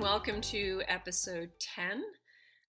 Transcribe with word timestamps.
Welcome, 0.00 0.40
to 0.42 0.82
episode 0.86 1.50
10 1.74 2.02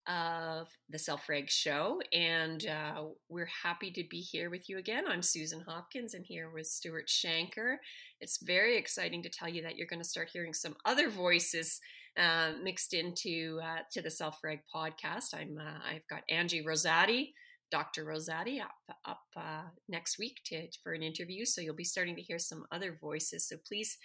of 0.07 0.67
the 0.89 0.97
Self 0.97 1.29
Reg 1.29 1.47
Show. 1.47 2.01
And 2.11 2.65
uh, 2.65 3.03
we're 3.29 3.51
happy 3.63 3.91
to 3.91 4.03
be 4.09 4.19
here 4.19 4.49
with 4.49 4.67
you 4.67 4.79
again. 4.79 5.03
I'm 5.07 5.21
Susan 5.21 5.63
Hopkins 5.67 6.15
and 6.15 6.25
here 6.25 6.49
with 6.49 6.65
Stuart 6.65 7.07
Shanker. 7.07 7.75
It's 8.19 8.41
very 8.41 8.77
exciting 8.77 9.21
to 9.21 9.29
tell 9.29 9.47
you 9.47 9.61
that 9.61 9.77
you're 9.77 9.85
going 9.85 10.01
to 10.01 10.07
start 10.07 10.29
hearing 10.33 10.55
some 10.55 10.75
other 10.85 11.07
voices 11.07 11.79
uh, 12.17 12.53
mixed 12.63 12.95
into 12.95 13.59
uh, 13.63 13.81
to 13.91 14.01
the 14.01 14.09
Self 14.09 14.39
Reg 14.43 14.61
podcast. 14.73 15.35
I'm 15.35 15.59
uh, 15.59 15.87
I've 15.87 16.07
got 16.09 16.23
Angie 16.29 16.63
Rosati. 16.63 17.33
Dr. 17.71 18.05
Rosati 18.05 18.59
up 18.59 18.97
up 19.05 19.21
uh, 19.37 19.65
next 19.87 20.17
week 20.17 20.41
to, 20.45 20.67
for 20.81 20.93
an 20.93 21.03
interview, 21.03 21.45
so 21.45 21.61
you'll 21.61 21.75
be 21.75 21.83
starting 21.83 22.15
to 22.15 22.21
hear 22.23 22.39
some 22.39 22.65
other 22.71 22.97
voices. 22.99 23.47
So 23.47 23.57
please 23.67 23.99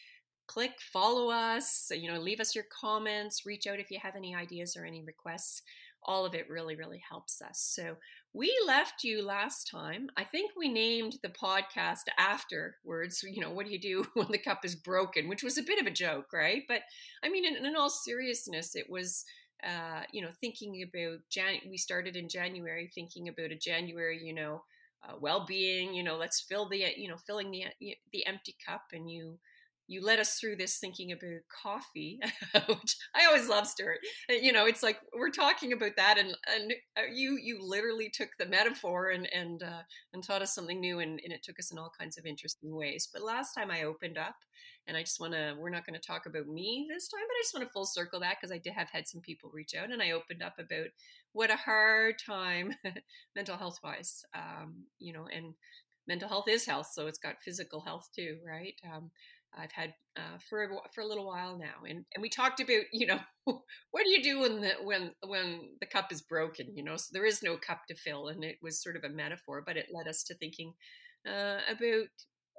click 0.46 0.72
follow 0.92 1.30
us 1.30 1.90
you 1.90 2.10
know 2.12 2.20
leave 2.20 2.40
us 2.40 2.54
your 2.54 2.64
comments 2.64 3.46
reach 3.46 3.66
out 3.66 3.80
if 3.80 3.90
you 3.90 3.98
have 4.02 4.16
any 4.16 4.34
ideas 4.34 4.76
or 4.76 4.84
any 4.84 5.02
requests. 5.02 5.62
All 6.06 6.26
of 6.26 6.34
it 6.34 6.50
really 6.50 6.76
really 6.76 7.02
helps 7.08 7.40
us. 7.40 7.60
So 7.60 7.96
we 8.32 8.52
left 8.66 9.04
you 9.04 9.24
last 9.24 9.70
time. 9.70 10.10
I 10.16 10.24
think 10.24 10.50
we 10.56 10.68
named 10.68 11.18
the 11.22 11.28
podcast 11.28 12.02
afterwards 12.18 13.22
you 13.22 13.40
know 13.40 13.50
what 13.50 13.66
do 13.66 13.72
you 13.72 13.80
do 13.80 14.06
when 14.14 14.30
the 14.30 14.38
cup 14.38 14.64
is 14.64 14.74
broken 14.74 15.28
which 15.28 15.42
was 15.42 15.58
a 15.58 15.62
bit 15.62 15.80
of 15.80 15.86
a 15.86 15.90
joke 15.90 16.32
right? 16.32 16.62
But 16.68 16.82
i 17.22 17.28
mean 17.28 17.44
in, 17.44 17.64
in 17.64 17.76
all 17.76 17.90
seriousness 17.90 18.74
it 18.76 18.88
was 18.90 19.24
uh, 19.66 20.02
you 20.12 20.20
know 20.22 20.30
thinking 20.40 20.82
about 20.82 21.20
Jan- 21.30 21.68
we 21.70 21.78
started 21.78 22.16
in 22.16 22.28
january 22.28 22.90
thinking 22.94 23.28
about 23.28 23.50
a 23.50 23.56
january 23.56 24.20
you 24.22 24.34
know 24.34 24.62
uh, 25.06 25.14
well-being 25.20 25.94
you 25.94 26.02
know 26.02 26.16
let's 26.16 26.40
fill 26.40 26.68
the 26.68 26.84
you 26.96 27.08
know 27.08 27.16
filling 27.16 27.50
the 27.50 27.64
the 28.12 28.26
empty 28.26 28.54
cup 28.66 28.82
and 28.92 29.10
you 29.10 29.38
you 29.86 30.04
led 30.04 30.18
us 30.18 30.34
through 30.38 30.56
this 30.56 30.78
thinking 30.78 31.12
about 31.12 31.42
coffee, 31.62 32.18
which 32.68 32.96
I 33.14 33.26
always 33.26 33.48
love, 33.48 33.66
Stuart. 33.66 33.98
Uh, 34.30 34.34
you 34.34 34.52
know, 34.52 34.66
it's 34.66 34.82
like 34.82 34.98
we're 35.16 35.30
talking 35.30 35.72
about 35.72 35.92
that, 35.96 36.18
and, 36.18 36.36
and 36.54 36.72
uh, 36.96 37.02
you 37.12 37.38
you 37.42 37.58
literally 37.62 38.10
took 38.12 38.30
the 38.38 38.46
metaphor 38.46 39.10
and 39.10 39.28
and 39.32 39.62
uh, 39.62 39.82
and 40.12 40.24
taught 40.24 40.42
us 40.42 40.54
something 40.54 40.80
new, 40.80 41.00
and, 41.00 41.20
and 41.22 41.32
it 41.32 41.42
took 41.42 41.58
us 41.58 41.70
in 41.72 41.78
all 41.78 41.92
kinds 41.98 42.16
of 42.18 42.26
interesting 42.26 42.74
ways. 42.74 43.08
But 43.12 43.22
last 43.22 43.52
time 43.54 43.70
I 43.70 43.82
opened 43.84 44.18
up, 44.18 44.36
and 44.86 44.96
I 44.96 45.00
just 45.02 45.20
want 45.20 45.32
to 45.32 45.54
we're 45.58 45.70
not 45.70 45.86
going 45.86 45.98
to 45.98 46.06
talk 46.06 46.26
about 46.26 46.46
me 46.46 46.86
this 46.88 47.08
time, 47.08 47.22
but 47.26 47.34
I 47.34 47.42
just 47.42 47.54
want 47.54 47.66
to 47.66 47.72
full 47.72 47.86
circle 47.86 48.20
that 48.20 48.36
because 48.40 48.52
I 48.52 48.58
did 48.58 48.74
have 48.74 48.90
had 48.90 49.06
some 49.08 49.20
people 49.20 49.50
reach 49.52 49.74
out, 49.74 49.90
and 49.90 50.02
I 50.02 50.12
opened 50.12 50.42
up 50.42 50.54
about 50.58 50.88
what 51.32 51.50
a 51.50 51.56
hard 51.56 52.16
time 52.24 52.74
mental 53.36 53.56
health 53.56 53.78
wise, 53.82 54.24
um, 54.34 54.84
you 54.98 55.12
know, 55.12 55.26
and 55.34 55.54
mental 56.06 56.28
health 56.28 56.48
is 56.48 56.66
health, 56.66 56.88
so 56.92 57.06
it's 57.06 57.18
got 57.18 57.42
physical 57.44 57.80
health 57.80 58.08
too, 58.14 58.38
right? 58.46 58.74
Um, 58.92 59.10
I've 59.56 59.72
had 59.72 59.94
uh, 60.16 60.38
for 60.48 60.64
a, 60.64 60.68
for 60.94 61.00
a 61.00 61.06
little 61.06 61.26
while 61.26 61.58
now, 61.58 61.84
and 61.88 62.04
and 62.14 62.22
we 62.22 62.28
talked 62.28 62.60
about 62.60 62.82
you 62.92 63.06
know 63.06 63.20
what 63.44 64.04
do 64.04 64.10
you 64.10 64.22
do 64.22 64.40
when 64.40 64.60
the 64.60 64.72
when 64.82 65.12
when 65.26 65.70
the 65.80 65.86
cup 65.86 66.12
is 66.12 66.22
broken, 66.22 66.76
you 66.76 66.82
know, 66.84 66.96
so 66.96 67.10
there 67.12 67.26
is 67.26 67.42
no 67.42 67.56
cup 67.56 67.82
to 67.88 67.94
fill, 67.94 68.28
and 68.28 68.44
it 68.44 68.56
was 68.62 68.82
sort 68.82 68.96
of 68.96 69.04
a 69.04 69.08
metaphor, 69.08 69.62
but 69.64 69.76
it 69.76 69.86
led 69.92 70.08
us 70.08 70.22
to 70.24 70.34
thinking 70.34 70.74
uh, 71.26 71.58
about 71.68 72.08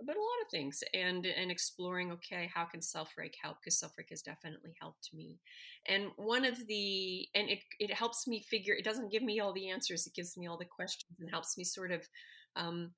about 0.01 0.17
a 0.17 0.19
lot 0.19 0.43
of 0.43 0.51
things 0.51 0.83
and 0.93 1.25
and 1.25 1.49
exploring 1.49 2.11
okay 2.11 2.49
how 2.53 2.65
can 2.65 2.81
self 2.81 3.11
reg 3.17 3.31
help? 3.41 3.57
Because 3.61 3.79
self 3.79 3.93
reg 3.97 4.07
has 4.09 4.21
definitely 4.21 4.73
helped 4.81 5.09
me. 5.13 5.39
And 5.87 6.07
one 6.17 6.45
of 6.45 6.67
the 6.67 7.27
and 7.33 7.49
it 7.49 7.59
it 7.79 7.93
helps 7.93 8.27
me 8.27 8.43
figure 8.49 8.73
it 8.73 8.85
doesn't 8.85 9.11
give 9.11 9.23
me 9.23 9.39
all 9.39 9.53
the 9.53 9.69
answers 9.69 10.05
it 10.05 10.13
gives 10.13 10.37
me 10.37 10.47
all 10.47 10.57
the 10.57 10.65
questions 10.65 11.19
and 11.19 11.29
helps 11.29 11.57
me 11.57 11.63
sort 11.63 11.91
of 11.91 12.07
um, 12.55 12.91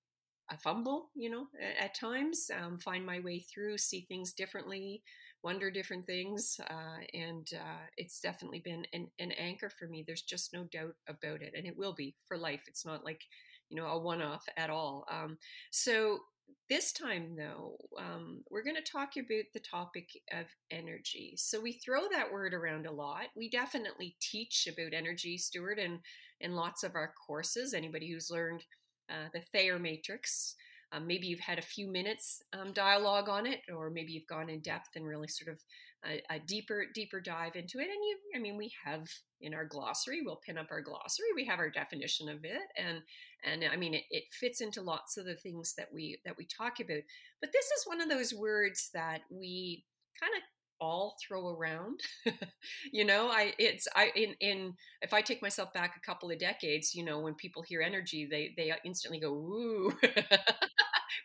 I 0.49 0.55
fumble, 0.55 1.09
you 1.15 1.29
know, 1.29 1.47
at, 1.79 1.93
times, 1.93 2.49
um, 2.57 2.77
find 2.77 3.05
my 3.05 3.19
way 3.19 3.39
through, 3.39 3.77
see 3.77 4.05
things 4.07 4.33
differently, 4.33 5.03
wonder 5.43 5.69
different 5.69 6.05
things. 6.05 6.59
Uh, 6.69 6.99
and 7.13 7.47
uh, 7.53 7.85
it's 7.97 8.21
definitely 8.21 8.59
been 8.59 8.85
an, 8.93 9.07
an, 9.19 9.31
anchor 9.33 9.69
for 9.69 9.87
me. 9.87 10.03
There's 10.05 10.21
just 10.21 10.53
no 10.53 10.63
doubt 10.63 10.95
about 11.07 11.41
it. 11.41 11.53
And 11.55 11.67
it 11.67 11.77
will 11.77 11.93
be 11.93 12.15
for 12.27 12.37
life. 12.37 12.63
It's 12.67 12.85
not 12.85 13.03
like, 13.03 13.21
you 13.69 13.75
know, 13.75 13.87
a 13.87 13.99
one 13.99 14.21
off 14.21 14.45
at 14.55 14.69
all. 14.69 15.05
Um, 15.11 15.37
so 15.71 16.19
this 16.69 16.91
time, 16.91 17.35
though, 17.37 17.77
um, 17.97 18.43
we're 18.49 18.63
going 18.63 18.75
to 18.75 18.91
talk 18.91 19.11
about 19.17 19.45
the 19.53 19.59
topic 19.59 20.09
of 20.33 20.45
energy. 20.71 21.33
So 21.37 21.61
we 21.61 21.73
throw 21.73 22.01
that 22.11 22.31
word 22.31 22.53
around 22.53 22.85
a 22.85 22.91
lot. 22.91 23.25
We 23.35 23.49
definitely 23.49 24.15
teach 24.21 24.67
about 24.67 24.93
energy, 24.93 25.37
Stuart, 25.37 25.79
and 25.79 25.99
in 26.39 26.53
lots 26.53 26.83
of 26.83 26.95
our 26.95 27.13
courses. 27.25 27.73
Anybody 27.73 28.11
who's 28.11 28.29
learned 28.29 28.63
uh, 29.09 29.29
the 29.33 29.41
Thayer 29.53 29.79
matrix. 29.79 30.55
Um, 30.93 31.05
maybe 31.05 31.27
you've 31.27 31.41
had 31.41 31.59
a 31.59 31.63
few 31.63 31.87
minutes 31.87 32.41
um, 32.53 32.71
dialogue 32.71 33.27
on 33.27 33.45
it, 33.45 33.59
or 33.75 33.89
maybe 33.89 34.13
you've 34.13 34.27
gone 34.27 34.49
in 34.49 34.61
depth 34.61 34.95
and 34.95 35.05
really 35.05 35.27
sort 35.27 35.53
of 35.53 35.59
a, 36.05 36.21
a, 36.33 36.39
deeper, 36.39 36.85
deeper 36.93 37.19
dive 37.19 37.57
into 37.57 37.79
it. 37.79 37.87
And 37.89 37.91
you, 37.91 38.17
I 38.35 38.39
mean, 38.39 38.55
we 38.55 38.71
have 38.85 39.05
in 39.41 39.53
our 39.53 39.65
glossary, 39.65 40.21
we'll 40.23 40.41
pin 40.45 40.57
up 40.57 40.67
our 40.71 40.81
glossary. 40.81 41.27
We 41.35 41.45
have 41.45 41.59
our 41.59 41.69
definition 41.69 42.29
of 42.29 42.45
it, 42.45 42.61
and 42.77 43.01
and 43.43 43.63
I 43.71 43.75
mean, 43.75 43.93
it, 43.93 44.03
it 44.09 44.23
fits 44.31 44.61
into 44.61 44.81
lots 44.81 45.17
of 45.17 45.25
the 45.25 45.35
things 45.35 45.73
that 45.77 45.89
we 45.93 46.19
that 46.25 46.37
we 46.37 46.45
talk 46.45 46.79
about. 46.79 47.03
But 47.41 47.51
this 47.51 47.65
is 47.65 47.85
one 47.85 48.01
of 48.01 48.09
those 48.09 48.33
words 48.33 48.89
that 48.93 49.21
we 49.29 49.83
kind 50.19 50.31
of 50.35 50.43
all 50.79 51.15
throw 51.25 51.49
around. 51.49 52.01
You 52.91 53.05
know 53.05 53.27
i 53.29 53.53
it's 53.59 53.87
i 53.95 54.11
in 54.15 54.35
in 54.39 54.73
if 55.01 55.13
i 55.13 55.21
take 55.21 55.41
myself 55.41 55.73
back 55.73 55.95
a 55.95 55.99
couple 56.05 56.31
of 56.31 56.39
decades 56.39 56.95
you 56.95 57.03
know 57.03 57.19
when 57.19 57.35
people 57.35 57.61
hear 57.61 57.81
energy 57.81 58.27
they 58.29 58.53
they 58.57 58.71
instantly 58.85 59.19
go 59.19 59.31
ooh. 59.33 59.93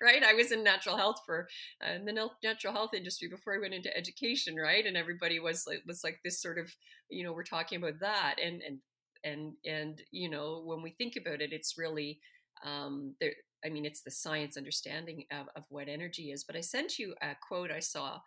Right? 0.00 0.22
I 0.22 0.34
was 0.34 0.52
in 0.52 0.62
natural 0.64 0.96
health 0.96 1.20
for 1.24 1.48
uh, 1.84 1.94
in 1.94 2.04
the 2.04 2.28
natural 2.42 2.72
health 2.72 2.94
industry 2.94 3.28
before 3.28 3.54
i 3.54 3.58
went 3.60 3.74
into 3.74 3.96
education 3.96 4.56
right? 4.56 4.84
And 4.86 4.96
everybody 4.96 5.38
was 5.40 5.64
like 5.66 5.82
was 5.86 6.02
like 6.04 6.20
this 6.24 6.40
sort 6.40 6.58
of 6.58 6.74
you 7.08 7.24
know 7.24 7.32
we're 7.32 7.44
talking 7.44 7.78
about 7.78 8.00
that. 8.00 8.36
And 8.42 8.62
and 8.62 8.78
and 9.24 9.52
and 9.64 10.02
you 10.10 10.28
know 10.30 10.62
when 10.64 10.82
we 10.82 10.90
think 10.90 11.14
about 11.16 11.40
it 11.40 11.52
it's 11.52 11.78
really 11.78 12.18
um 12.64 13.14
there 13.20 13.32
i 13.64 13.68
mean 13.68 13.84
it's 13.84 14.02
the 14.02 14.10
science 14.10 14.56
understanding 14.56 15.24
of, 15.30 15.46
of 15.56 15.64
what 15.68 15.88
energy 15.88 16.30
is. 16.30 16.44
But 16.44 16.56
i 16.56 16.60
sent 16.60 16.98
you 16.98 17.14
a 17.22 17.34
quote 17.46 17.70
i 17.70 17.80
saw 17.80 18.18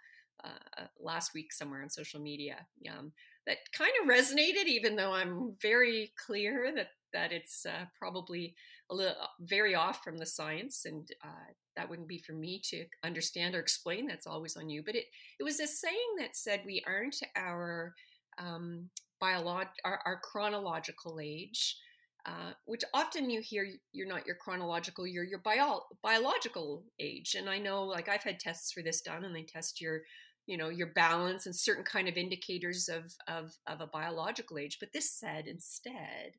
uh, 0.44 0.86
last 1.00 1.34
week 1.34 1.54
somewhere 1.54 1.82
on 1.82 1.90
social 1.90 2.20
media 2.20 2.58
um, 2.92 3.12
that 3.48 3.58
kind 3.78 3.92
of 4.02 4.10
resonated, 4.10 4.66
even 4.68 4.96
though 4.96 5.14
I'm 5.14 5.56
very 5.62 6.12
clear 6.26 6.72
that 6.76 6.90
that 7.14 7.32
it's 7.32 7.66
uh, 7.66 7.86
probably 7.98 8.56
a 8.90 8.96
little 8.96 9.16
uh, 9.20 9.28
very 9.40 9.74
off 9.74 10.04
from 10.04 10.18
the 10.18 10.26
science, 10.26 10.84
and 10.86 11.08
uh, 11.24 11.52
that 11.78 11.90
wouldn't 11.90 12.10
be 12.10 12.18
for 12.18 12.34
me 12.34 12.62
to 12.66 12.86
understand 13.04 13.56
or 13.56 13.60
explain. 13.60 14.08
That's 14.08 14.28
always 14.28 14.58
on 14.58 14.70
you. 14.70 14.84
But 14.84 14.96
it 14.96 15.06
it 15.40 15.44
was 15.44 15.60
a 15.60 15.68
saying 15.68 16.16
that 16.20 16.36
said 16.36 16.62
we 16.66 16.84
aren't 16.86 17.22
our 17.36 17.94
um, 18.38 18.90
biolog- 19.24 19.68
our, 19.84 20.00
our 20.06 20.20
chronological 20.20 21.20
age. 21.22 21.78
Uh, 22.28 22.54
which 22.66 22.82
often 22.92 23.30
you 23.30 23.40
hear 23.40 23.68
you're 23.92 24.08
not 24.08 24.26
your 24.26 24.36
chronological, 24.36 25.06
you're 25.06 25.24
your 25.24 25.38
bio- 25.38 25.86
biological 26.02 26.84
age. 27.00 27.36
And 27.38 27.48
I 27.48 27.60
know, 27.60 27.84
like, 27.84 28.10
I've 28.10 28.24
had 28.24 28.40
tests 28.40 28.72
for 28.72 28.82
this 28.82 29.02
done, 29.02 29.24
and 29.26 29.36
they 29.36 29.44
test 29.44 29.80
your 29.80 30.02
you 30.48 30.58
know 30.58 30.70
your 30.70 30.88
balance 30.88 31.46
and 31.46 31.56
certain 31.56 31.84
kind 31.84 32.08
of 32.08 32.18
indicators 32.18 32.90
of 32.90 33.14
of, 33.28 33.54
of 33.68 33.82
a 33.82 33.88
biological 33.88 34.58
age 34.58 34.78
but 34.80 34.94
this 34.94 35.10
said 35.10 35.48
instead 35.48 36.34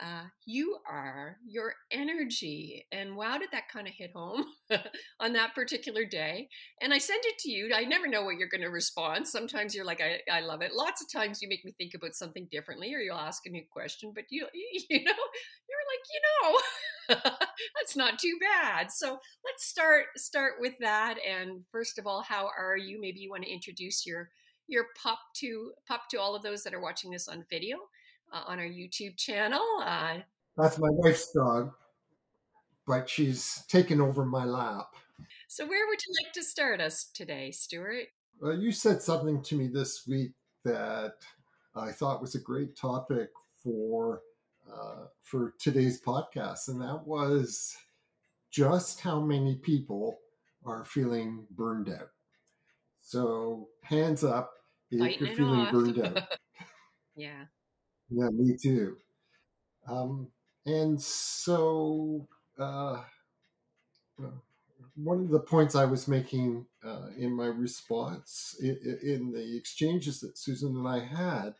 uh, 0.00 0.24
you 0.46 0.78
are 0.90 1.36
your 1.46 1.74
energy. 1.90 2.86
And 2.90 3.14
wow, 3.14 3.38
did 3.38 3.50
that 3.52 3.68
kind 3.68 3.86
of 3.86 3.94
hit 3.94 4.10
home 4.14 4.44
on 5.20 5.32
that 5.34 5.54
particular 5.54 6.04
day? 6.04 6.48
And 6.80 6.92
I 6.92 6.98
send 6.98 7.20
it 7.24 7.38
to 7.40 7.50
you. 7.50 7.72
I 7.74 7.84
never 7.84 8.08
know 8.08 8.24
what 8.24 8.36
you're 8.36 8.48
going 8.48 8.62
to 8.62 8.68
respond. 8.68 9.28
Sometimes 9.28 9.74
you're 9.74 9.84
like, 9.84 10.00
I, 10.00 10.20
I 10.30 10.40
love 10.40 10.62
it. 10.62 10.72
Lots 10.74 11.02
of 11.02 11.12
times 11.12 11.42
you 11.42 11.48
make 11.48 11.64
me 11.64 11.74
think 11.76 11.92
about 11.94 12.14
something 12.14 12.48
differently, 12.50 12.94
or 12.94 12.98
you'll 12.98 13.16
ask 13.16 13.44
a 13.46 13.50
new 13.50 13.62
question. 13.70 14.12
But 14.14 14.24
you, 14.30 14.46
you 14.54 15.04
know, 15.04 15.12
you're 15.68 15.86
like, 15.92 16.04
you 16.12 16.20
know, 16.42 17.20
that's 17.78 17.96
not 17.96 18.18
too 18.18 18.36
bad. 18.40 18.90
So 18.90 19.18
let's 19.44 19.66
start 19.66 20.06
start 20.16 20.54
with 20.58 20.74
that. 20.80 21.16
And 21.28 21.62
first 21.70 21.98
of 21.98 22.06
all, 22.06 22.22
how 22.22 22.48
are 22.58 22.76
you? 22.76 23.00
Maybe 23.00 23.20
you 23.20 23.30
want 23.30 23.44
to 23.44 23.52
introduce 23.52 24.06
your 24.06 24.30
your 24.68 24.86
pup 25.00 25.18
to 25.36 25.72
pup 25.86 26.02
to 26.10 26.20
all 26.20 26.34
of 26.34 26.42
those 26.42 26.62
that 26.62 26.72
are 26.72 26.80
watching 26.80 27.10
this 27.10 27.28
on 27.28 27.44
video 27.50 27.76
uh, 28.32 28.42
on 28.46 28.58
our 28.58 28.64
YouTube 28.64 29.16
channel. 29.16 29.62
Uh, 29.84 30.18
That's 30.56 30.78
my 30.78 30.88
wife's 30.90 31.30
dog, 31.32 31.72
but 32.86 33.08
she's 33.08 33.64
taken 33.68 34.00
over 34.00 34.24
my 34.24 34.44
lap. 34.44 34.94
So, 35.48 35.66
where 35.66 35.86
would 35.86 36.00
you 36.06 36.14
like 36.24 36.32
to 36.34 36.42
start 36.42 36.80
us 36.80 37.04
today, 37.14 37.50
Stuart? 37.50 38.06
Well, 38.40 38.58
you 38.58 38.72
said 38.72 39.02
something 39.02 39.42
to 39.42 39.56
me 39.56 39.68
this 39.68 40.06
week 40.06 40.32
that 40.64 41.14
I 41.76 41.92
thought 41.92 42.20
was 42.20 42.34
a 42.34 42.40
great 42.40 42.76
topic 42.76 43.28
for 43.62 44.22
uh, 44.72 45.06
for 45.22 45.54
today's 45.58 46.00
podcast, 46.00 46.68
and 46.68 46.80
that 46.80 47.06
was 47.06 47.76
just 48.50 49.00
how 49.00 49.20
many 49.20 49.56
people 49.56 50.18
are 50.64 50.84
feeling 50.84 51.46
burned 51.50 51.88
out. 51.88 52.10
So, 53.00 53.68
hands 53.82 54.24
up 54.24 54.52
if 54.90 55.20
you're 55.20 55.34
feeling 55.34 55.60
off. 55.60 55.72
burned 55.72 55.98
out. 56.00 56.22
yeah. 57.16 57.44
Yeah, 58.12 58.28
me 58.30 58.56
too. 58.56 58.96
Um, 59.88 60.28
and 60.66 61.00
so, 61.00 62.28
uh, 62.58 63.02
one 64.94 65.20
of 65.20 65.30
the 65.30 65.40
points 65.40 65.74
I 65.74 65.84
was 65.84 66.06
making 66.06 66.66
uh, 66.84 67.08
in 67.16 67.32
my 67.32 67.46
response 67.46 68.56
in, 68.60 68.78
in, 69.02 69.32
the 69.32 69.56
exchanges 69.56 70.20
that 70.20 70.36
Susan 70.36 70.76
and 70.76 70.86
I 70.86 71.00
had 71.00 71.54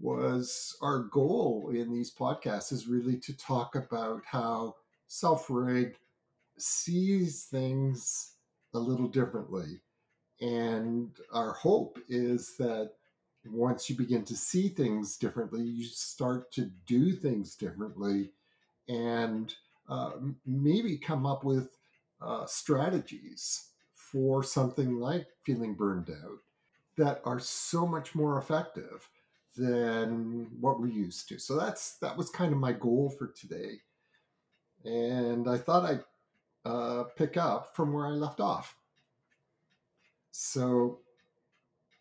was 0.00 0.76
our 0.82 1.00
goal 1.04 1.72
in 1.74 1.92
these 1.92 2.14
podcasts 2.14 2.72
is 2.72 2.88
really 2.88 3.18
to 3.18 3.36
talk 3.36 3.76
about 3.76 4.22
how 4.26 4.74
self 5.08 5.46
reg 5.48 5.96
sees 6.58 7.44
things 7.44 8.34
a 8.74 8.78
little 8.78 9.08
differently. 9.08 9.80
And 10.40 11.10
our 11.32 11.52
hope 11.54 11.98
is 12.08 12.56
that 12.58 12.92
once 13.50 13.90
you 13.90 13.96
begin 13.96 14.24
to 14.24 14.36
see 14.36 14.68
things 14.68 15.16
differently, 15.16 15.62
you 15.62 15.84
start 15.84 16.50
to 16.52 16.70
do 16.86 17.12
things 17.12 17.54
differently 17.54 18.30
and 18.88 19.54
uh, 19.88 20.12
maybe 20.46 20.96
come 20.96 21.26
up 21.26 21.44
with 21.44 21.76
uh, 22.20 22.46
strategies 22.46 23.70
for 23.92 24.42
something 24.42 24.98
like 24.98 25.26
feeling 25.44 25.74
burned 25.74 26.10
out 26.10 26.38
that 26.96 27.20
are 27.24 27.40
so 27.40 27.86
much 27.86 28.14
more 28.14 28.38
effective 28.38 29.08
than 29.56 30.48
what 30.60 30.80
we're 30.80 30.86
used 30.86 31.28
to. 31.28 31.38
So 31.38 31.58
that's 31.58 31.96
that 31.98 32.16
was 32.16 32.30
kind 32.30 32.52
of 32.52 32.58
my 32.58 32.72
goal 32.72 33.10
for 33.10 33.28
today, 33.28 33.80
and 34.84 35.48
I 35.48 35.58
thought 35.58 35.84
I'd 35.84 36.04
uh, 36.64 37.04
pick 37.16 37.36
up 37.36 37.74
from 37.74 37.92
where 37.92 38.06
I 38.06 38.10
left 38.10 38.40
off. 38.40 38.76
So, 40.30 41.00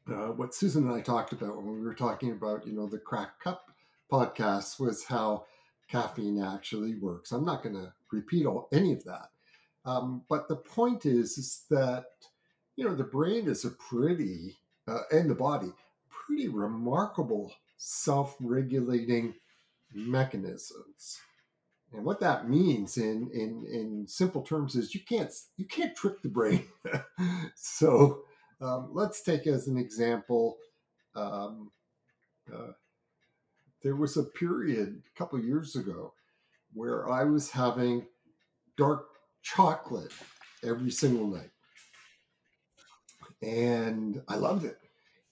uh, 0.09 0.31
what 0.33 0.53
Susan 0.53 0.87
and 0.87 0.93
I 0.93 1.01
talked 1.01 1.33
about 1.33 1.57
when 1.57 1.73
we 1.73 1.81
were 1.81 1.95
talking 1.95 2.31
about 2.31 2.67
you 2.67 2.73
know 2.73 2.87
the 2.87 2.97
crack 2.97 3.39
cup 3.39 3.71
podcast 4.11 4.79
was 4.79 5.05
how 5.05 5.45
caffeine 5.89 6.41
actually 6.41 6.95
works. 6.95 7.31
I'm 7.31 7.45
not 7.45 7.63
going 7.63 7.75
to 7.75 7.93
repeat 8.11 8.45
all, 8.45 8.67
any 8.71 8.93
of 8.93 9.03
that, 9.05 9.29
um, 9.85 10.23
but 10.29 10.47
the 10.47 10.55
point 10.55 11.05
is 11.05 11.37
is 11.37 11.63
that 11.69 12.05
you 12.75 12.85
know 12.85 12.95
the 12.95 13.03
brain 13.03 13.47
is 13.47 13.65
a 13.65 13.71
pretty 13.71 14.57
uh, 14.87 15.01
and 15.11 15.29
the 15.29 15.35
body 15.35 15.71
pretty 16.09 16.47
remarkable 16.47 17.53
self-regulating 17.77 19.33
mechanisms. 19.93 21.19
And 21.91 22.05
what 22.05 22.19
that 22.21 22.49
means 22.49 22.97
in, 22.97 23.29
in, 23.33 23.65
in 23.71 24.07
simple 24.07 24.41
terms 24.41 24.75
is 24.75 24.95
you 24.95 25.01
can't 25.01 25.31
you 25.57 25.65
can't 25.65 25.95
trick 25.95 26.21
the 26.21 26.29
brain. 26.29 26.65
so 27.55 28.23
um, 28.63 28.89
let's 28.91 29.21
take 29.21 29.47
as 29.47 29.67
an 29.67 29.77
example. 29.77 30.57
Um, 31.15 31.71
uh, 32.53 32.71
there 33.81 33.95
was 33.95 34.17
a 34.17 34.23
period 34.23 35.03
a 35.13 35.17
couple 35.17 35.39
years 35.39 35.75
ago 35.75 36.13
where 36.73 37.11
I 37.11 37.23
was 37.23 37.51
having 37.51 38.05
dark 38.77 39.07
chocolate 39.41 40.11
every 40.63 40.91
single 40.91 41.27
night, 41.27 41.51
and 43.41 44.21
I 44.27 44.35
loved 44.35 44.65
it 44.65 44.79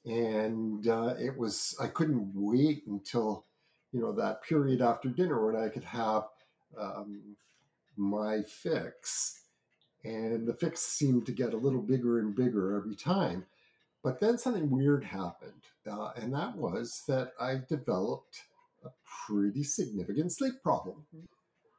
and 0.05 0.87
uh, 0.87 1.13
it 1.19 1.37
was 1.37 1.75
I 1.79 1.87
couldn't 1.87 2.31
wait 2.33 2.83
until 2.87 3.45
you 3.91 4.01
know 4.01 4.11
that 4.13 4.43
period 4.43 4.81
after 4.81 5.09
dinner 5.09 5.45
when 5.45 5.61
I 5.61 5.69
could 5.69 5.83
have 5.83 6.23
um, 6.77 7.35
my 7.97 8.41
fix, 8.41 9.40
and 10.03 10.47
the 10.47 10.53
fix 10.53 10.81
seemed 10.81 11.25
to 11.25 11.31
get 11.31 11.53
a 11.53 11.57
little 11.57 11.81
bigger 11.81 12.19
and 12.19 12.35
bigger 12.35 12.75
every 12.75 12.95
time. 12.95 13.45
But 14.03 14.19
then 14.19 14.37
something 14.37 14.69
weird 14.69 15.03
happened, 15.03 15.61
uh, 15.89 16.11
and 16.15 16.33
that 16.33 16.55
was 16.55 17.03
that 17.07 17.33
I 17.39 17.59
developed 17.69 18.43
a 18.83 18.89
pretty 19.27 19.63
significant 19.63 20.31
sleep 20.31 20.55
problem. 20.63 21.05
Mm-hmm. 21.15 21.25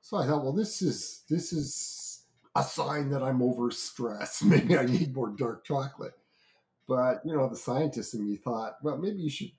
So 0.02 0.16
I 0.18 0.26
thought, 0.26 0.44
well, 0.44 0.52
this 0.52 0.82
is 0.82 1.22
this 1.28 1.52
is 1.52 2.22
a 2.54 2.62
sign 2.62 3.10
that 3.10 3.22
I'm 3.22 3.40
overstressed. 3.40 4.42
Maybe 4.44 4.76
I 4.76 4.84
need 4.84 5.14
more 5.14 5.30
dark 5.30 5.64
chocolate. 5.64 6.14
But, 6.88 7.22
you 7.24 7.34
know, 7.34 7.48
the 7.48 7.56
scientist 7.56 8.14
in 8.14 8.28
me 8.28 8.36
thought, 8.36 8.76
well, 8.82 8.98
maybe 8.98 9.22
you 9.22 9.30
should 9.30 9.52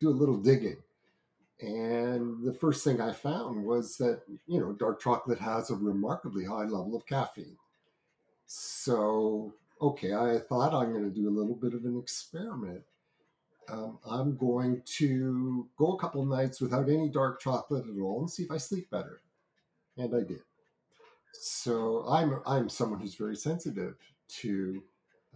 do 0.00 0.08
a 0.08 0.10
little 0.10 0.38
digging. 0.38 0.78
And 1.60 2.42
the 2.42 2.52
first 2.52 2.82
thing 2.82 3.00
I 3.00 3.12
found 3.12 3.64
was 3.64 3.96
that, 3.98 4.22
you 4.46 4.58
know, 4.58 4.72
dark 4.72 5.00
chocolate 5.00 5.38
has 5.38 5.70
a 5.70 5.76
remarkably 5.76 6.44
high 6.44 6.64
level 6.64 6.96
of 6.96 7.06
caffeine. 7.06 7.56
So, 8.46 9.54
okay, 9.80 10.14
I 10.14 10.38
thought 10.38 10.74
I'm 10.74 10.92
going 10.92 11.04
to 11.04 11.14
do 11.14 11.28
a 11.28 11.36
little 11.36 11.54
bit 11.54 11.74
of 11.74 11.84
an 11.84 11.98
experiment. 11.98 12.82
Um, 13.68 13.98
I'm 14.08 14.36
going 14.36 14.82
to 14.98 15.68
go 15.76 15.92
a 15.92 15.98
couple 15.98 16.24
nights 16.24 16.60
without 16.60 16.88
any 16.88 17.08
dark 17.08 17.40
chocolate 17.40 17.86
at 17.86 18.00
all 18.00 18.20
and 18.20 18.30
see 18.30 18.42
if 18.42 18.50
I 18.50 18.58
sleep 18.58 18.90
better. 18.90 19.22
And 19.96 20.14
I 20.14 20.20
did. 20.20 20.40
So 21.32 22.04
I'm 22.08 22.40
I'm 22.46 22.68
someone 22.68 23.00
who's 23.00 23.14
very 23.14 23.36
sensitive 23.36 23.96
to 24.40 24.82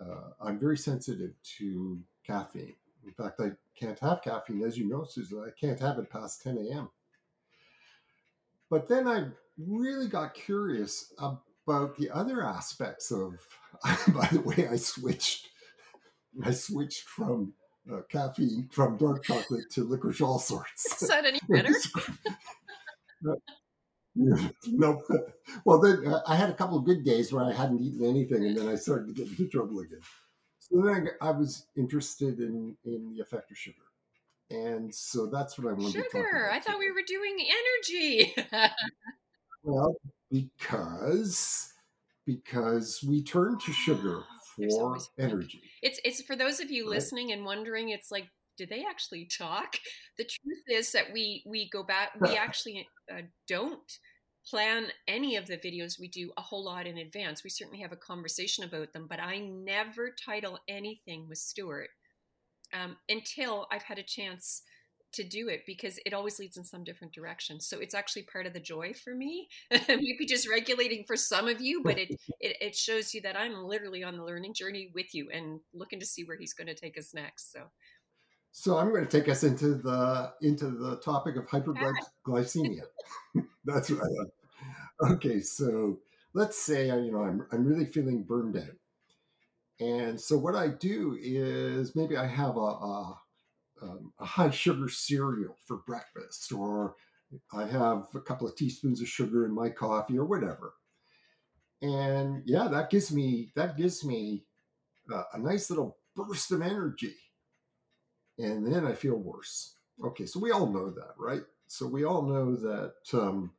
uh, 0.00 0.30
I'm 0.40 0.58
very 0.58 0.76
sensitive 0.76 1.32
to 1.58 2.00
caffeine. 2.24 2.74
In 3.04 3.12
fact, 3.12 3.40
I 3.40 3.50
can't 3.74 3.98
have 4.00 4.22
caffeine, 4.22 4.62
as 4.62 4.76
you 4.76 4.88
know, 4.88 5.04
Susan. 5.04 5.42
I 5.44 5.50
can't 5.58 5.80
have 5.80 5.98
it 5.98 6.10
past 6.10 6.42
10 6.42 6.58
a.m. 6.58 6.90
But 8.70 8.88
then 8.88 9.08
I 9.08 9.26
really 9.56 10.08
got 10.08 10.34
curious 10.34 11.12
about 11.18 11.42
the 11.68 12.10
other 12.12 12.42
aspects 12.44 13.10
of. 13.10 13.34
by 14.08 14.26
the 14.32 14.40
way, 14.40 14.66
I 14.68 14.76
switched. 14.76 15.48
I 16.44 16.50
switched 16.50 17.04
from 17.04 17.52
uh, 17.92 18.00
caffeine 18.10 18.68
from 18.72 18.96
dark 18.96 19.24
chocolate 19.24 19.70
to 19.72 19.84
licorice 19.84 20.20
all 20.20 20.38
sorts. 20.38 21.02
Is 21.02 21.08
that 21.08 21.24
any 21.24 21.40
better? 21.48 21.74
no. 24.14 25.02
Well, 25.64 25.80
then 25.80 26.06
uh, 26.06 26.20
I 26.26 26.36
had 26.36 26.50
a 26.50 26.54
couple 26.54 26.78
of 26.78 26.84
good 26.84 27.04
days 27.04 27.32
where 27.32 27.44
I 27.44 27.52
hadn't 27.52 27.80
eaten 27.80 28.04
anything, 28.04 28.44
and 28.44 28.56
then 28.56 28.68
I 28.68 28.74
started 28.74 29.08
to 29.08 29.12
get 29.14 29.28
into 29.30 29.48
trouble 29.48 29.80
again. 29.80 30.00
So 30.58 30.82
then 30.82 31.08
I, 31.20 31.28
I 31.28 31.30
was 31.30 31.66
interested 31.76 32.40
in 32.40 32.76
in 32.84 33.14
the 33.14 33.20
effect 33.22 33.50
of 33.50 33.56
sugar, 33.56 33.76
and 34.50 34.94
so 34.94 35.26
that's 35.26 35.58
what 35.58 35.70
I 35.70 35.72
wanted. 35.72 36.04
Sugar. 36.12 36.50
I 36.52 36.60
thought 36.60 36.78
we 36.78 36.90
were 36.90 37.02
doing 37.06 37.38
energy. 37.40 38.34
well, 39.62 39.96
because 40.30 41.72
because 42.26 43.02
we 43.02 43.22
turn 43.22 43.58
to 43.58 43.72
sugar 43.72 44.22
for 44.70 44.98
energy. 45.18 45.62
It's 45.82 46.00
it's 46.04 46.22
for 46.22 46.36
those 46.36 46.60
of 46.60 46.70
you 46.70 46.84
right? 46.84 46.96
listening 46.96 47.32
and 47.32 47.44
wondering. 47.44 47.90
It's 47.90 48.10
like 48.10 48.28
did 48.56 48.68
they 48.70 48.84
actually 48.88 49.26
talk? 49.26 49.76
The 50.18 50.24
truth 50.24 50.64
is 50.66 50.90
that 50.92 51.12
we 51.12 51.44
we 51.46 51.70
go 51.70 51.84
back. 51.84 52.10
We 52.20 52.36
actually 52.36 52.88
uh, 53.08 53.22
don't 53.46 53.98
plan 54.44 54.86
any 55.06 55.36
of 55.36 55.46
the 55.46 55.56
videos 55.56 56.00
we 56.00 56.08
do 56.08 56.32
a 56.36 56.40
whole 56.40 56.64
lot 56.64 56.88
in 56.88 56.98
advance. 56.98 57.44
We 57.44 57.50
certainly 57.50 57.80
have 57.82 57.92
a 57.92 57.96
conversation 57.96 58.64
about 58.64 58.92
them, 58.92 59.06
but 59.08 59.20
I 59.20 59.38
never 59.38 60.10
title 60.10 60.58
anything 60.66 61.28
with 61.28 61.38
Stuart 61.38 61.90
um, 62.72 62.96
until 63.08 63.68
I've 63.70 63.82
had 63.82 63.98
a 63.98 64.02
chance 64.02 64.62
to 65.12 65.24
do 65.24 65.48
it 65.48 65.62
because 65.66 65.98
it 66.04 66.12
always 66.12 66.38
leads 66.38 66.56
in 66.56 66.64
some 66.64 66.84
different 66.84 67.12
direction. 67.12 67.60
So 67.60 67.78
it's 67.78 67.94
actually 67.94 68.22
part 68.22 68.46
of 68.46 68.52
the 68.52 68.60
joy 68.60 68.92
for 68.92 69.14
me. 69.14 69.48
Maybe 69.88 70.26
just 70.26 70.48
regulating 70.48 71.04
for 71.06 71.16
some 71.16 71.48
of 71.48 71.60
you, 71.60 71.82
but 71.82 71.98
it, 71.98 72.08
it, 72.40 72.56
it 72.60 72.76
shows 72.76 73.14
you 73.14 73.20
that 73.22 73.36
I'm 73.36 73.64
literally 73.64 74.02
on 74.04 74.16
the 74.16 74.24
learning 74.24 74.54
journey 74.54 74.90
with 74.94 75.14
you 75.14 75.28
and 75.32 75.60
looking 75.74 76.00
to 76.00 76.06
see 76.06 76.24
where 76.24 76.36
he's 76.36 76.52
going 76.52 76.68
to 76.68 76.74
take 76.74 76.98
us 76.98 77.14
next. 77.14 77.52
So 77.52 77.68
so 78.52 78.76
I'm 78.76 78.90
going 78.90 79.06
to 79.06 79.20
take 79.20 79.28
us 79.28 79.44
into 79.44 79.74
the 79.74 80.32
into 80.42 80.70
the 80.70 80.96
topic 80.96 81.36
of 81.36 81.46
hyperglycemia. 81.46 82.82
That's 83.64 83.90
right. 83.90 84.26
Okay, 85.12 85.40
so 85.40 86.00
let's 86.34 86.58
say 86.58 86.90
uh, 86.90 86.96
you 86.96 87.12
know 87.12 87.22
I'm 87.22 87.46
I'm 87.52 87.64
really 87.64 87.86
feeling 87.86 88.24
burned 88.24 88.56
out, 88.56 88.76
and 89.78 90.20
so 90.20 90.36
what 90.36 90.56
I 90.56 90.68
do 90.68 91.16
is 91.20 91.94
maybe 91.94 92.16
I 92.16 92.26
have 92.26 92.56
a 92.56 92.60
a, 92.60 93.20
um, 93.82 94.12
a 94.18 94.24
high 94.24 94.50
sugar 94.50 94.88
cereal 94.88 95.56
for 95.66 95.78
breakfast, 95.86 96.52
or 96.52 96.94
I 97.52 97.66
have 97.66 98.06
a 98.14 98.20
couple 98.20 98.48
of 98.48 98.56
teaspoons 98.56 99.00
of 99.00 99.08
sugar 99.08 99.44
in 99.44 99.54
my 99.54 99.70
coffee, 99.70 100.18
or 100.18 100.24
whatever. 100.24 100.74
And 101.82 102.42
yeah, 102.46 102.68
that 102.68 102.90
gives 102.90 103.12
me 103.12 103.52
that 103.54 103.76
gives 103.76 104.04
me 104.04 104.44
uh, 105.12 105.24
a 105.32 105.38
nice 105.38 105.70
little 105.70 105.98
burst 106.16 106.50
of 106.52 106.62
energy 106.62 107.14
and 108.38 108.72
then 108.72 108.86
I 108.86 108.94
feel 108.94 109.16
worse. 109.16 109.74
Okay, 110.04 110.26
so 110.26 110.38
we 110.38 110.52
all 110.52 110.66
know 110.66 110.90
that, 110.90 111.14
right? 111.18 111.42
So 111.66 111.86
we 111.86 112.04
all 112.04 112.22
know 112.22 112.54
that 112.56 112.94
um, 113.12 113.52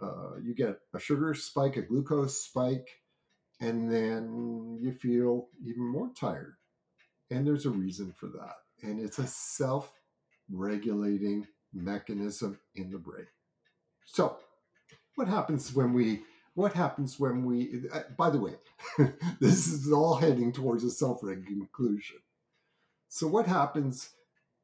uh, 0.00 0.36
you 0.42 0.54
get 0.54 0.78
a 0.94 1.00
sugar 1.00 1.34
spike, 1.34 1.76
a 1.76 1.82
glucose 1.82 2.44
spike, 2.44 2.88
and 3.60 3.90
then 3.90 4.78
you 4.80 4.92
feel 4.92 5.48
even 5.64 5.84
more 5.84 6.10
tired. 6.18 6.54
And 7.30 7.46
there's 7.46 7.66
a 7.66 7.70
reason 7.70 8.12
for 8.16 8.28
that. 8.28 8.54
And 8.82 9.00
it's 9.00 9.18
a 9.18 9.26
self 9.26 9.92
regulating 10.50 11.46
mechanism 11.72 12.58
in 12.74 12.90
the 12.90 12.98
brain. 12.98 13.26
So, 14.04 14.38
what 15.16 15.28
happens 15.28 15.74
when 15.74 15.92
we 15.92 16.22
what 16.54 16.72
happens 16.72 17.18
when 17.18 17.44
we 17.44 17.84
uh, 17.92 18.00
by 18.16 18.30
the 18.30 18.38
way 18.38 18.54
this 19.40 19.66
is 19.66 19.90
all 19.90 20.16
heading 20.16 20.52
towards 20.52 20.84
a 20.84 20.90
self-reg 20.90 21.46
conclusion 21.46 22.18
so, 23.14 23.28
what 23.28 23.46
happens 23.46 24.10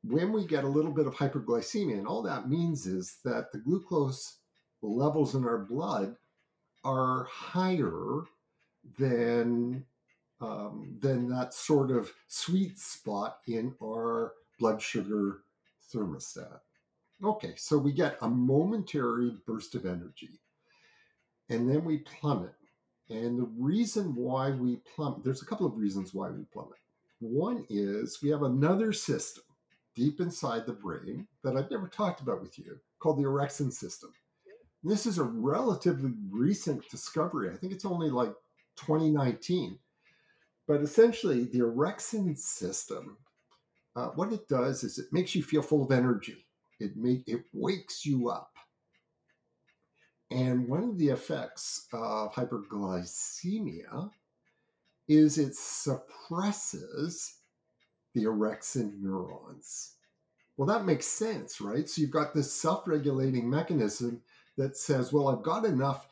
when 0.02 0.32
we 0.32 0.44
get 0.44 0.64
a 0.64 0.68
little 0.68 0.90
bit 0.90 1.06
of 1.06 1.14
hyperglycemia? 1.14 1.96
And 1.96 2.06
all 2.08 2.20
that 2.22 2.48
means 2.48 2.84
is 2.84 3.18
that 3.24 3.52
the 3.52 3.58
glucose 3.58 4.38
levels 4.82 5.36
in 5.36 5.44
our 5.44 5.58
blood 5.58 6.16
are 6.82 7.28
higher 7.30 8.24
than 8.98 9.84
um, 10.40 10.96
than 11.00 11.28
that 11.28 11.54
sort 11.54 11.90
of 11.90 12.10
sweet 12.28 12.78
spot 12.78 13.38
in 13.46 13.74
our 13.82 14.32
blood 14.58 14.80
sugar 14.80 15.42
thermostat. 15.92 16.60
Okay, 17.22 17.54
so 17.56 17.76
we 17.76 17.92
get 17.92 18.16
a 18.22 18.28
momentary 18.28 19.32
burst 19.46 19.74
of 19.74 19.84
energy 19.84 20.40
and 21.50 21.68
then 21.68 21.84
we 21.84 21.98
plummet. 21.98 22.54
And 23.10 23.38
the 23.38 23.50
reason 23.58 24.14
why 24.14 24.50
we 24.50 24.76
plummet, 24.94 25.24
there's 25.24 25.42
a 25.42 25.46
couple 25.46 25.66
of 25.66 25.76
reasons 25.76 26.14
why 26.14 26.30
we 26.30 26.44
plummet. 26.52 26.78
One 27.18 27.66
is 27.68 28.22
we 28.22 28.30
have 28.30 28.44
another 28.44 28.92
system 28.92 29.44
deep 29.94 30.20
inside 30.20 30.64
the 30.64 30.72
brain 30.72 31.26
that 31.42 31.56
I've 31.56 31.70
never 31.70 31.88
talked 31.88 32.20
about 32.20 32.40
with 32.40 32.58
you 32.58 32.78
called 33.00 33.18
the 33.18 33.28
orexin 33.28 33.72
system. 33.72 34.12
This 34.82 35.04
is 35.04 35.18
a 35.18 35.24
relatively 35.24 36.12
recent 36.30 36.88
discovery. 36.88 37.50
I 37.52 37.56
think 37.56 37.72
it's 37.72 37.84
only 37.84 38.08
like 38.08 38.32
2019. 38.76 39.78
But 40.70 40.82
essentially, 40.82 41.46
the 41.46 41.62
orexin 41.62 42.38
system, 42.38 43.18
uh, 43.96 44.10
what 44.10 44.32
it 44.32 44.46
does 44.48 44.84
is 44.84 44.98
it 44.98 45.12
makes 45.12 45.34
you 45.34 45.42
feel 45.42 45.62
full 45.62 45.82
of 45.82 45.90
energy. 45.90 46.46
It 46.78 46.92
make 46.96 47.24
it 47.26 47.42
wakes 47.52 48.06
you 48.06 48.28
up. 48.28 48.52
And 50.30 50.68
one 50.68 50.84
of 50.84 50.96
the 50.96 51.08
effects 51.08 51.88
of 51.92 52.34
hyperglycemia 52.34 54.12
is 55.08 55.38
it 55.38 55.56
suppresses 55.56 57.38
the 58.14 58.26
orexin 58.26 59.02
neurons. 59.02 59.96
Well, 60.56 60.68
that 60.68 60.84
makes 60.84 61.08
sense, 61.08 61.60
right? 61.60 61.88
So 61.88 62.00
you've 62.00 62.12
got 62.12 62.32
this 62.32 62.52
self-regulating 62.52 63.50
mechanism 63.50 64.22
that 64.56 64.76
says, 64.76 65.12
well, 65.12 65.30
I've 65.30 65.42
got 65.42 65.64
enough, 65.64 66.06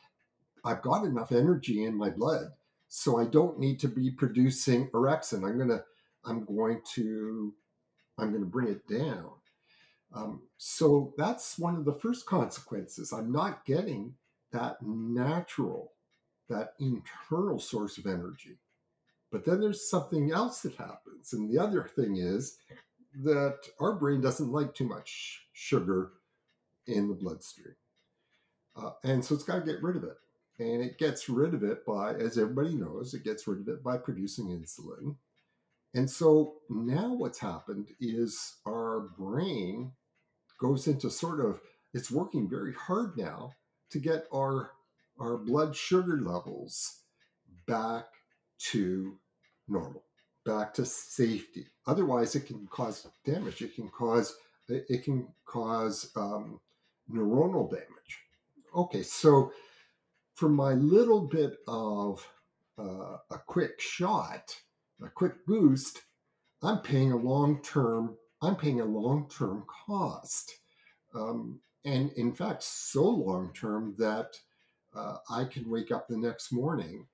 I've 0.65 0.81
got 0.81 1.05
enough 1.05 1.31
energy 1.31 1.85
in 1.85 1.95
my 1.95 2.09
blood, 2.09 2.47
so 2.89 3.19
I 3.19 3.25
don't 3.25 3.59
need 3.59 3.79
to 3.81 3.87
be 3.87 4.11
producing 4.11 4.89
orexin. 4.89 5.47
I'm 5.47 5.57
gonna, 5.57 5.83
I'm 6.25 6.43
going 6.43 6.81
to, 6.95 7.53
I'm 8.17 8.33
to 8.33 8.45
bring 8.45 8.67
it 8.67 8.87
down. 8.87 9.29
Um, 10.13 10.41
so 10.57 11.13
that's 11.17 11.59
one 11.59 11.75
of 11.75 11.85
the 11.85 11.93
first 11.93 12.25
consequences. 12.25 13.13
I'm 13.13 13.31
not 13.31 13.63
getting 13.63 14.15
that 14.51 14.77
natural, 14.81 15.93
that 16.49 16.73
internal 16.79 17.59
source 17.59 17.99
of 17.99 18.07
energy. 18.07 18.57
But 19.31 19.45
then 19.45 19.61
there's 19.61 19.87
something 19.87 20.31
else 20.31 20.61
that 20.61 20.75
happens. 20.75 21.33
And 21.33 21.47
the 21.47 21.61
other 21.61 21.83
thing 21.95 22.17
is 22.17 22.57
that 23.23 23.59
our 23.79 23.93
brain 23.93 24.21
doesn't 24.21 24.51
like 24.51 24.73
too 24.73 24.87
much 24.87 25.45
sugar 25.53 26.13
in 26.87 27.07
the 27.07 27.13
bloodstream. 27.13 27.75
Uh, 28.75 28.91
and 29.03 29.23
so 29.23 29.35
it's 29.35 29.43
got 29.43 29.59
to 29.59 29.71
get 29.71 29.83
rid 29.83 29.95
of 29.95 30.03
it. 30.03 30.17
And 30.59 30.81
it 30.81 30.97
gets 30.97 31.29
rid 31.29 31.53
of 31.53 31.63
it 31.63 31.85
by, 31.85 32.13
as 32.13 32.37
everybody 32.37 32.75
knows, 32.75 33.13
it 33.13 33.23
gets 33.23 33.47
rid 33.47 33.61
of 33.61 33.67
it 33.69 33.83
by 33.83 33.97
producing 33.97 34.47
insulin. 34.47 35.15
And 35.93 36.09
so 36.09 36.55
now 36.69 37.13
what's 37.13 37.39
happened 37.39 37.87
is 37.99 38.57
our 38.67 39.09
brain 39.17 39.93
goes 40.59 40.87
into 40.87 41.09
sort 41.09 41.39
of, 41.39 41.61
it's 41.93 42.11
working 42.11 42.49
very 42.49 42.73
hard 42.73 43.17
now 43.17 43.53
to 43.91 43.99
get 43.99 44.27
our, 44.33 44.71
our 45.19 45.37
blood 45.37 45.75
sugar 45.75 46.19
levels 46.21 46.99
back 47.65 48.05
to 48.57 49.17
normal, 49.67 50.03
back 50.45 50.73
to 50.73 50.85
safety. 50.85 51.67
Otherwise, 51.87 52.35
it 52.35 52.45
can 52.45 52.67
cause 52.67 53.07
damage. 53.25 53.61
It 53.61 53.75
can 53.75 53.89
cause 53.89 54.35
it 54.67 55.03
can 55.03 55.27
cause 55.45 56.11
um, 56.15 56.59
neuronal 57.11 57.69
damage. 57.69 58.19
Okay, 58.75 59.01
so 59.01 59.51
for 60.39 60.47
my 60.47 60.71
little 60.71 61.19
bit 61.19 61.57
of 61.67 62.25
uh, 62.77 63.17
a 63.29 63.37
quick 63.45 63.81
shot, 63.81 64.55
a 65.03 65.09
quick 65.09 65.45
boost, 65.45 66.01
I'm 66.63 66.79
paying 66.79 67.11
a 67.11 67.17
long 67.17 67.61
term. 67.61 68.15
I'm 68.41 68.55
paying 68.55 68.79
a 68.79 68.85
long 68.85 69.29
term 69.29 69.65
cost, 69.85 70.53
um, 71.13 71.59
and 71.83 72.13
in 72.13 72.31
fact, 72.31 72.63
so 72.63 73.03
long 73.03 73.51
term 73.53 73.95
that 73.97 74.39
uh, 74.95 75.17
I 75.29 75.43
can 75.43 75.69
wake 75.69 75.91
up 75.91 76.07
the 76.07 76.17
next 76.17 76.53
morning 76.53 77.05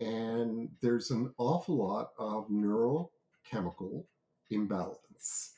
and 0.00 0.68
there's 0.82 1.10
an 1.10 1.32
awful 1.38 1.76
lot 1.76 2.10
of 2.18 2.48
neurochemical 2.48 4.04
imbalance. 4.50 5.54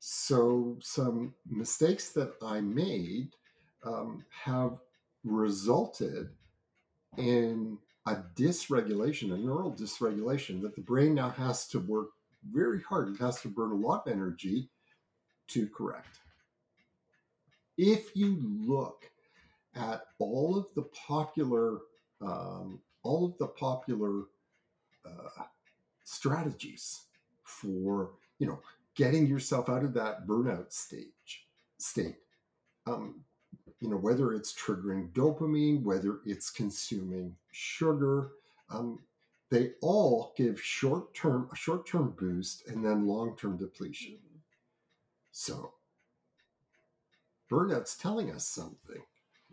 So, 0.00 0.78
some 0.80 1.34
mistakes 1.48 2.10
that 2.10 2.32
I 2.42 2.60
made 2.60 3.36
um, 3.84 4.24
have 4.30 4.78
resulted 5.22 6.30
in 7.16 7.78
a 8.06 8.16
dysregulation, 8.36 9.32
a 9.32 9.36
neural 9.36 9.72
dysregulation 9.72 10.62
that 10.62 10.74
the 10.74 10.80
brain 10.80 11.14
now 11.14 11.30
has 11.30 11.66
to 11.68 11.80
work 11.80 12.10
very 12.52 12.80
hard. 12.82 13.08
It 13.08 13.18
has 13.20 13.40
to 13.42 13.48
burn 13.48 13.72
a 13.72 13.74
lot 13.74 14.06
of 14.06 14.12
energy 14.12 14.68
to 15.48 15.68
correct. 15.68 16.20
If 17.76 18.16
you 18.16 18.38
look 18.40 19.10
at 19.74 20.02
all 20.18 20.56
of 20.56 20.66
the 20.74 20.82
popular 20.82 21.80
um, 22.20 22.80
all 23.02 23.26
of 23.26 23.38
the 23.38 23.46
popular 23.46 24.24
uh, 25.04 25.44
strategies 26.04 27.02
for 27.44 28.12
you 28.38 28.46
know 28.46 28.60
getting 28.94 29.26
yourself 29.26 29.68
out 29.68 29.84
of 29.84 29.92
that 29.94 30.26
burnout 30.26 30.72
stage 30.72 31.46
state 31.78 32.16
um, 32.86 33.22
you 33.80 33.88
know 33.88 33.96
whether 33.96 34.32
it's 34.32 34.54
triggering 34.54 35.10
dopamine 35.12 35.82
whether 35.82 36.20
it's 36.24 36.50
consuming 36.50 37.34
sugar 37.52 38.30
um, 38.70 39.00
they 39.50 39.72
all 39.80 40.32
give 40.36 40.60
short-term 40.60 41.48
a 41.52 41.56
short-term 41.56 42.14
boost 42.18 42.66
and 42.68 42.84
then 42.84 43.06
long-term 43.06 43.56
depletion 43.56 44.18
so 45.32 45.72
burnout's 47.50 47.96
telling 47.96 48.30
us 48.30 48.46
something 48.46 49.02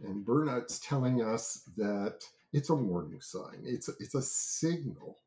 and 0.03 0.25
burnout's 0.25 0.79
telling 0.79 1.22
us 1.22 1.63
that 1.77 2.24
it's 2.53 2.70
a 2.70 2.75
warning 2.75 3.22
sign. 3.22 3.62
It's 3.63 3.89
a, 3.89 3.93
it's 4.00 4.15
a 4.15 4.22
signal 4.22 5.17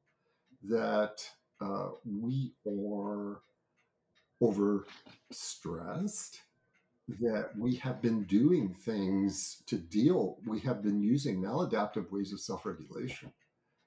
that 0.62 1.28
uh, 1.61 1.88
we 2.05 2.52
are 2.66 3.43
overstressed, 4.43 6.38
that 7.09 7.51
we 7.57 7.77
have 7.77 8.03
been 8.03 8.25
doing 8.25 8.75
things 8.75 9.63
to 9.67 9.77
deal. 9.77 10.39
We 10.47 10.61
have 10.61 10.83
been 10.83 11.01
using 11.01 11.41
maladaptive 11.41 12.11
ways 12.11 12.33
of 12.33 12.41
self-regulation 12.41 13.33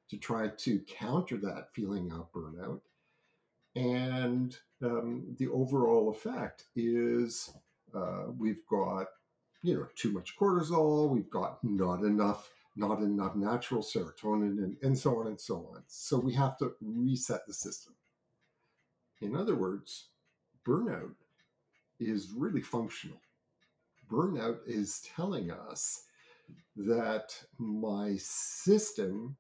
to 0.10 0.18
try 0.18 0.48
to 0.48 0.80
counter 0.80 1.38
that 1.38 1.74
feeling 1.74 2.12
of 2.12 2.32
burnout. 2.32 2.82
And 3.76 4.58
um, 4.82 5.36
the 5.38 5.48
overall 5.50 6.10
effect 6.10 6.66
is 6.76 7.52
uh, 7.94 8.26
we've 8.38 8.66
got, 8.68 9.08
you 9.62 9.76
know, 9.76 9.88
too 9.96 10.12
much 10.12 10.38
cortisol. 10.38 11.10
We've 11.10 11.30
got 11.30 11.64
not 11.64 12.02
enough 12.04 12.52
not 12.76 13.00
enough 13.00 13.36
natural 13.36 13.82
serotonin, 13.82 14.64
and, 14.64 14.78
and 14.82 14.98
so 14.98 15.20
on 15.20 15.28
and 15.28 15.40
so 15.40 15.70
on. 15.74 15.84
So 15.88 16.18
we 16.18 16.34
have 16.34 16.58
to 16.60 16.74
reset 16.82 17.46
the 17.46 17.54
system. 17.54 17.94
In 19.22 19.36
other 19.36 19.56
words, 19.56 20.08
burnout 20.66 21.16
is 22.00 22.32
really 22.36 22.62
functional. 22.62 23.22
Burnout 24.10 24.60
is 24.66 25.02
telling 25.16 25.52
us 25.52 26.04
that 26.76 27.36
my 27.58 28.16
system 28.18 29.36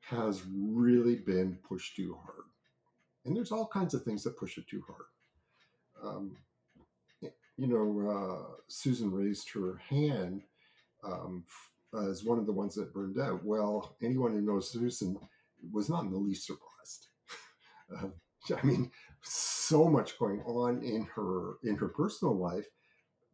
has 0.00 0.42
really 0.46 1.16
been 1.16 1.58
pushed 1.66 1.96
too 1.96 2.16
hard. 2.24 2.44
And 3.24 3.36
there's 3.36 3.52
all 3.52 3.66
kinds 3.66 3.94
of 3.94 4.02
things 4.02 4.22
that 4.24 4.36
push 4.36 4.58
it 4.58 4.66
too 4.68 4.82
hard. 4.86 5.06
Um, 6.02 6.36
you 7.56 7.66
know, 7.68 8.10
uh, 8.10 8.54
Susan 8.68 9.10
raised 9.10 9.48
her 9.50 9.80
hand 9.88 10.42
um, 11.04 11.44
as 12.08 12.24
one 12.24 12.38
of 12.38 12.46
the 12.46 12.52
ones 12.52 12.74
that 12.74 12.92
burned 12.92 13.18
out. 13.18 13.44
Well, 13.44 13.96
anyone 14.02 14.32
who 14.32 14.40
knows 14.40 14.70
Susan 14.70 15.16
was 15.72 15.88
not 15.88 16.04
in 16.04 16.10
the 16.10 16.18
least 16.18 16.46
surprised. 16.46 17.08
uh, 17.96 18.08
I 18.56 18.66
mean, 18.66 18.90
so 19.24 19.88
much 19.88 20.18
going 20.18 20.40
on 20.42 20.82
in 20.82 21.06
her 21.14 21.54
in 21.62 21.76
her 21.76 21.88
personal 21.88 22.36
life, 22.36 22.66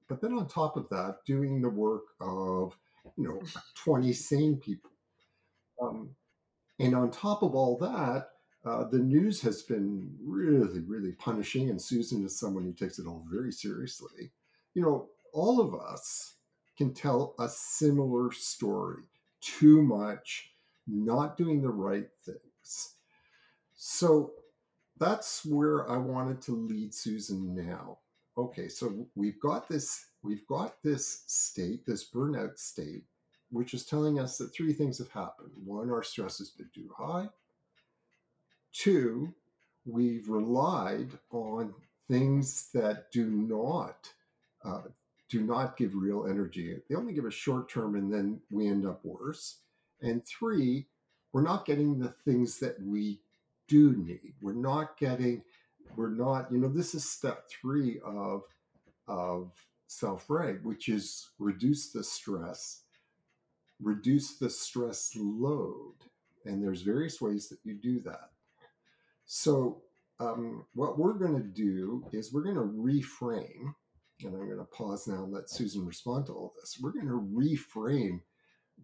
but 0.09 0.20
then 0.20 0.32
on 0.32 0.47
top 0.47 0.76
of 0.76 0.88
that, 0.90 1.18
doing 1.26 1.61
the 1.61 1.68
work 1.68 2.04
of 2.20 2.76
you 3.16 3.25
know 3.25 3.42
twenty 3.75 4.12
sane 4.12 4.56
people, 4.56 4.90
um, 5.82 6.11
and 6.78 6.94
on 6.94 7.11
top 7.11 7.42
of 7.42 7.54
all 7.54 7.76
that, 7.78 8.28
uh, 8.64 8.85
the 8.88 8.99
news 8.99 9.40
has 9.40 9.62
been 9.62 10.14
really, 10.23 10.80
really 10.80 11.12
punishing. 11.12 11.70
And 11.70 11.80
Susan 11.80 12.25
is 12.25 12.38
someone 12.38 12.64
who 12.64 12.73
takes 12.73 12.99
it 12.99 13.06
all 13.06 13.25
very 13.30 13.52
seriously. 13.52 14.30
You 14.75 14.82
know, 14.82 15.09
all 15.32 15.61
of 15.61 15.75
us 15.75 16.35
can 16.76 16.92
tell 16.94 17.35
a 17.38 17.49
similar 17.49 18.32
story. 18.32 19.02
Too 19.40 19.82
much, 19.82 20.52
not 20.87 21.37
doing 21.37 21.62
the 21.62 21.70
right 21.70 22.09
things. 22.25 22.94
So 23.75 24.32
that's 25.00 25.45
where 25.45 25.90
I 25.90 25.97
wanted 25.97 26.42
to 26.42 26.52
lead 26.52 26.95
Susan 26.95 27.54
now. 27.54 27.99
Okay, 28.37 28.69
so 28.69 29.07
we've 29.16 29.40
got 29.40 29.69
this 29.69 30.07
we've 30.23 30.47
got 30.47 30.83
this 30.83 31.25
state, 31.26 31.87
this 31.87 32.09
burnout 32.09 32.59
state, 32.59 33.04
which 33.50 33.75
is 33.75 33.85
telling 33.87 34.19
us 34.21 34.38
that 34.38 34.54
three 34.54 34.73
things 34.73 34.99
have 34.99 35.11
happened. 35.11 35.50
One, 35.64 35.90
our 35.90 36.02
stress 36.02 36.38
has 36.38 36.50
been 36.50 36.71
too 36.75 36.90
high. 36.97 37.28
Two, 38.73 39.35
we've 39.85 40.28
relied 40.28 41.09
on 41.30 41.75
things 42.09 42.69
that 42.75 43.11
do 43.11 43.26
not 43.30 44.09
uh, 44.64 44.83
do 45.30 45.40
not 45.42 45.76
give 45.76 45.95
real 45.95 46.26
energy. 46.28 46.76
They 46.88 46.95
only 46.95 47.14
give 47.14 47.25
us 47.25 47.35
short 47.35 47.71
term, 47.71 47.95
and 47.95 48.12
then 48.12 48.40
we 48.50 48.69
end 48.69 48.87
up 48.87 49.04
worse. 49.04 49.59
And 50.02 50.25
three, 50.26 50.87
we're 51.33 51.42
not 51.42 51.64
getting 51.64 51.99
the 51.99 52.09
things 52.09 52.59
that 52.59 52.83
we 52.83 53.21
do 53.70 53.94
need. 53.96 54.34
We're 54.42 54.52
not 54.70 54.98
getting, 54.98 55.42
we're 55.96 56.10
not, 56.10 56.52
you 56.52 56.58
know, 56.58 56.68
this 56.68 56.94
is 56.94 57.08
step 57.08 57.48
three 57.48 58.00
of 58.04 58.42
of 59.08 59.52
self-reg, 59.86 60.60
which 60.62 60.88
is 60.88 61.30
reduce 61.38 61.90
the 61.90 62.04
stress, 62.04 62.82
reduce 63.82 64.38
the 64.38 64.50
stress 64.50 65.12
load. 65.16 65.94
And 66.44 66.62
there's 66.62 66.82
various 66.82 67.20
ways 67.20 67.48
that 67.48 67.58
you 67.64 67.74
do 67.74 68.00
that. 68.00 68.30
So 69.26 69.82
um, 70.20 70.64
what 70.74 70.98
we're 70.98 71.14
going 71.14 71.36
to 71.42 71.48
do 71.48 72.04
is 72.12 72.32
we're 72.32 72.42
going 72.42 72.54
to 72.56 72.60
reframe, 72.62 73.74
and 74.22 74.34
I'm 74.34 74.46
going 74.46 74.58
to 74.58 74.64
pause 74.64 75.08
now 75.08 75.24
and 75.24 75.32
let 75.32 75.50
Susan 75.50 75.86
respond 75.86 76.26
to 76.26 76.32
all 76.32 76.54
this. 76.58 76.78
We're 76.80 76.92
going 76.92 77.08
to 77.08 77.28
reframe 77.42 78.20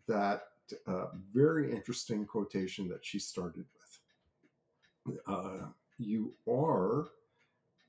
that 0.08 0.42
uh, 0.86 1.06
very 1.32 1.72
interesting 1.72 2.26
quotation 2.26 2.88
that 2.88 3.04
she 3.04 3.18
started. 3.18 3.66
Uh, 5.26 5.68
you 5.98 6.34
are, 6.48 7.06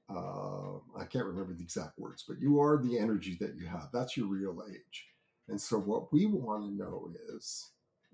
uh, 0.10 0.78
I 0.98 1.06
can't 1.06 1.26
remember 1.26 1.54
the 1.54 1.64
exact 1.64 2.00
words, 2.00 2.24
but 2.28 2.40
you 2.40 2.60
are 2.62 2.78
the 2.82 2.98
energy 2.98 3.38
that 3.42 3.56
you 3.56 3.68
have. 3.68 3.90
That's 3.94 4.16
your 4.18 4.28
real 4.28 4.64
age. 4.70 5.08
And 5.48 5.60
so, 5.60 5.78
what 5.78 6.12
we 6.14 6.26
want 6.26 6.64
to 6.64 6.72
know 6.72 7.12
is 7.36 7.72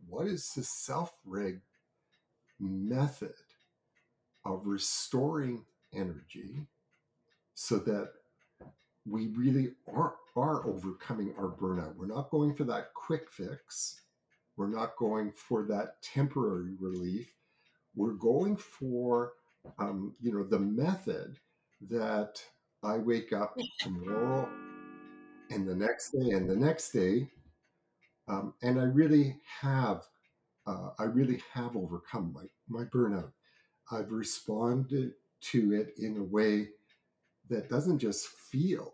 what 0.07 0.27
is 0.27 0.51
the 0.55 0.63
self 0.63 1.13
reg 1.25 1.62
method 2.60 3.33
of 4.45 4.62
restoring 4.65 5.65
energy 5.93 6.67
so 7.55 7.77
that 7.79 8.12
we 9.05 9.27
really 9.27 9.72
are, 9.93 10.15
are 10.36 10.65
overcoming 10.67 11.33
our 11.38 11.50
burnout. 11.50 11.95
We're 11.95 12.07
not 12.07 12.29
going 12.29 12.55
for 12.55 12.63
that 12.65 12.93
quick 12.93 13.29
fix. 13.29 14.01
We're 14.55 14.69
not 14.69 14.95
going 14.98 15.31
for 15.31 15.63
that 15.65 16.01
temporary 16.01 16.74
relief. 16.79 17.33
We're 17.95 18.13
going 18.13 18.57
for, 18.57 19.33
um, 19.77 20.15
you 20.21 20.33
know, 20.33 20.43
the 20.43 20.59
method 20.59 21.38
that 21.89 22.41
I 22.83 22.97
wake 22.97 23.33
up 23.33 23.55
tomorrow 23.79 24.50
and 25.50 25.67
the 25.67 25.75
next 25.75 26.12
day 26.12 26.31
and 26.31 26.50
the 26.50 26.55
next 26.55 26.91
day, 26.91 27.29
um, 28.27 28.53
and 28.62 28.79
I 28.79 28.83
really 28.83 29.38
have, 29.62 30.03
uh, 30.65 30.89
I 30.97 31.03
really 31.03 31.41
have 31.53 31.75
overcome 31.75 32.33
my 32.33 32.45
my 32.67 32.85
burnout. 32.85 33.31
I've 33.91 34.12
responded 34.12 35.13
to 35.51 35.73
it 35.73 35.93
in 35.97 36.17
a 36.17 36.23
way 36.23 36.69
that 37.50 37.69
doesn't 37.69 38.00
just 38.00 38.27
feel 38.27 38.93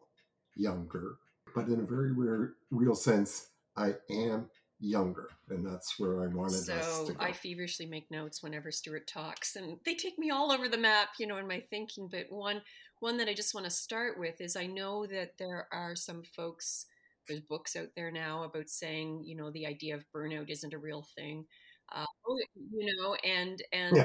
younger, 0.56 1.18
but 1.56 1.68
in 1.68 1.80
a 1.80 1.84
very 1.84 2.12
real, 2.12 2.50
real 2.72 2.96
sense, 2.96 3.50
I 3.78 3.96
am 4.10 4.50
younger, 4.80 5.30
and 5.50 5.66
that's 5.66 6.00
where 6.00 6.24
I 6.24 6.28
wanted 6.28 6.64
so 6.64 6.74
us 6.74 7.08
to 7.08 7.14
go. 7.14 7.24
I 7.24 7.32
feverishly 7.32 7.86
make 7.86 8.10
notes 8.10 8.42
whenever 8.42 8.72
Stuart 8.72 9.08
talks, 9.08 9.56
and 9.56 9.78
they 9.86 9.96
take 9.96 10.18
me 10.18 10.30
all 10.30 10.52
over 10.52 10.68
the 10.68 10.78
map, 10.78 11.10
you 11.20 11.28
know, 11.28 11.38
in 11.38 11.48
my 11.48 11.60
thinking. 11.60 12.08
But 12.12 12.28
one 12.30 12.62
one 13.00 13.18
that 13.18 13.30
I 13.30 13.34
just 13.34 13.54
want 13.54 13.66
to 13.66 13.72
start 13.72 14.20
with 14.20 14.42
is 14.42 14.56
I 14.56 14.66
know 14.66 15.06
that 15.08 15.38
there 15.38 15.68
are 15.72 15.96
some 15.96 16.24
folks. 16.24 16.86
There's 17.28 17.42
books 17.42 17.76
out 17.76 17.90
there 17.96 18.12
now 18.12 18.44
about 18.44 18.70
saying, 18.70 19.24
you 19.24 19.36
know, 19.36 19.52
the 19.52 19.68
idea 19.68 19.96
of 19.96 20.06
burnout 20.16 20.50
isn't 20.50 20.74
a 20.74 20.80
real 20.80 21.06
thing. 21.16 21.46
Uh, 21.92 22.06
oh, 22.28 22.40
you 22.72 22.96
know, 22.98 23.16
and 23.24 23.62
and 23.72 23.98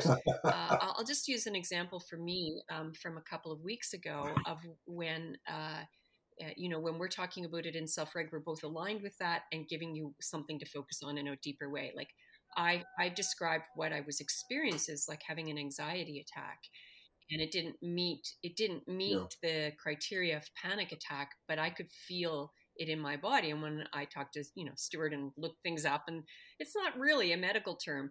uh, 0.45 0.77
I'll 0.81 1.05
just 1.05 1.29
use 1.29 1.47
an 1.47 1.55
example 1.55 2.01
for 2.01 2.17
me 2.17 2.61
um, 2.71 2.93
from 2.95 3.17
a 3.17 3.23
couple 3.23 3.53
of 3.53 3.61
weeks 3.61 3.93
ago 3.93 4.29
of 4.47 4.59
when. 4.87 5.39
Uh, 5.49 5.85
uh, 6.43 6.51
you 6.57 6.69
know, 6.69 6.81
when 6.81 6.99
we're 6.99 7.09
talking 7.09 7.45
about 7.45 7.67
it 7.67 7.77
in 7.77 7.87
self 7.87 8.15
reg, 8.15 8.29
we're 8.33 8.41
both 8.41 8.63
aligned 8.65 9.03
with 9.03 9.17
that 9.19 9.43
and 9.53 9.69
giving 9.69 9.95
you 9.95 10.15
something 10.21 10.59
to 10.59 10.67
focus 10.67 11.01
on 11.03 11.19
in 11.19 11.29
a 11.29 11.37
deeper 11.37 11.71
way. 11.71 11.93
Like 11.95 12.11
I, 12.57 12.83
I 12.99 13.09
described 13.09 13.65
what 13.75 13.93
I 13.93 14.03
was 14.07 14.21
experiencing 14.21 14.95
as 14.95 15.07
like 15.09 15.23
having 15.27 15.51
an 15.51 15.59
anxiety 15.59 16.21
attack, 16.21 16.59
and 17.31 17.41
it 17.41 17.53
didn't 17.53 17.77
meet 17.83 18.27
it 18.43 18.57
didn't 18.57 18.89
meet 18.89 19.15
no. 19.15 19.29
the 19.43 19.73
criteria 19.83 20.37
of 20.37 20.45
panic 20.61 20.93
attack, 20.93 21.31
but 21.49 21.59
I 21.59 21.71
could 21.71 21.91
feel 21.91 22.53
it 22.77 22.89
in 22.89 22.99
my 22.99 23.17
body. 23.17 23.51
And 23.51 23.63
when 23.63 23.85
I 23.93 24.05
talked 24.05 24.35
to 24.35 24.45
you 24.55 24.65
know 24.65 24.75
Stuart 24.77 25.13
and 25.13 25.31
looked 25.37 25.63
things 25.63 25.85
up, 25.85 26.05
and 26.09 26.25
it's 26.59 26.75
not 26.75 26.99
really 26.99 27.33
a 27.33 27.37
medical 27.37 27.77
term, 27.77 28.11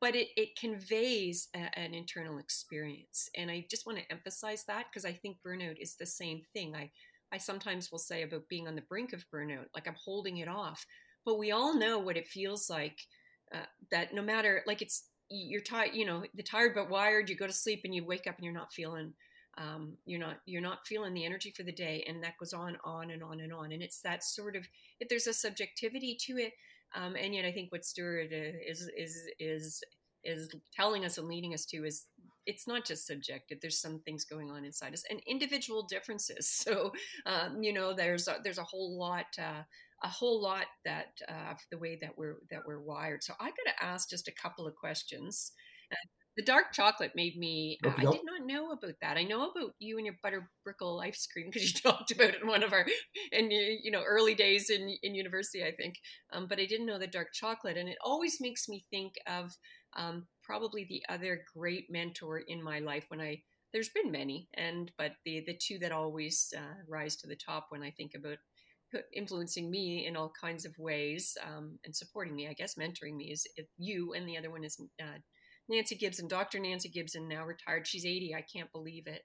but 0.00 0.16
it, 0.16 0.28
it 0.36 0.58
conveys 0.58 1.48
a, 1.54 1.78
an 1.78 1.94
internal 1.94 2.38
experience. 2.38 3.30
And 3.36 3.52
I 3.52 3.64
just 3.70 3.86
want 3.86 3.98
to 3.98 4.10
emphasize 4.10 4.64
that 4.66 4.86
because 4.90 5.04
I 5.04 5.12
think 5.12 5.36
burnout 5.46 5.76
is 5.80 5.94
the 5.94 6.06
same 6.06 6.42
thing. 6.52 6.74
I 6.74 6.90
I 7.32 7.38
sometimes 7.38 7.90
will 7.90 7.98
say 7.98 8.22
about 8.22 8.48
being 8.48 8.68
on 8.68 8.74
the 8.74 8.82
brink 8.82 9.12
of 9.12 9.24
burnout, 9.30 9.66
like 9.74 9.88
I'm 9.88 9.96
holding 10.02 10.38
it 10.38 10.48
off. 10.48 10.86
But 11.24 11.38
we 11.38 11.52
all 11.52 11.74
know 11.74 11.98
what 11.98 12.16
it 12.16 12.26
feels 12.26 12.68
like. 12.68 13.06
Uh, 13.54 13.66
that 13.90 14.14
no 14.14 14.22
matter 14.22 14.62
like 14.66 14.82
it's 14.82 15.04
you're 15.28 15.62
tired, 15.62 15.94
you 15.94 16.04
know, 16.04 16.24
the 16.34 16.42
tired 16.42 16.74
but 16.74 16.90
wired. 16.90 17.28
You 17.28 17.36
go 17.36 17.46
to 17.46 17.52
sleep 17.52 17.82
and 17.84 17.94
you 17.94 18.04
wake 18.04 18.26
up 18.26 18.36
and 18.36 18.44
you're 18.44 18.52
not 18.54 18.72
feeling 18.72 19.14
um, 19.58 19.96
you're 20.06 20.20
not 20.20 20.38
you're 20.46 20.62
not 20.62 20.86
feeling 20.86 21.12
the 21.14 21.24
energy 21.24 21.50
for 21.50 21.62
the 21.62 21.72
day 21.72 22.04
and 22.08 22.22
that 22.22 22.38
goes 22.38 22.52
on 22.52 22.78
on 22.84 23.10
and 23.10 23.22
on 23.22 23.40
and 23.40 23.52
on 23.52 23.72
and 23.72 23.82
it's 23.82 24.00
that 24.00 24.24
sort 24.24 24.56
of 24.56 24.66
if 24.98 25.08
there's 25.08 25.26
a 25.26 25.34
subjectivity 25.34 26.16
to 26.18 26.38
it 26.38 26.52
um, 26.94 27.16
and 27.16 27.34
yet 27.34 27.44
i 27.44 27.52
think 27.52 27.70
what 27.70 27.84
stuart 27.84 28.30
uh, 28.32 28.58
is 28.66 28.90
is 28.96 29.26
is 29.38 29.82
is 30.24 30.48
telling 30.74 31.04
us 31.04 31.18
and 31.18 31.28
leading 31.28 31.52
us 31.52 31.66
to 31.66 31.84
is 31.84 32.06
it's 32.46 32.66
not 32.66 32.84
just 32.84 33.06
subjective 33.06 33.58
there's 33.60 33.80
some 33.80 34.00
things 34.00 34.24
going 34.24 34.50
on 34.50 34.64
inside 34.64 34.92
us 34.92 35.04
and 35.10 35.20
individual 35.26 35.86
differences 35.86 36.48
so 36.50 36.92
um, 37.26 37.62
you 37.62 37.72
know 37.72 37.92
there's 37.92 38.28
a, 38.28 38.36
there's 38.42 38.58
a 38.58 38.64
whole 38.64 38.98
lot 38.98 39.26
uh, 39.38 39.62
a 40.04 40.08
whole 40.08 40.42
lot 40.42 40.66
that 40.84 41.18
uh, 41.28 41.54
the 41.70 41.78
way 41.78 41.96
that 42.00 42.16
we're 42.16 42.38
that 42.50 42.62
we're 42.66 42.80
wired 42.80 43.22
so 43.22 43.34
i 43.40 43.46
got 43.46 43.66
to 43.66 43.84
ask 43.84 44.08
just 44.08 44.28
a 44.28 44.32
couple 44.32 44.66
of 44.66 44.74
questions 44.74 45.52
uh, 45.92 45.96
the 46.36 46.42
dark 46.42 46.72
chocolate 46.72 47.12
made 47.14 47.36
me. 47.36 47.78
Uh, 47.84 47.90
I 47.90 48.02
did 48.02 48.22
not 48.24 48.46
know 48.46 48.72
about 48.72 48.94
that. 49.02 49.18
I 49.18 49.22
know 49.22 49.50
about 49.50 49.72
you 49.78 49.98
and 49.98 50.06
your 50.06 50.16
butter 50.22 50.48
brickle 50.66 51.02
ice 51.02 51.26
cream 51.30 51.48
because 51.52 51.62
you 51.74 51.80
talked 51.80 52.10
about 52.10 52.30
it 52.30 52.40
in 52.40 52.48
one 52.48 52.62
of 52.62 52.72
our 52.72 52.86
in 53.32 53.50
you 53.50 53.90
know 53.90 54.02
early 54.02 54.34
days 54.34 54.70
in 54.70 54.96
in 55.02 55.14
university, 55.14 55.62
I 55.62 55.72
think. 55.72 55.96
Um, 56.32 56.46
but 56.48 56.58
I 56.58 56.64
didn't 56.64 56.86
know 56.86 56.98
the 56.98 57.06
dark 57.06 57.28
chocolate, 57.34 57.76
and 57.76 57.88
it 57.88 57.98
always 58.02 58.38
makes 58.40 58.68
me 58.68 58.84
think 58.90 59.14
of 59.26 59.52
um, 59.96 60.26
probably 60.42 60.84
the 60.84 61.02
other 61.08 61.44
great 61.54 61.86
mentor 61.90 62.38
in 62.38 62.62
my 62.62 62.78
life 62.78 63.04
when 63.08 63.20
I. 63.20 63.42
There's 63.72 63.88
been 63.88 64.12
many, 64.12 64.48
and 64.54 64.92
but 64.98 65.12
the 65.24 65.42
the 65.46 65.56
two 65.56 65.78
that 65.78 65.92
always 65.92 66.52
uh, 66.56 66.82
rise 66.88 67.16
to 67.16 67.26
the 67.26 67.36
top 67.36 67.66
when 67.70 67.82
I 67.82 67.90
think 67.90 68.12
about 68.14 68.36
influencing 69.14 69.70
me 69.70 70.06
in 70.06 70.16
all 70.16 70.30
kinds 70.38 70.66
of 70.66 70.74
ways 70.78 71.36
um, 71.46 71.78
and 71.84 71.96
supporting 71.96 72.34
me. 72.34 72.48
I 72.48 72.52
guess 72.52 72.74
mentoring 72.74 73.16
me 73.16 73.30
is 73.32 73.46
you, 73.78 74.12
and 74.12 74.28
the 74.28 74.36
other 74.36 74.50
one 74.50 74.64
is 74.64 74.78
uh, 75.00 75.18
Nancy 75.68 75.96
Gibson, 75.96 76.28
Dr. 76.28 76.58
Nancy 76.58 76.88
Gibson, 76.88 77.28
now 77.28 77.44
retired. 77.44 77.86
She's 77.86 78.04
80. 78.04 78.34
I 78.34 78.42
can't 78.42 78.72
believe 78.72 79.06
it. 79.06 79.22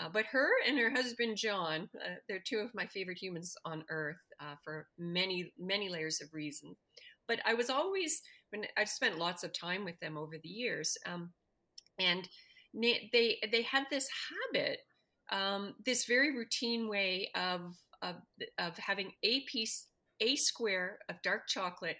Uh, 0.00 0.08
but 0.08 0.26
her 0.26 0.48
and 0.66 0.78
her 0.78 0.90
husband 0.90 1.36
John, 1.36 1.88
uh, 1.96 2.14
they're 2.28 2.42
two 2.44 2.58
of 2.58 2.74
my 2.74 2.86
favorite 2.86 3.18
humans 3.20 3.54
on 3.64 3.84
earth 3.90 4.20
uh, 4.40 4.54
for 4.64 4.86
many, 4.98 5.52
many 5.58 5.88
layers 5.88 6.20
of 6.20 6.32
reason. 6.32 6.76
But 7.26 7.40
I 7.44 7.54
was 7.54 7.70
always, 7.70 8.22
I've 8.76 8.88
spent 8.88 9.18
lots 9.18 9.44
of 9.44 9.52
time 9.52 9.84
with 9.84 9.98
them 10.00 10.16
over 10.16 10.36
the 10.38 10.48
years, 10.48 10.96
um, 11.06 11.32
and 11.98 12.28
they 12.74 13.38
they 13.50 13.62
had 13.62 13.86
this 13.90 14.08
habit, 14.52 14.80
um, 15.30 15.74
this 15.84 16.04
very 16.04 16.36
routine 16.36 16.88
way 16.88 17.30
of, 17.34 17.76
of 18.02 18.16
of 18.58 18.76
having 18.78 19.12
a 19.22 19.40
piece, 19.40 19.86
a 20.20 20.36
square 20.36 20.98
of 21.08 21.22
dark 21.22 21.46
chocolate 21.48 21.96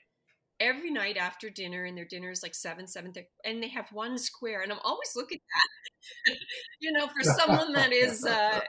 every 0.60 0.90
night 0.90 1.16
after 1.16 1.48
dinner 1.48 1.84
and 1.84 1.96
their 1.96 2.04
dinner 2.04 2.30
is 2.30 2.42
like 2.42 2.54
7 2.54 2.86
7 2.86 3.12
and 3.44 3.62
they 3.62 3.68
have 3.68 3.86
one 3.92 4.18
square 4.18 4.60
and 4.62 4.70
i'm 4.70 4.78
always 4.84 5.12
looking 5.16 5.38
at 5.38 6.36
you 6.80 6.92
know 6.92 7.08
for 7.08 7.22
someone 7.22 7.72
that 7.72 7.92
is 7.92 8.24
uh, 8.24 8.60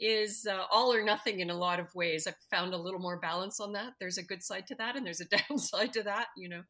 is 0.00 0.46
uh, 0.50 0.64
all 0.70 0.92
or 0.92 1.04
nothing 1.04 1.40
in 1.40 1.50
a 1.50 1.54
lot 1.54 1.80
of 1.80 1.92
ways 1.94 2.26
i've 2.26 2.34
found 2.50 2.74
a 2.74 2.76
little 2.76 3.00
more 3.00 3.18
balance 3.18 3.60
on 3.60 3.72
that. 3.72 3.94
There's 3.98 4.18
a 4.18 4.22
good 4.22 4.42
side 4.42 4.66
to 4.68 4.74
that 4.76 4.96
and 4.96 5.04
there's 5.04 5.20
a 5.20 5.24
downside 5.48 5.92
to 5.94 6.02
that 6.04 6.28
you 6.36 6.48
know 6.48 6.62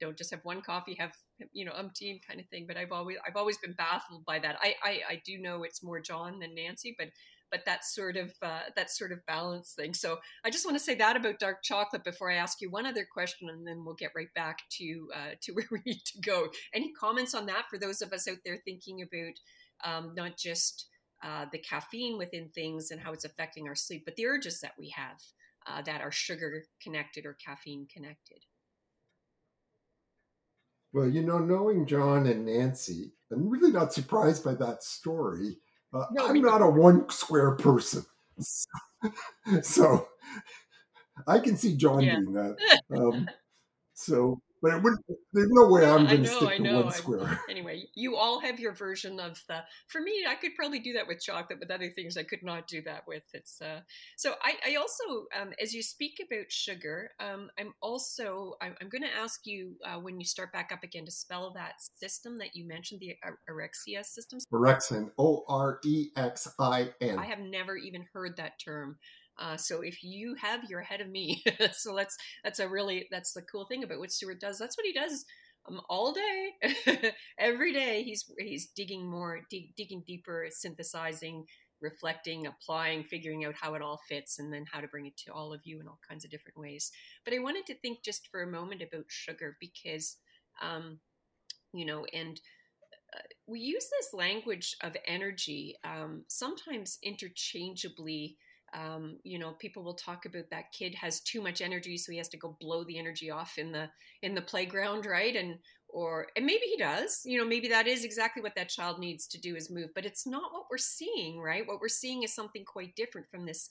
don't 0.00 0.18
just 0.18 0.30
have 0.30 0.44
one 0.44 0.60
coffee 0.60 0.94
have 0.98 1.12
you 1.52 1.64
know 1.64 1.72
umpteen 1.72 2.18
kind 2.26 2.40
of 2.40 2.46
thing 2.48 2.64
but 2.66 2.76
i've 2.76 2.92
always 2.92 3.16
i've 3.26 3.36
always 3.36 3.58
been 3.58 3.74
baffled 3.74 4.24
by 4.24 4.38
that 4.38 4.56
i 4.62 4.74
i, 4.82 5.00
I 5.10 5.22
do 5.24 5.38
know 5.38 5.62
it's 5.62 5.82
more 5.82 6.00
john 6.00 6.38
than 6.38 6.54
nancy 6.54 6.94
but 6.98 7.08
but 7.50 7.64
that 7.64 7.84
sort 7.84 8.16
of 8.16 8.32
uh, 8.42 8.62
that 8.74 8.90
sort 8.90 9.12
of 9.12 9.24
balance 9.26 9.72
thing. 9.74 9.94
So 9.94 10.18
I 10.44 10.50
just 10.50 10.64
want 10.64 10.76
to 10.76 10.82
say 10.82 10.94
that 10.96 11.16
about 11.16 11.38
dark 11.38 11.62
chocolate 11.62 12.04
before 12.04 12.30
I 12.30 12.36
ask 12.36 12.60
you 12.60 12.70
one 12.70 12.86
other 12.86 13.06
question, 13.10 13.48
and 13.48 13.66
then 13.66 13.84
we'll 13.84 13.94
get 13.94 14.10
right 14.16 14.32
back 14.34 14.58
to 14.78 15.08
uh, 15.14 15.34
to 15.42 15.52
where 15.54 15.68
we 15.70 15.80
need 15.86 16.04
to 16.06 16.20
go. 16.20 16.48
Any 16.74 16.92
comments 16.92 17.34
on 17.34 17.46
that 17.46 17.66
for 17.70 17.78
those 17.78 18.02
of 18.02 18.12
us 18.12 18.28
out 18.28 18.38
there 18.44 18.58
thinking 18.64 19.02
about 19.02 19.38
um, 19.84 20.12
not 20.16 20.36
just 20.36 20.86
uh, 21.22 21.46
the 21.50 21.58
caffeine 21.58 22.18
within 22.18 22.48
things 22.48 22.90
and 22.90 23.00
how 23.00 23.12
it's 23.12 23.24
affecting 23.24 23.68
our 23.68 23.74
sleep, 23.74 24.02
but 24.04 24.16
the 24.16 24.26
urges 24.26 24.60
that 24.60 24.74
we 24.78 24.90
have 24.90 25.20
uh, 25.66 25.82
that 25.82 26.00
are 26.00 26.12
sugar 26.12 26.64
connected 26.82 27.26
or 27.26 27.34
caffeine 27.34 27.86
connected? 27.92 28.44
Well, 30.92 31.08
you 31.08 31.22
know, 31.22 31.38
knowing 31.38 31.86
John 31.86 32.26
and 32.26 32.46
Nancy, 32.46 33.12
I'm 33.30 33.48
really 33.48 33.72
not 33.72 33.92
surprised 33.92 34.44
by 34.44 34.54
that 34.54 34.82
story. 34.82 35.58
Uh, 35.92 36.06
No, 36.12 36.26
I'm 36.28 36.40
not 36.40 36.62
a 36.62 36.68
one 36.68 37.08
square 37.10 37.56
person. 37.56 38.04
So, 38.38 38.68
so 39.62 40.08
I 41.26 41.38
can 41.38 41.56
see 41.56 41.76
John 41.76 42.02
Yeah. 42.02 42.16
doing 42.16 42.32
that. 42.34 42.56
Um, 42.90 43.28
so, 43.94 44.40
but 44.62 44.74
it 44.74 44.82
wouldn't, 44.82 45.00
there's 45.32 45.50
no 45.50 45.68
way 45.68 45.84
I'm 45.84 46.06
going 46.06 46.22
to 46.22 46.28
stick 46.28 46.56
to 46.56 46.62
know. 46.62 46.82
one 46.82 46.92
square. 46.92 47.40
Anyway, 47.50 47.84
you 47.94 48.16
all 48.16 48.40
have 48.40 48.58
your 48.60 48.74
version 48.74 49.20
of 49.20 49.42
the. 49.48 49.62
For 49.88 50.00
me, 50.00 50.24
I 50.28 50.34
could 50.34 50.54
probably 50.56 50.78
do 50.78 50.92
that 50.94 51.06
with 51.06 51.20
chocolate, 51.22 51.58
but 51.58 51.70
other 51.70 51.90
things 51.90 52.16
I 52.16 52.22
could 52.22 52.42
not 52.42 52.66
do 52.66 52.82
that 52.82 53.04
with. 53.06 53.22
It's 53.32 53.60
uh. 53.62 53.80
So 54.16 54.34
I, 54.42 54.72
I 54.72 54.76
also, 54.76 55.26
um, 55.40 55.52
as 55.62 55.72
you 55.72 55.82
speak 55.82 56.20
about 56.24 56.50
sugar, 56.50 57.10
um, 57.20 57.50
I'm 57.58 57.74
also, 57.80 58.54
I'm, 58.60 58.74
I'm 58.80 58.88
going 58.88 59.02
to 59.02 59.16
ask 59.16 59.46
you 59.46 59.76
uh, 59.84 59.98
when 59.98 60.18
you 60.20 60.26
start 60.26 60.52
back 60.52 60.70
up 60.72 60.82
again 60.82 61.04
to 61.06 61.12
spell 61.12 61.52
that 61.54 61.74
system 62.00 62.38
that 62.38 62.54
you 62.54 62.66
mentioned, 62.66 63.00
the 63.00 63.16
a- 63.24 63.52
Arexia 63.52 64.04
system. 64.04 64.38
Orexin, 64.52 65.10
O 65.18 65.44
R 65.48 65.80
E 65.84 66.08
X 66.16 66.48
I 66.58 66.90
N. 67.00 67.18
I 67.18 67.26
have 67.26 67.40
never 67.40 67.76
even 67.76 68.04
heard 68.12 68.36
that 68.36 68.58
term. 68.58 68.96
Uh, 69.38 69.56
so 69.56 69.82
if 69.82 70.02
you 70.02 70.34
have, 70.40 70.64
your 70.68 70.80
head 70.80 71.00
of 71.00 71.08
me. 71.08 71.42
so 71.72 71.94
that's 71.94 72.16
that's 72.44 72.58
a 72.58 72.68
really 72.68 73.06
that's 73.10 73.32
the 73.32 73.42
cool 73.42 73.66
thing 73.66 73.84
about 73.84 73.98
what 73.98 74.12
Stuart 74.12 74.40
does. 74.40 74.58
That's 74.58 74.76
what 74.76 74.86
he 74.86 74.92
does 74.92 75.24
um, 75.68 75.80
all 75.88 76.12
day, 76.12 77.12
every 77.38 77.72
day. 77.72 78.02
He's 78.02 78.24
he's 78.38 78.66
digging 78.68 79.08
more, 79.08 79.40
dig, 79.50 79.74
digging 79.76 80.02
deeper, 80.06 80.46
synthesizing, 80.50 81.44
reflecting, 81.80 82.46
applying, 82.46 83.04
figuring 83.04 83.44
out 83.44 83.54
how 83.60 83.74
it 83.74 83.82
all 83.82 84.00
fits, 84.08 84.38
and 84.38 84.52
then 84.52 84.64
how 84.70 84.80
to 84.80 84.88
bring 84.88 85.06
it 85.06 85.16
to 85.18 85.32
all 85.32 85.52
of 85.52 85.60
you 85.64 85.80
in 85.80 85.88
all 85.88 85.98
kinds 86.08 86.24
of 86.24 86.30
different 86.30 86.58
ways. 86.58 86.90
But 87.24 87.34
I 87.34 87.38
wanted 87.38 87.66
to 87.66 87.74
think 87.74 88.02
just 88.02 88.28
for 88.28 88.42
a 88.42 88.46
moment 88.50 88.82
about 88.82 89.04
sugar 89.08 89.56
because, 89.60 90.16
um, 90.62 91.00
you 91.72 91.84
know, 91.84 92.06
and 92.12 92.40
uh, 93.14 93.20
we 93.46 93.60
use 93.60 93.88
this 93.90 94.14
language 94.14 94.76
of 94.82 94.96
energy 95.06 95.76
um, 95.84 96.24
sometimes 96.28 96.98
interchangeably. 97.02 98.36
Um, 98.76 99.18
you 99.24 99.38
know, 99.38 99.52
people 99.52 99.82
will 99.82 99.94
talk 99.94 100.26
about 100.26 100.50
that 100.50 100.72
kid 100.72 100.94
has 100.96 101.20
too 101.20 101.40
much 101.42 101.62
energy, 101.62 101.96
so 101.96 102.12
he 102.12 102.18
has 102.18 102.28
to 102.30 102.36
go 102.36 102.56
blow 102.60 102.84
the 102.84 102.98
energy 102.98 103.30
off 103.30 103.58
in 103.58 103.72
the 103.72 103.88
in 104.22 104.34
the 104.34 104.42
playground, 104.42 105.06
right? 105.06 105.34
And 105.34 105.58
or 105.88 106.28
and 106.36 106.44
maybe 106.46 106.66
he 106.66 106.76
does. 106.76 107.22
You 107.24 107.38
know, 107.38 107.46
maybe 107.46 107.68
that 107.68 107.86
is 107.86 108.04
exactly 108.04 108.42
what 108.42 108.54
that 108.56 108.68
child 108.68 108.98
needs 109.00 109.26
to 109.28 109.40
do 109.40 109.56
is 109.56 109.70
move, 109.70 109.90
but 109.94 110.04
it's 110.06 110.26
not 110.26 110.52
what 110.52 110.66
we're 110.70 110.78
seeing, 110.78 111.40
right? 111.40 111.66
What 111.66 111.80
we're 111.80 111.88
seeing 111.88 112.22
is 112.22 112.34
something 112.34 112.64
quite 112.64 112.94
different 112.96 113.28
from 113.30 113.46
this 113.46 113.68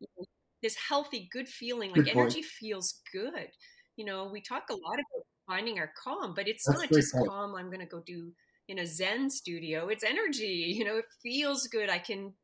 you 0.00 0.06
know, 0.18 0.24
this 0.62 0.76
healthy, 0.88 1.28
good 1.32 1.48
feeling. 1.48 1.92
Like 1.92 2.04
Good 2.04 2.08
energy 2.08 2.42
feels 2.42 3.00
good. 3.12 3.48
You 3.96 4.04
know, 4.04 4.28
we 4.32 4.40
talk 4.40 4.64
a 4.70 4.74
lot 4.74 4.94
about 4.94 5.26
finding 5.46 5.78
our 5.78 5.92
calm, 6.02 6.34
but 6.34 6.48
it's 6.48 6.64
That's 6.66 6.80
not 6.80 6.92
just 6.92 7.12
point. 7.12 7.28
calm. 7.28 7.54
I'm 7.54 7.66
going 7.66 7.80
to 7.80 7.86
go 7.86 8.02
do 8.06 8.32
in 8.68 8.78
a 8.78 8.86
Zen 8.86 9.30
studio. 9.30 9.88
It's 9.88 10.04
energy. 10.04 10.74
You 10.78 10.84
know, 10.84 10.98
it 10.98 11.06
feels 11.22 11.66
good. 11.66 11.90
I 11.90 11.98
can 11.98 12.34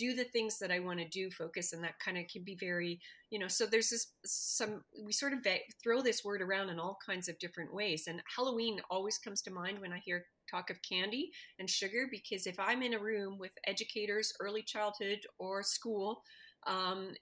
do 0.00 0.14
the 0.14 0.24
things 0.24 0.58
that 0.58 0.70
I 0.70 0.78
want 0.78 0.98
to 0.98 1.06
do, 1.06 1.30
focus, 1.30 1.74
and 1.74 1.84
that 1.84 1.98
kind 1.98 2.16
of 2.16 2.24
can 2.26 2.42
be 2.42 2.56
very, 2.58 2.98
you 3.28 3.38
know. 3.38 3.48
So 3.48 3.66
there's 3.66 3.90
this 3.90 4.06
some 4.24 4.82
we 5.04 5.12
sort 5.12 5.34
of 5.34 5.46
throw 5.82 6.00
this 6.00 6.24
word 6.24 6.40
around 6.40 6.70
in 6.70 6.80
all 6.80 6.98
kinds 7.04 7.28
of 7.28 7.38
different 7.38 7.74
ways, 7.74 8.04
and 8.08 8.22
Halloween 8.34 8.80
always 8.90 9.18
comes 9.18 9.42
to 9.42 9.52
mind 9.52 9.78
when 9.78 9.92
I 9.92 9.98
hear 9.98 10.24
talk 10.50 10.70
of 10.70 10.78
candy 10.82 11.30
and 11.58 11.68
sugar 11.68 12.08
because 12.10 12.46
if 12.46 12.58
I'm 12.58 12.82
in 12.82 12.94
a 12.94 12.98
room 12.98 13.38
with 13.38 13.52
educators, 13.66 14.32
early 14.40 14.62
childhood 14.62 15.20
or 15.38 15.62
school, 15.62 16.22
um, 16.66 17.12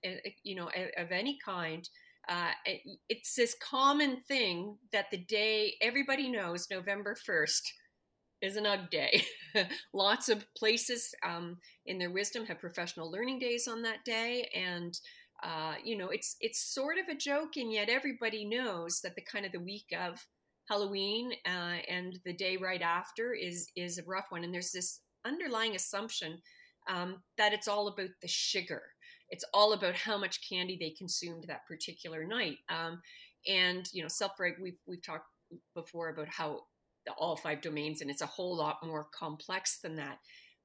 you 0.45 0.55
know, 0.55 0.71
of 0.97 1.11
any 1.11 1.37
kind. 1.45 1.89
Uh, 2.29 2.51
it's 3.09 3.37
this 3.37 3.57
common 3.59 4.21
thing 4.29 4.77
that 4.93 5.07
the 5.11 5.17
day 5.17 5.77
everybody 5.81 6.29
knows 6.29 6.69
November 6.71 7.17
1st 7.27 7.63
is 8.41 8.57
an 8.57 8.67
UG 8.67 8.91
day. 8.91 9.23
Lots 9.93 10.29
of 10.29 10.47
places 10.57 11.15
um, 11.25 11.59
in 11.87 11.99
their 11.99 12.11
wisdom 12.11 12.47
have 12.47 12.61
professional 12.61 13.11
learning 13.11 13.39
days 13.39 13.67
on 13.69 13.83
that 13.83 14.05
day, 14.05 14.49
and 14.55 14.99
uh, 15.43 15.75
you 15.85 15.97
know 15.97 16.09
it's 16.09 16.37
it's 16.41 16.61
sort 16.61 16.99
of 16.99 17.09
a 17.09 17.19
joke, 17.19 17.57
and 17.57 17.73
yet 17.73 17.89
everybody 17.89 18.45
knows 18.45 19.01
that 19.03 19.15
the 19.15 19.23
kind 19.23 19.45
of 19.45 19.53
the 19.53 19.61
week 19.61 19.87
of 19.99 20.25
Halloween 20.69 21.33
uh, 21.47 21.79
and 21.89 22.19
the 22.25 22.33
day 22.33 22.57
right 22.57 22.83
after 22.83 23.35
is 23.35 23.69
is 23.77 23.99
a 23.99 24.05
rough 24.05 24.27
one, 24.31 24.45
and 24.45 24.53
there's 24.53 24.73
this 24.73 25.01
underlying 25.25 25.75
assumption 25.75 26.39
um, 26.89 27.23
that 27.37 27.53
it's 27.53 27.69
all 27.69 27.89
about 27.89 28.11
the 28.23 28.29
sugar. 28.29 28.83
It's 29.31 29.45
all 29.53 29.75
about 29.75 29.95
how 29.95 30.17
much 30.17 30.49
candy 30.49 30.79
they 30.81 30.91
consumed 30.91 31.45
that 31.49 31.67
particular 31.67 32.25
night. 32.25 32.59
Um, 32.71 33.01
and 33.47 33.87
you 33.93 34.03
know, 34.03 34.09
self-reg. 34.09 34.55
We've 34.61 34.79
we've 34.87 35.05
talked 35.05 35.27
before 35.75 36.11
about 36.11 36.29
how 36.29 36.63
all 37.17 37.37
five 37.37 37.61
domains, 37.61 38.01
and 38.01 38.11
it's 38.11 38.23
a 38.23 38.27
whole 38.27 38.57
lot 38.57 38.85
more 38.85 39.05
complex 39.13 39.79
than 39.81 39.97
that. 39.97 40.19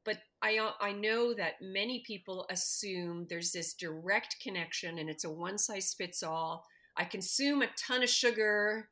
But 0.06 0.18
I 0.42 0.58
uh, 0.58 0.72
I 0.82 0.92
know 0.92 1.34
that 1.34 1.62
many 1.62 2.04
people 2.06 2.46
assume 2.50 3.28
there's 3.30 3.52
this 3.52 3.74
direct 3.74 4.38
connection, 4.42 4.98
and 5.00 5.10
it's 5.10 5.24
a 5.24 5.30
one 5.30 5.58
size 5.58 5.94
fits 5.98 6.24
all. 6.24 6.66
I 6.98 7.06
consume 7.06 7.62
a 7.62 7.68
ton 7.88 8.04
of 8.04 8.10
sugar, 8.10 8.90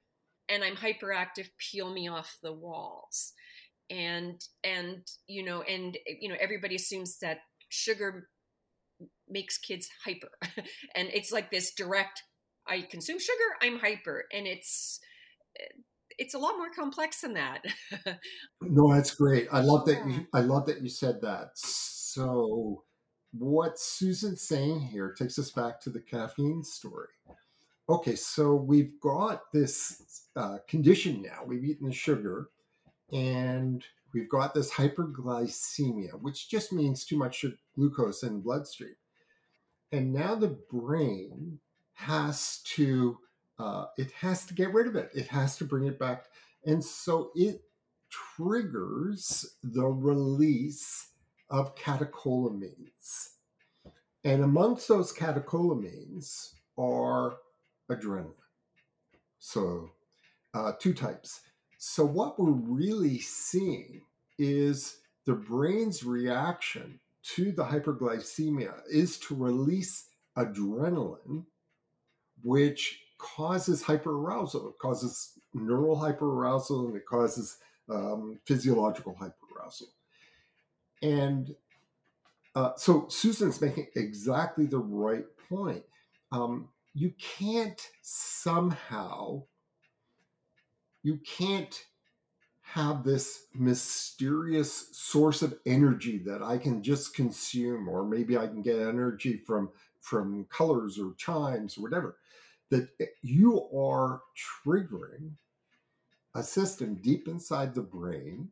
and 0.49 0.63
I'm 0.63 0.75
hyperactive. 0.75 1.49
Peel 1.57 1.91
me 1.93 2.07
off 2.07 2.37
the 2.41 2.53
walls, 2.53 3.33
and 3.89 4.41
and 4.63 5.05
you 5.27 5.43
know, 5.43 5.63
and 5.63 5.97
you 6.19 6.29
know, 6.29 6.37
everybody 6.39 6.75
assumes 6.75 7.19
that 7.19 7.39
sugar 7.69 8.29
makes 9.27 9.57
kids 9.57 9.89
hyper, 10.05 10.31
and 10.95 11.09
it's 11.13 11.31
like 11.31 11.51
this 11.51 11.73
direct. 11.73 12.23
I 12.67 12.81
consume 12.81 13.19
sugar, 13.19 13.57
I'm 13.61 13.79
hyper, 13.79 14.25
and 14.31 14.47
it's 14.47 14.99
eh, 15.59 15.65
it's 16.17 16.33
a 16.33 16.39
lot 16.39 16.57
more 16.57 16.69
complex 16.69 17.21
than 17.21 17.33
that. 17.33 17.65
No, 18.61 18.93
that's 18.93 19.15
great. 19.15 19.47
I 19.51 19.61
love 19.61 19.85
that 19.87 20.05
you 20.07 20.27
I 20.33 20.41
love 20.41 20.65
that 20.67 20.81
you 20.81 20.89
said 20.89 21.21
that. 21.21 21.49
So 21.55 22.83
what 23.31 23.79
Susan's 23.79 24.41
saying 24.41 24.81
here 24.81 25.13
takes 25.13 25.39
us 25.39 25.51
back 25.51 25.79
to 25.81 25.89
the 25.89 26.01
caffeine 26.01 26.63
story. 26.63 27.07
Okay, 27.89 28.15
so 28.15 28.55
we've 28.55 28.99
got 29.01 29.51
this 29.51 30.27
uh, 30.35 30.57
condition 30.67 31.21
now. 31.21 31.43
We've 31.45 31.63
eaten 31.63 31.87
the 31.87 31.93
sugar 31.93 32.49
and 33.11 33.83
we've 34.13 34.29
got 34.29 34.53
this 34.53 34.71
hyperglycemia, 34.71 36.21
which 36.21 36.49
just 36.49 36.71
means 36.71 37.03
too 37.03 37.17
much 37.17 37.43
glucose 37.75 38.23
in 38.23 38.33
the 38.33 38.39
bloodstream. 38.39 38.95
And 39.91 40.13
now 40.13 40.35
the 40.35 40.57
brain 40.71 41.59
has 41.93 42.59
to 42.75 43.17
uh, 43.61 43.85
it 43.97 44.11
has 44.11 44.45
to 44.47 44.55
get 44.55 44.73
rid 44.73 44.87
of 44.87 44.95
it. 44.95 45.11
It 45.13 45.27
has 45.27 45.55
to 45.57 45.65
bring 45.65 45.85
it 45.85 45.99
back. 45.99 46.25
And 46.65 46.83
so 46.83 47.31
it 47.35 47.61
triggers 48.09 49.45
the 49.61 49.85
release 49.85 51.09
of 51.49 51.75
catecholamines. 51.75 53.29
And 54.23 54.43
amongst 54.43 54.87
those 54.87 55.13
catecholamines 55.13 56.53
are 56.77 57.35
adrenaline. 57.91 58.33
So, 59.37 59.91
uh, 60.53 60.73
two 60.79 60.93
types. 60.93 61.41
So, 61.77 62.05
what 62.05 62.39
we're 62.39 62.51
really 62.51 63.19
seeing 63.19 64.01
is 64.37 64.97
the 65.25 65.33
brain's 65.33 66.03
reaction 66.03 66.99
to 67.35 67.51
the 67.51 67.65
hyperglycemia 67.65 68.73
is 68.89 69.17
to 69.19 69.35
release 69.35 70.07
adrenaline, 70.37 71.45
which 72.43 73.00
causes 73.21 73.83
hyperarousal. 73.83 74.69
It 74.71 74.79
causes 74.79 75.33
neural 75.53 75.95
hyperarousal 75.97 76.87
and 76.87 76.95
it 76.95 77.05
causes 77.05 77.57
um, 77.89 78.39
physiological 78.45 79.15
hyperarousal. 79.21 79.89
And 81.01 81.55
uh, 82.55 82.71
so 82.75 83.07
Susan's 83.09 83.61
making 83.61 83.87
exactly 83.95 84.65
the 84.65 84.79
right 84.79 85.25
point. 85.49 85.83
Um, 86.31 86.69
you 86.93 87.13
can't 87.19 87.81
somehow, 88.01 89.43
you 91.03 91.19
can't 91.25 91.85
have 92.61 93.03
this 93.03 93.45
mysterious 93.53 94.87
source 94.93 95.41
of 95.41 95.57
energy 95.65 96.17
that 96.19 96.41
I 96.41 96.57
can 96.57 96.81
just 96.81 97.13
consume, 97.13 97.89
or 97.89 98.05
maybe 98.05 98.37
I 98.37 98.47
can 98.47 98.61
get 98.61 98.79
energy 98.79 99.37
from 99.45 99.69
from 99.99 100.45
colors 100.49 100.97
or 100.97 101.13
chimes 101.15 101.77
or 101.77 101.81
whatever. 101.81 102.17
That 102.71 102.89
you 103.21 103.69
are 103.77 104.21
triggering 104.65 105.33
a 106.33 106.41
system 106.41 106.95
deep 106.95 107.27
inside 107.27 107.75
the 107.75 107.81
brain, 107.81 108.49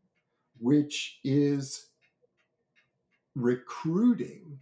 which 0.59 1.19
is 1.23 1.87
recruiting 3.35 4.59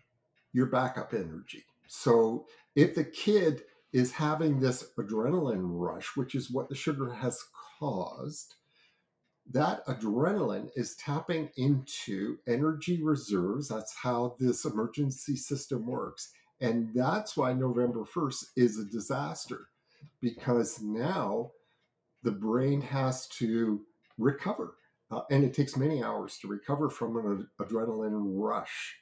your 0.54 0.68
backup 0.68 1.14
energy. 1.14 1.66
So 1.88 2.46
if 2.76 2.96
the 2.96 3.04
kid 3.04 3.64
is 3.94 4.12
having 4.12 4.60
this 4.60 4.92
adrenaline 4.98 5.64
rush, 5.64 6.16
which 6.16 6.36
is 6.36 6.52
what 6.52 6.70
the 6.70 6.76
sugar 6.76 7.12
has 7.12 7.44
caused, 7.80 8.56
that 9.52 9.86
adrenaline 9.88 10.70
is 10.76 10.96
tapping 10.98 11.50
into 11.56 12.38
energy 12.48 13.02
reserves. 13.02 13.70
That's 13.70 13.96
how 13.96 14.36
this 14.40 14.66
emergency 14.66 15.38
system 15.38 15.86
works. 15.88 16.34
And 16.60 16.90
that's 16.94 17.38
why 17.38 17.54
November 17.54 18.04
1st 18.04 18.46
is 18.56 18.80
a 18.80 18.86
disaster 18.86 19.68
because 20.22 20.82
now 20.82 21.52
the 22.24 22.32
brain 22.32 22.82
has 22.82 23.28
to 23.28 23.82
recover. 24.18 24.76
Uh, 25.10 25.22
and 25.32 25.44
it 25.44 25.54
takes 25.54 25.78
many 25.78 26.04
hours 26.04 26.38
to 26.40 26.48
recover 26.48 26.90
from 26.90 27.16
an 27.18 27.48
ad- 27.60 27.68
adrenaline 27.68 28.12
rush. 28.38 28.98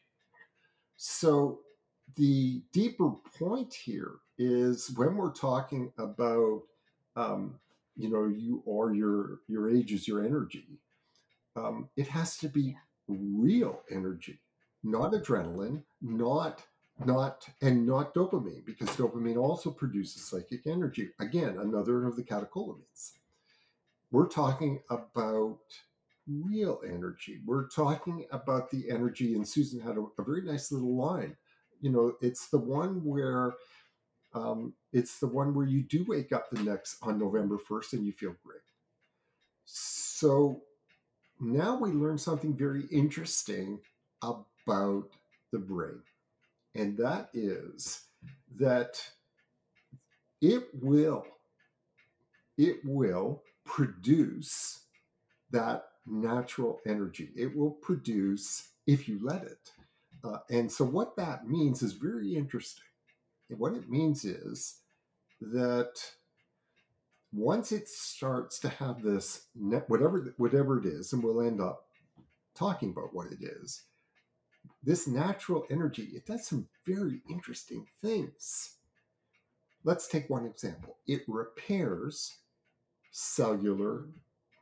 So, 0.98 1.62
the 2.15 2.62
deeper 2.72 3.10
point 3.39 3.74
here 3.74 4.18
is 4.38 4.91
when 4.96 5.15
we're 5.15 5.32
talking 5.32 5.91
about, 5.98 6.62
um, 7.15 7.56
you 7.96 8.10
know, 8.10 8.28
you 8.28 8.62
or 8.65 8.94
your 8.94 9.39
your 9.48 9.72
age 9.72 9.91
is 9.91 10.08
your 10.08 10.24
energy. 10.24 10.68
Um, 11.56 11.89
it 11.98 12.08
has 12.10 12.38
to 12.38 12.48
be 12.50 12.78
real 13.08 13.82
energy, 13.89 14.39
not 14.84 15.13
adrenaline, 15.13 15.84
not 16.02 16.62
not 17.04 17.48
and 17.62 17.86
not 17.86 18.14
dopamine, 18.14 18.66
because 18.66 18.90
dopamine 18.90 19.38
also 19.38 19.70
produces 19.72 20.24
psychic 20.24 20.66
energy. 20.68 21.10
Again, 21.20 21.58
another 21.60 22.06
of 22.06 22.16
the 22.16 22.24
catecholamines. 22.24 23.14
We're 24.12 24.28
talking 24.28 24.80
about 24.90 25.60
real 26.28 26.80
energy. 26.88 27.40
We're 27.46 27.68
talking 27.68 28.26
about 28.32 28.72
the 28.72 28.90
energy, 28.90 29.36
and 29.36 29.48
Susan 29.48 29.82
had 29.82 29.98
a, 29.98 30.06
a 30.18 30.24
very 30.24 30.42
nice 30.42 30.72
little 30.72 30.96
line. 30.96 31.36
You 31.82 31.92
know, 31.92 32.16
it's 32.22 32.48
the 32.48 32.58
one 32.58 33.04
where 33.04 33.56
um, 34.36 34.74
it's 34.92 35.20
the 35.20 35.28
one 35.28 35.56
where 35.56 35.66
you 35.66 35.82
do 35.82 36.06
wake 36.08 36.34
up 36.34 36.50
the 36.52 36.62
next 36.62 36.98
on 37.02 37.18
November 37.18 37.58
1st 37.58 37.94
and 37.94 38.06
you 38.06 38.12
feel 38.12 38.36
great. 38.46 38.60
So 39.64 40.62
now 41.40 41.78
we 41.78 41.92
learn 41.92 42.18
something 42.18 42.54
very 42.54 42.84
interesting 42.92 43.80
about 44.22 45.10
the 45.52 45.60
brain, 45.60 46.02
and 46.76 46.98
that 46.98 47.30
is 47.34 48.02
that 48.58 49.04
it 50.42 50.66
will 50.82 51.26
it 52.58 52.78
will 52.86 53.42
produce 53.66 54.82
that 55.52 55.86
natural 56.06 56.80
energy. 56.86 57.30
It 57.36 57.56
will 57.56 57.72
produce 57.72 58.70
if 58.88 59.08
you 59.08 59.20
let 59.22 59.44
it. 59.44 59.72
Uh, 60.24 60.38
and 60.50 60.72
so, 60.72 60.86
what 60.86 61.16
that 61.18 61.48
means 61.48 61.82
is 61.82 61.94
very 61.94 62.36
interesting. 62.36 62.86
And 63.50 63.60
what 63.60 63.74
it 63.74 63.90
means 63.90 64.26
is 64.26 64.80
that 65.42 65.94
once 67.32 67.72
it 67.72 67.88
starts 67.88 68.60
to 68.60 68.70
have 68.70 69.04
this, 69.04 69.48
whatever 69.88 70.34
whatever 70.38 70.80
it 70.80 70.86
is, 70.86 71.14
and 71.14 71.24
we'll 71.24 71.42
end 71.42 71.62
up 71.62 71.86
talking 72.56 72.92
about 72.92 73.14
what 73.14 73.28
it 73.28 73.40
is. 73.42 73.84
This 74.86 75.08
natural 75.08 75.65
energy, 75.71 76.12
it 76.13 76.26
does 76.26 76.48
some 76.48 76.67
very 76.86 77.21
interesting 77.30 77.88
things. 78.02 78.76
Let's 79.84 80.08
take 80.08 80.30
one 80.30 80.45
example. 80.45 80.98
It 81.08 81.24
repairs 81.28 82.38
cellular 83.12 84.06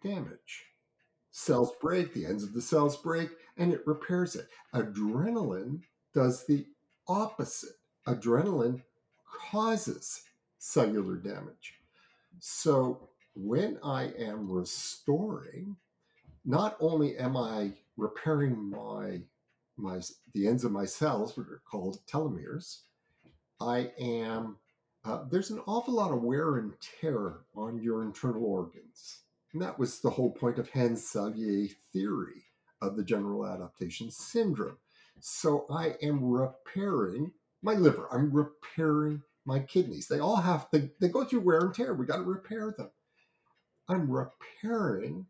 damage 0.04 0.66
cells 1.34 1.72
break, 1.82 2.14
the 2.14 2.26
ends 2.26 2.44
of 2.44 2.54
the 2.54 2.62
cells 2.62 2.96
break, 2.96 3.30
and 3.58 3.74
it 3.74 3.86
repairs 3.88 4.36
it. 4.36 4.48
Adrenaline 4.74 5.82
does 6.14 6.46
the 6.46 6.66
opposite. 7.08 7.76
Adrenaline 8.08 8.82
causes 9.52 10.22
cellular 10.60 11.16
damage. 11.16 11.74
So 12.40 13.10
when 13.36 13.80
I 13.84 14.14
am 14.20 14.50
restoring, 14.50 15.76
not 16.46 16.78
only 16.80 17.18
am 17.18 17.36
I 17.36 17.74
repairing 17.98 18.70
my 18.70 19.22
my 19.78 20.00
the 20.34 20.48
ends 20.48 20.64
of 20.64 20.72
my 20.72 20.86
cells, 20.86 21.36
which 21.36 21.48
are 21.48 21.62
called 21.70 22.00
telomeres, 22.08 22.82
I 23.60 23.92
am 24.00 24.58
uh, 25.06 25.24
there's 25.30 25.50
an 25.50 25.62
awful 25.68 25.94
lot 25.94 26.12
of 26.12 26.24
wear 26.24 26.58
and 26.58 26.74
tear 27.02 27.42
on 27.56 27.82
your 27.82 28.04
internal 28.04 28.46
organs. 28.46 29.20
And 29.52 29.62
that 29.62 29.78
was 29.78 30.00
the 30.00 30.10
whole 30.10 30.32
point 30.32 30.58
of 30.58 30.70
Hans 30.70 31.02
Selye 31.04 31.76
theory 31.92 32.46
of 32.82 32.96
the 32.96 33.04
general 33.04 33.46
adaptation 33.46 34.10
syndrome. 34.10 34.78
So 35.20 35.66
I 35.70 35.96
am 36.02 36.24
repairing 36.24 37.32
my 37.62 37.74
liver. 37.74 38.08
I'm 38.12 38.32
repairing 38.32 39.22
my 39.46 39.60
kidneys. 39.60 40.08
They 40.08 40.20
all 40.20 40.38
have, 40.38 40.68
they, 40.72 40.90
they 41.00 41.10
go 41.10 41.24
through 41.24 41.42
wear 41.42 41.60
and 41.60 41.74
tear. 41.74 41.94
We 41.94 42.06
got 42.06 42.18
to 42.18 42.24
repair 42.24 42.74
them. 42.78 42.90
I'm 43.90 44.10
repairing 44.10 45.28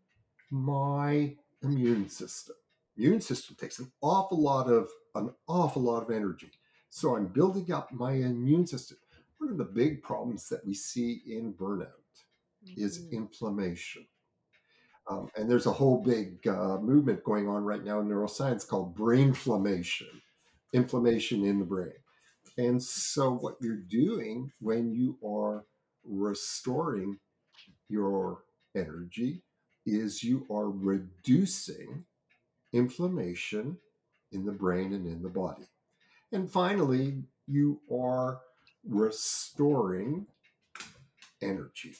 my 0.51 1.35
immune 1.63 2.09
system. 2.09 2.55
Immune 2.97 3.21
system 3.21 3.55
takes 3.59 3.79
an 3.79 3.91
awful 4.01 4.41
lot 4.41 4.69
of 4.69 4.89
an 5.15 5.31
awful 5.47 5.81
lot 5.81 6.03
of 6.03 6.11
energy. 6.11 6.51
So 6.89 7.15
I'm 7.15 7.27
building 7.27 7.71
up 7.71 7.91
my 7.91 8.11
immune 8.11 8.67
system. 8.67 8.97
One 9.37 9.49
of 9.49 9.57
the 9.57 9.65
big 9.65 10.03
problems 10.03 10.47
that 10.49 10.65
we 10.65 10.73
see 10.73 11.21
in 11.25 11.53
burnout 11.53 11.87
mm-hmm. 12.63 12.83
is 12.83 13.07
inflammation. 13.11 14.05
Um, 15.09 15.29
and 15.35 15.49
there's 15.49 15.65
a 15.65 15.71
whole 15.71 16.01
big 16.01 16.47
uh, 16.47 16.77
movement 16.77 17.23
going 17.23 17.47
on 17.49 17.63
right 17.63 17.83
now 17.83 17.99
in 17.99 18.07
neuroscience 18.07 18.67
called 18.67 18.95
brain 18.95 19.29
inflammation, 19.29 20.21
inflammation 20.71 21.43
in 21.43 21.59
the 21.59 21.65
brain. 21.65 21.91
And 22.57 22.81
so, 22.81 23.31
what 23.31 23.55
you're 23.59 23.75
doing 23.75 24.51
when 24.59 24.93
you 24.93 25.17
are 25.27 25.65
restoring 26.05 27.17
your 27.89 28.43
energy 28.75 29.41
is 29.85 30.23
you 30.23 30.45
are 30.49 30.69
reducing 30.69 32.05
inflammation 32.73 33.77
in 34.31 34.45
the 34.45 34.51
brain 34.51 34.93
and 34.93 35.07
in 35.07 35.21
the 35.21 35.29
body. 35.29 35.67
And 36.31 36.49
finally, 36.49 37.23
you 37.47 37.79
are 37.91 38.41
restoring 38.83 40.25
energy. 41.41 41.95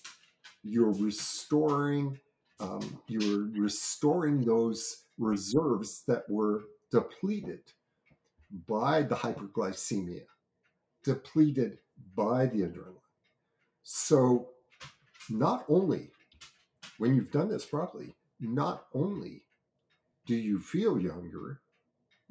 You're 0.63 0.93
restoring 0.93 2.19
um, 2.59 3.01
you're 3.07 3.49
restoring 3.59 4.45
those 4.45 5.03
reserves 5.17 6.03
that 6.07 6.29
were 6.29 6.63
depleted 6.91 7.62
by 8.67 9.01
the 9.01 9.15
hyperglycemia, 9.15 10.25
depleted 11.03 11.79
by 12.15 12.45
the 12.45 12.62
adrenaline. 12.62 13.01
So, 13.83 14.49
not 15.29 15.65
only 15.67 16.12
when 16.99 17.15
you've 17.15 17.31
done 17.31 17.49
this 17.49 17.65
properly, 17.65 18.15
not 18.39 18.86
only 18.93 19.43
do 20.25 20.36
you 20.36 20.59
feel 20.59 20.99
younger, 20.99 21.62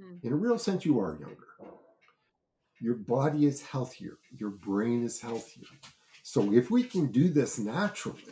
hmm. 0.00 0.16
in 0.22 0.32
a 0.32 0.36
real 0.36 0.58
sense, 0.58 0.84
you 0.84 0.98
are 1.00 1.18
younger. 1.20 1.48
Your 2.80 2.94
body 2.94 3.46
is 3.46 3.62
healthier, 3.62 4.18
your 4.36 4.50
brain 4.50 5.04
is 5.04 5.20
healthier. 5.20 5.68
So, 6.24 6.52
if 6.52 6.70
we 6.70 6.82
can 6.82 7.12
do 7.12 7.28
this 7.28 7.58
naturally, 7.58 8.22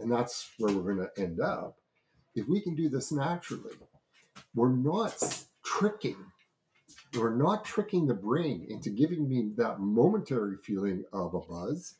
and 0.00 0.10
that's 0.10 0.50
where 0.58 0.74
we're 0.74 0.94
going 0.94 1.08
to 1.08 1.22
end 1.22 1.40
up. 1.40 1.76
If 2.34 2.46
we 2.48 2.60
can 2.60 2.74
do 2.74 2.88
this 2.88 3.10
naturally, 3.10 3.74
we're 4.54 4.72
not 4.72 5.44
tricking, 5.64 6.16
we're 7.14 7.34
not 7.34 7.64
tricking 7.64 8.06
the 8.06 8.14
brain 8.14 8.66
into 8.68 8.90
giving 8.90 9.28
me 9.28 9.50
that 9.56 9.80
momentary 9.80 10.56
feeling 10.62 11.04
of 11.12 11.34
a 11.34 11.40
buzz. 11.40 11.96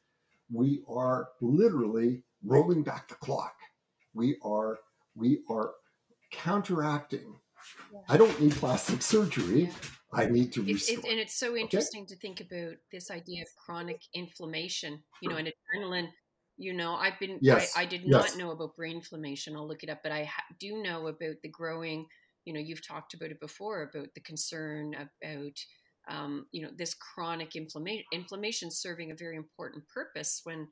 We 0.52 0.82
are 0.88 1.28
literally 1.40 2.22
rolling 2.44 2.82
back 2.82 3.08
the 3.08 3.16
clock. 3.16 3.54
We 4.14 4.36
are 4.42 4.78
we 5.14 5.40
are 5.50 5.72
counteracting. 6.30 7.36
Yeah. 7.92 8.00
I 8.08 8.16
don't 8.16 8.40
need 8.40 8.52
plastic 8.52 9.02
surgery. 9.02 9.62
Yeah. 9.62 9.70
I 10.12 10.26
need 10.26 10.52
to 10.52 10.62
restore. 10.62 10.98
It, 10.98 11.04
it, 11.04 11.10
and 11.10 11.20
it's 11.20 11.38
so 11.38 11.56
interesting 11.56 12.02
okay? 12.02 12.14
to 12.14 12.20
think 12.20 12.40
about 12.40 12.76
this 12.90 13.10
idea 13.10 13.42
of 13.42 13.48
chronic 13.64 14.00
inflammation. 14.14 15.02
You 15.20 15.28
know, 15.30 15.36
and 15.36 15.48
adrenaline 15.48 16.08
you 16.58 16.72
know, 16.72 16.94
I've 16.94 17.18
been, 17.20 17.38
yes. 17.40 17.72
I, 17.76 17.82
I 17.82 17.84
did 17.86 18.06
not 18.06 18.36
know 18.36 18.50
about 18.50 18.74
brain 18.74 18.96
inflammation. 18.96 19.54
I'll 19.54 19.66
look 19.66 19.84
it 19.84 19.88
up, 19.88 20.00
but 20.02 20.10
I 20.10 20.24
ha- 20.24 20.42
do 20.58 20.82
know 20.82 21.06
about 21.06 21.36
the 21.42 21.48
growing, 21.48 22.06
you 22.44 22.52
know, 22.52 22.58
you've 22.58 22.86
talked 22.86 23.14
about 23.14 23.30
it 23.30 23.40
before 23.40 23.82
about 23.82 24.08
the 24.14 24.20
concern 24.20 24.94
about, 24.94 25.56
um, 26.10 26.46
you 26.50 26.62
know, 26.62 26.70
this 26.76 26.94
chronic 26.94 27.54
inflammation, 27.54 28.04
inflammation 28.12 28.72
serving 28.72 29.12
a 29.12 29.14
very 29.14 29.36
important 29.36 29.84
purpose 29.88 30.40
when, 30.42 30.66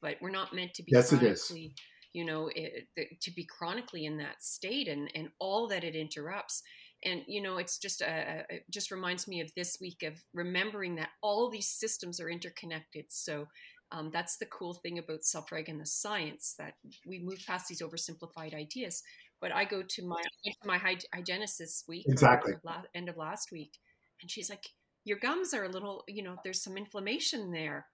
but 0.00 0.16
we're 0.20 0.30
not 0.30 0.54
meant 0.54 0.74
to 0.74 0.84
be 0.84 0.92
yes, 0.92 1.08
chronically, 1.08 1.74
you 2.16 2.24
know, 2.24 2.48
eh, 2.56 2.68
eh, 2.74 2.80
it, 2.96 3.20
to 3.20 3.30
be 3.30 3.44
chronically 3.44 4.06
in 4.06 4.16
that 4.16 4.42
state 4.42 4.88
and, 4.88 5.10
and 5.14 5.28
all 5.38 5.68
that 5.68 5.84
it 5.84 5.94
interrupts 5.94 6.62
and 7.04 7.20
you 7.26 7.42
know 7.42 7.58
it's 7.58 7.76
just 7.76 8.00
a, 8.00 8.46
it 8.48 8.64
just 8.70 8.90
reminds 8.90 9.28
me 9.28 9.42
of 9.42 9.52
this 9.54 9.76
week 9.82 10.02
of 10.02 10.14
remembering 10.32 10.96
that 10.96 11.10
all 11.22 11.50
these 11.50 11.68
systems 11.68 12.18
are 12.18 12.30
interconnected 12.30 13.04
so 13.10 13.46
um, 13.92 14.10
that's 14.12 14.38
the 14.38 14.46
cool 14.46 14.74
thing 14.74 14.98
about 14.98 15.24
self-reg 15.24 15.68
and 15.68 15.80
the 15.80 15.86
science 15.86 16.54
that 16.58 16.74
we 17.06 17.20
move 17.20 17.42
past 17.46 17.68
these 17.68 17.82
oversimplified 17.82 18.54
ideas. 18.54 19.02
But 19.40 19.52
I 19.54 19.64
go 19.64 19.82
to 19.82 20.06
my 20.06 20.22
my 20.64 20.78
hygienist 21.14 21.58
this 21.58 21.84
week, 21.86 22.06
exactly 22.08 22.54
end 22.94 23.08
of 23.08 23.16
last 23.16 23.52
week, 23.52 23.78
and 24.20 24.30
she's 24.30 24.50
like, 24.50 24.64
"Your 25.04 25.18
gums 25.18 25.54
are 25.54 25.64
a 25.64 25.68
little, 25.68 26.02
you 26.08 26.22
know, 26.22 26.36
there's 26.42 26.64
some 26.64 26.76
inflammation 26.76 27.52
there." 27.52 27.86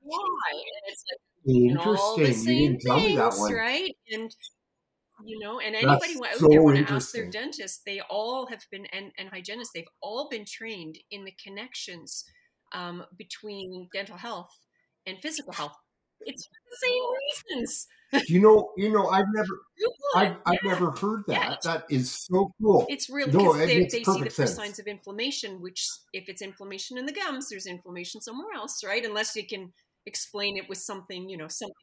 Why? 0.00 0.50
And 0.52 0.92
it's 0.92 1.04
like 1.10 1.20
Interesting. 1.48 1.66
You 1.66 1.74
know, 1.74 1.96
all 1.96 2.16
the 2.16 2.32
same 2.32 2.78
things, 2.78 3.52
right? 3.52 3.96
And 4.12 4.34
you 5.24 5.38
know, 5.40 5.58
and 5.58 5.74
anybody 5.74 6.14
who 6.14 6.24
out 6.24 6.34
so 6.36 6.48
there 6.48 6.62
want 6.62 6.86
to 6.86 6.92
ask 6.92 7.12
their 7.12 7.28
dentist, 7.28 7.82
they 7.84 8.00
all 8.08 8.46
have 8.46 8.64
been 8.70 8.86
and, 8.86 9.10
and 9.18 9.28
hygienists, 9.30 9.72
they've 9.74 9.88
all 10.00 10.28
been 10.28 10.44
trained 10.44 10.98
in 11.10 11.24
the 11.24 11.32
connections 11.42 12.24
um, 12.72 13.04
between 13.16 13.88
dental 13.92 14.16
health 14.16 14.50
and 15.06 15.18
physical 15.18 15.52
health. 15.52 15.76
It's 16.20 16.46
for 16.46 16.52
the 16.70 16.76
same 16.86 17.56
reasons. 17.60 17.86
you 18.28 18.40
know, 18.40 18.72
you 18.76 18.90
know, 18.90 19.08
I've 19.08 19.26
never, 19.32 19.60
I've, 20.16 20.36
I've 20.46 20.64
never 20.64 20.90
heard 20.90 21.22
that. 21.28 21.34
Yeah, 21.34 21.56
that 21.64 21.84
is 21.90 22.12
so 22.12 22.52
cool. 22.60 22.86
It's 22.88 23.08
really 23.08 23.32
no, 23.32 23.54
it 23.54 23.66
they, 23.66 23.78
they 23.86 24.04
see 24.04 24.22
the 24.22 24.30
first 24.30 24.56
signs 24.56 24.78
of 24.78 24.86
inflammation. 24.86 25.60
Which, 25.60 25.88
if 26.12 26.28
it's 26.28 26.42
inflammation 26.42 26.98
in 26.98 27.06
the 27.06 27.12
gums, 27.12 27.48
there's 27.48 27.66
inflammation 27.66 28.20
somewhere 28.20 28.52
else, 28.54 28.82
right? 28.84 29.04
Unless 29.04 29.36
you 29.36 29.46
can 29.46 29.72
explain 30.08 30.56
it 30.56 30.68
with 30.68 30.78
something, 30.78 31.28
you 31.28 31.36
know, 31.36 31.48
something. 31.48 31.74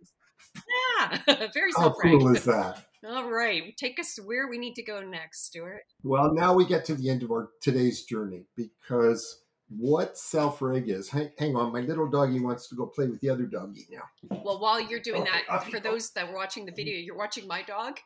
Yeah, 1.00 1.48
very 1.54 1.72
How 1.76 1.90
cool 1.92 2.34
is 2.34 2.46
that? 2.46 2.86
All 3.06 3.30
right, 3.30 3.76
take 3.78 4.00
us 4.00 4.18
where 4.24 4.48
we 4.48 4.58
need 4.58 4.76
to 4.76 4.84
go 4.84 5.02
next, 5.02 5.48
Stuart. 5.48 5.84
Well, 6.04 6.34
now 6.34 6.54
we 6.54 6.66
get 6.66 6.86
to 6.86 6.96
the 6.96 7.10
end 7.10 7.24
of 7.24 7.32
our 7.32 7.50
today's 7.62 8.04
journey 8.04 8.46
because 8.56 9.42
what 9.70 10.18
self 10.18 10.62
reg 10.62 10.90
is. 10.90 11.10
Hang, 11.10 11.32
hang, 11.38 11.56
on, 11.56 11.74
my 11.74 11.82
little 11.82 12.08
doggy 12.08 12.40
wants 12.40 12.68
to 12.70 12.76
go 12.76 12.86
play 12.86 13.08
with 13.08 13.20
the 13.22 13.30
other 13.30 13.46
doggy 13.46 13.88
now. 13.92 14.04
Well, 14.44 14.60
while 14.60 14.80
you're 14.80 15.00
doing 15.00 15.22
okay, 15.24 15.42
that, 15.50 15.64
for 15.66 15.80
those 15.80 16.12
that 16.12 16.28
were 16.28 16.36
watching 16.36 16.66
the 16.66 16.72
video, 16.72 16.98
you're 16.98 17.18
watching 17.18 17.48
my 17.48 17.62
dog, 17.64 18.00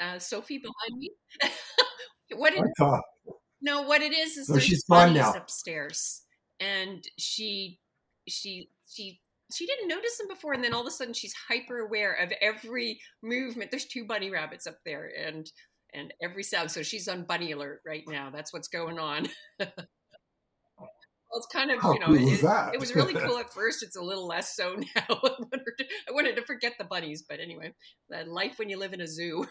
uh, 0.00 0.18
Sophie, 0.18 0.58
behind 0.58 0.98
me. 0.98 1.10
what 2.34 2.54
it, 2.54 2.64
no, 3.62 3.82
what 3.82 4.02
it 4.02 4.12
is 4.12 4.36
is 4.36 4.48
no, 4.48 4.58
she's 4.58 4.84
gone 4.84 5.14
now. 5.14 5.32
upstairs, 5.32 6.22
and 6.60 7.04
she 7.16 7.80
she 8.28 8.68
she 8.88 9.20
she 9.52 9.66
didn't 9.66 9.88
notice 9.88 10.16
them 10.18 10.28
before, 10.28 10.52
and 10.52 10.64
then 10.64 10.72
all 10.72 10.80
of 10.80 10.86
a 10.86 10.90
sudden 10.90 11.14
she's 11.14 11.34
hyper 11.48 11.78
aware 11.78 12.12
of 12.14 12.32
every 12.40 13.00
movement. 13.22 13.70
There's 13.70 13.86
two 13.86 14.06
bunny 14.06 14.30
rabbits 14.30 14.66
up 14.66 14.78
there, 14.84 15.10
and 15.18 15.50
and 15.92 16.12
every 16.22 16.42
sound. 16.42 16.70
So 16.70 16.82
she's 16.82 17.08
on 17.08 17.24
bunny 17.24 17.52
alert 17.52 17.80
right 17.86 18.04
now. 18.08 18.30
That's 18.30 18.52
what's 18.52 18.68
going 18.68 18.98
on. 18.98 19.28
Well, 21.34 21.40
it's 21.40 21.52
kind 21.52 21.72
of 21.72 21.82
How 21.82 21.94
you 21.94 21.98
know 21.98 22.06
cool 22.06 22.14
it, 22.14 22.74
it, 22.74 22.78
was 22.78 22.94
really 22.94 23.12
cool 23.12 23.38
at 23.38 23.52
first. 23.52 23.82
It's 23.82 23.96
a 23.96 24.00
little 24.00 24.28
less 24.28 24.54
so 24.54 24.76
now. 24.96 25.02
I 25.08 25.14
wanted, 25.20 25.64
to, 25.78 25.84
I 26.08 26.12
wanted 26.12 26.36
to 26.36 26.42
forget 26.42 26.74
the 26.78 26.84
bunnies, 26.84 27.24
but 27.28 27.40
anyway, 27.40 27.74
that 28.08 28.28
life 28.28 28.56
when 28.56 28.68
you 28.68 28.78
live 28.78 28.92
in 28.92 29.00
a 29.00 29.08
zoo. 29.08 29.44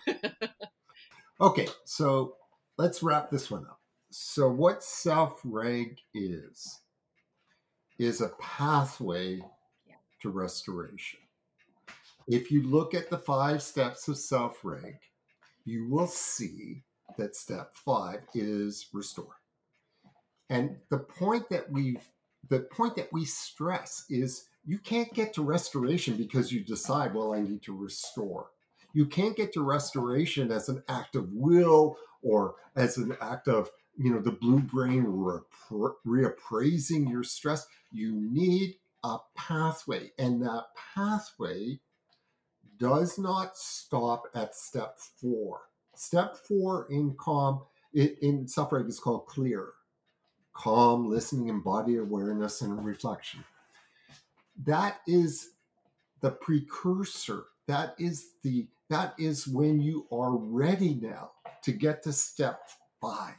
okay, 1.41 1.67
so 1.83 2.35
let's 2.77 3.03
wrap 3.03 3.29
this 3.29 3.51
one 3.51 3.65
up. 3.69 3.81
So, 4.11 4.47
what 4.47 4.81
self 4.81 5.41
reg 5.43 5.97
is 6.13 6.79
is 7.99 8.21
a 8.21 8.31
pathway. 8.39 9.41
To 10.23 10.29
restoration. 10.29 11.19
If 12.27 12.51
you 12.51 12.63
look 12.63 12.93
at 12.93 13.09
the 13.09 13.17
five 13.17 13.61
steps 13.61 14.07
of 14.07 14.17
self 14.17 14.63
reg, 14.63 14.97
you 15.65 15.87
will 15.87 16.07
see 16.07 16.83
that 17.17 17.35
step 17.35 17.75
five 17.75 18.21
is 18.33 18.87
restore. 18.93 19.35
And 20.49 20.77
the 20.89 20.99
point 20.99 21.49
that 21.49 21.71
we 21.71 21.97
the 22.49 22.59
point 22.59 22.95
that 22.95 23.11
we 23.13 23.25
stress 23.25 24.05
is 24.09 24.47
you 24.65 24.77
can't 24.77 25.13
get 25.13 25.33
to 25.33 25.41
restoration 25.41 26.15
because 26.15 26.51
you 26.51 26.61
decide, 26.61 27.13
well, 27.13 27.33
I 27.33 27.41
need 27.41 27.61
to 27.63 27.75
restore. 27.75 28.47
You 28.93 29.05
can't 29.05 29.35
get 29.35 29.53
to 29.53 29.61
restoration 29.61 30.51
as 30.51 30.69
an 30.69 30.83
act 30.87 31.15
of 31.15 31.31
will 31.33 31.97
or 32.21 32.55
as 32.75 32.97
an 32.97 33.17
act 33.21 33.47
of, 33.47 33.69
you 33.97 34.13
know, 34.13 34.19
the 34.21 34.31
blue 34.31 34.59
brain 34.59 35.05
reappraising 35.71 37.09
your 37.09 37.23
stress. 37.23 37.65
You 37.91 38.11
need 38.13 38.75
a 39.03 39.17
pathway, 39.35 40.11
and 40.17 40.41
that 40.41 40.65
pathway 40.95 41.79
does 42.79 43.17
not 43.17 43.57
stop 43.57 44.23
at 44.35 44.55
step 44.55 44.97
four. 45.21 45.61
Step 45.95 46.37
four 46.47 46.87
in 46.89 47.15
calm, 47.17 47.61
in 47.93 48.47
suffering 48.47 48.87
is 48.87 48.99
called 48.99 49.27
clear 49.27 49.73
calm 50.53 51.09
listening 51.09 51.49
and 51.49 51.63
body 51.63 51.97
awareness 51.97 52.61
and 52.61 52.85
reflection. 52.85 53.43
That 54.65 54.99
is 55.07 55.49
the 56.21 56.31
precursor. 56.31 57.45
That 57.67 57.95
is 57.97 58.31
the 58.43 58.67
that 58.89 59.15
is 59.17 59.47
when 59.47 59.79
you 59.81 60.05
are 60.11 60.35
ready 60.35 60.95
now 60.95 61.31
to 61.63 61.71
get 61.71 62.03
to 62.03 62.13
step 62.13 62.69
five, 63.01 63.33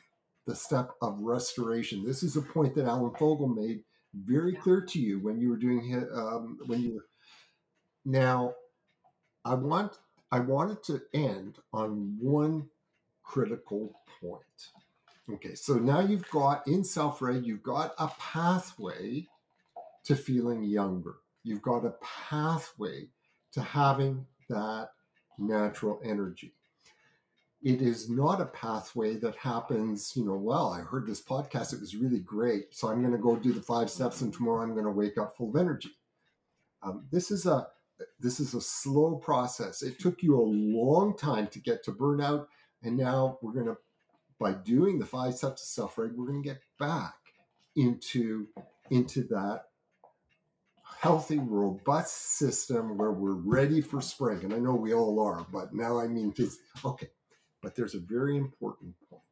the 0.46 0.56
step 0.56 0.90
of 1.00 1.18
restoration. 1.20 2.04
This 2.04 2.22
is 2.22 2.36
a 2.36 2.42
point 2.42 2.74
that 2.74 2.86
Alan 2.86 3.14
Fogel 3.14 3.48
made 3.48 3.84
very 4.14 4.52
clear 4.52 4.80
to 4.80 4.98
you 4.98 5.18
when 5.18 5.40
you 5.40 5.50
were 5.50 5.56
doing 5.56 6.06
um, 6.14 6.58
when 6.66 6.82
you 6.82 6.94
were. 6.94 7.06
Now, 8.04 8.54
I 9.44 9.54
want 9.54 9.98
I 10.30 10.40
wanted 10.40 10.82
to 10.84 11.02
end 11.12 11.58
on 11.72 12.16
one 12.20 12.68
critical 13.22 14.00
point. 14.20 14.42
Okay, 15.30 15.54
so 15.54 15.74
now 15.74 16.00
you've 16.00 16.28
got 16.30 16.66
in 16.66 16.84
self 16.84 17.22
reg, 17.22 17.46
you've 17.46 17.62
got 17.62 17.94
a 17.98 18.08
pathway 18.18 19.26
to 20.04 20.14
feeling 20.14 20.64
younger. 20.64 21.16
You've 21.42 21.62
got 21.62 21.84
a 21.84 21.94
pathway 22.02 23.08
to 23.52 23.62
having 23.62 24.26
that 24.48 24.90
natural 25.38 26.00
energy. 26.04 26.52
It 27.64 27.80
is 27.80 28.10
not 28.10 28.42
a 28.42 28.46
pathway 28.46 29.16
that 29.16 29.36
happens, 29.36 30.12
you 30.14 30.24
know, 30.24 30.36
well, 30.36 30.68
I 30.68 30.80
heard 30.80 31.06
this 31.06 31.22
podcast, 31.22 31.72
it 31.72 31.80
was 31.80 31.96
really 31.96 32.20
great. 32.20 32.74
So 32.74 32.88
I'm 32.88 33.00
going 33.00 33.12
to 33.12 33.18
go 33.18 33.36
do 33.36 33.54
the 33.54 33.62
five 33.62 33.88
steps 33.88 34.20
and 34.20 34.32
tomorrow 34.32 34.62
I'm 34.62 34.74
going 34.74 34.84
to 34.84 34.90
wake 34.90 35.16
up 35.16 35.34
full 35.34 35.48
of 35.48 35.56
energy. 35.56 35.90
Um, 36.82 37.06
this 37.10 37.30
is 37.30 37.46
a 37.46 37.66
this 38.20 38.40
is 38.40 38.54
a 38.54 38.60
slow 38.60 39.16
process. 39.16 39.82
It 39.82 39.98
took 39.98 40.22
you 40.22 40.38
a 40.38 40.42
long 40.42 41.16
time 41.16 41.46
to 41.46 41.60
get 41.60 41.84
to 41.84 41.92
burnout, 41.92 42.48
and 42.82 42.96
now 42.96 43.38
we're 43.40 43.52
going 43.52 43.66
to 43.66 43.76
by 44.38 44.52
doing 44.52 44.98
the 44.98 45.06
five 45.06 45.34
steps 45.34 45.62
of 45.62 45.68
self-reg, 45.68 46.10
we're 46.14 46.26
going 46.26 46.42
to 46.42 46.48
get 46.48 46.60
back 46.78 47.14
into 47.76 48.48
into 48.90 49.22
that 49.28 49.62
healthy, 51.00 51.38
robust 51.38 52.36
system 52.38 52.98
where 52.98 53.12
we're 53.12 53.32
ready 53.32 53.80
for 53.80 54.00
spring. 54.00 54.44
And 54.44 54.52
I 54.52 54.58
know 54.58 54.74
we 54.74 54.92
all 54.92 55.20
are, 55.20 55.46
but 55.52 55.74
now 55.74 55.98
I 55.98 56.08
mean, 56.08 56.34
okay. 56.84 57.08
But 57.64 57.74
there's 57.74 57.94
a 57.94 58.00
very 58.00 58.36
important 58.36 58.94
point. 59.08 59.22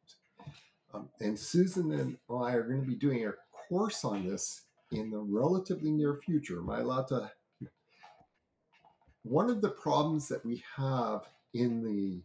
Um, 0.91 1.09
and 1.19 1.37
Susan 1.37 1.91
and 1.91 2.17
I 2.29 2.53
are 2.53 2.63
going 2.63 2.81
to 2.81 2.87
be 2.87 2.95
doing 2.95 3.27
a 3.27 3.33
course 3.69 4.03
on 4.03 4.27
this 4.27 4.63
in 4.91 5.11
the 5.11 5.19
relatively 5.19 5.91
near 5.91 6.19
future. 6.25 6.57
Am 6.57 6.69
I 6.71 6.79
allowed 6.79 7.07
to? 7.09 7.31
One 9.21 9.51
of 9.51 9.61
the 9.61 9.69
problems 9.69 10.27
that 10.29 10.43
we 10.43 10.63
have 10.75 11.21
in 11.53 11.83
the 11.83 12.21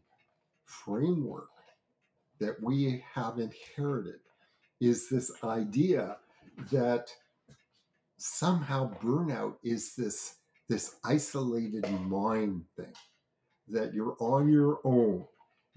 framework 0.64 1.50
that 2.40 2.62
we 2.62 3.04
have 3.14 3.38
inherited 3.38 4.20
is 4.80 5.10
this 5.10 5.30
idea 5.44 6.16
that 6.72 7.12
somehow 8.16 8.92
burnout 9.00 9.56
is 9.62 9.94
this 9.94 10.36
this 10.68 10.96
isolated 11.04 11.88
mind 12.02 12.64
thing 12.76 12.92
that 13.68 13.94
you're 13.94 14.16
on 14.20 14.50
your 14.50 14.80
own 14.84 15.24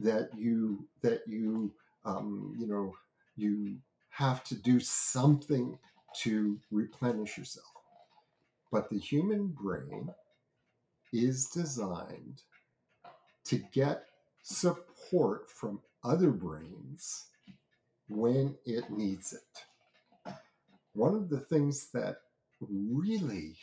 that 0.03 0.29
you 0.37 0.85
that 1.01 1.21
you 1.27 1.71
um, 2.05 2.55
you 2.59 2.67
know 2.67 2.93
you 3.35 3.77
have 4.09 4.43
to 4.43 4.55
do 4.55 4.79
something 4.79 5.77
to 6.13 6.59
replenish 6.71 7.37
yourself 7.37 7.65
but 8.71 8.89
the 8.89 8.97
human 8.99 9.47
brain 9.47 10.09
is 11.13 11.47
designed 11.47 12.41
to 13.43 13.57
get 13.73 14.05
support 14.43 15.49
from 15.51 15.81
other 16.03 16.31
brains 16.31 17.25
when 18.07 18.55
it 18.65 18.89
needs 18.89 19.33
it. 19.33 19.65
One 20.93 21.15
of 21.15 21.29
the 21.29 21.39
things 21.39 21.89
that 21.93 22.17
really 22.59 23.55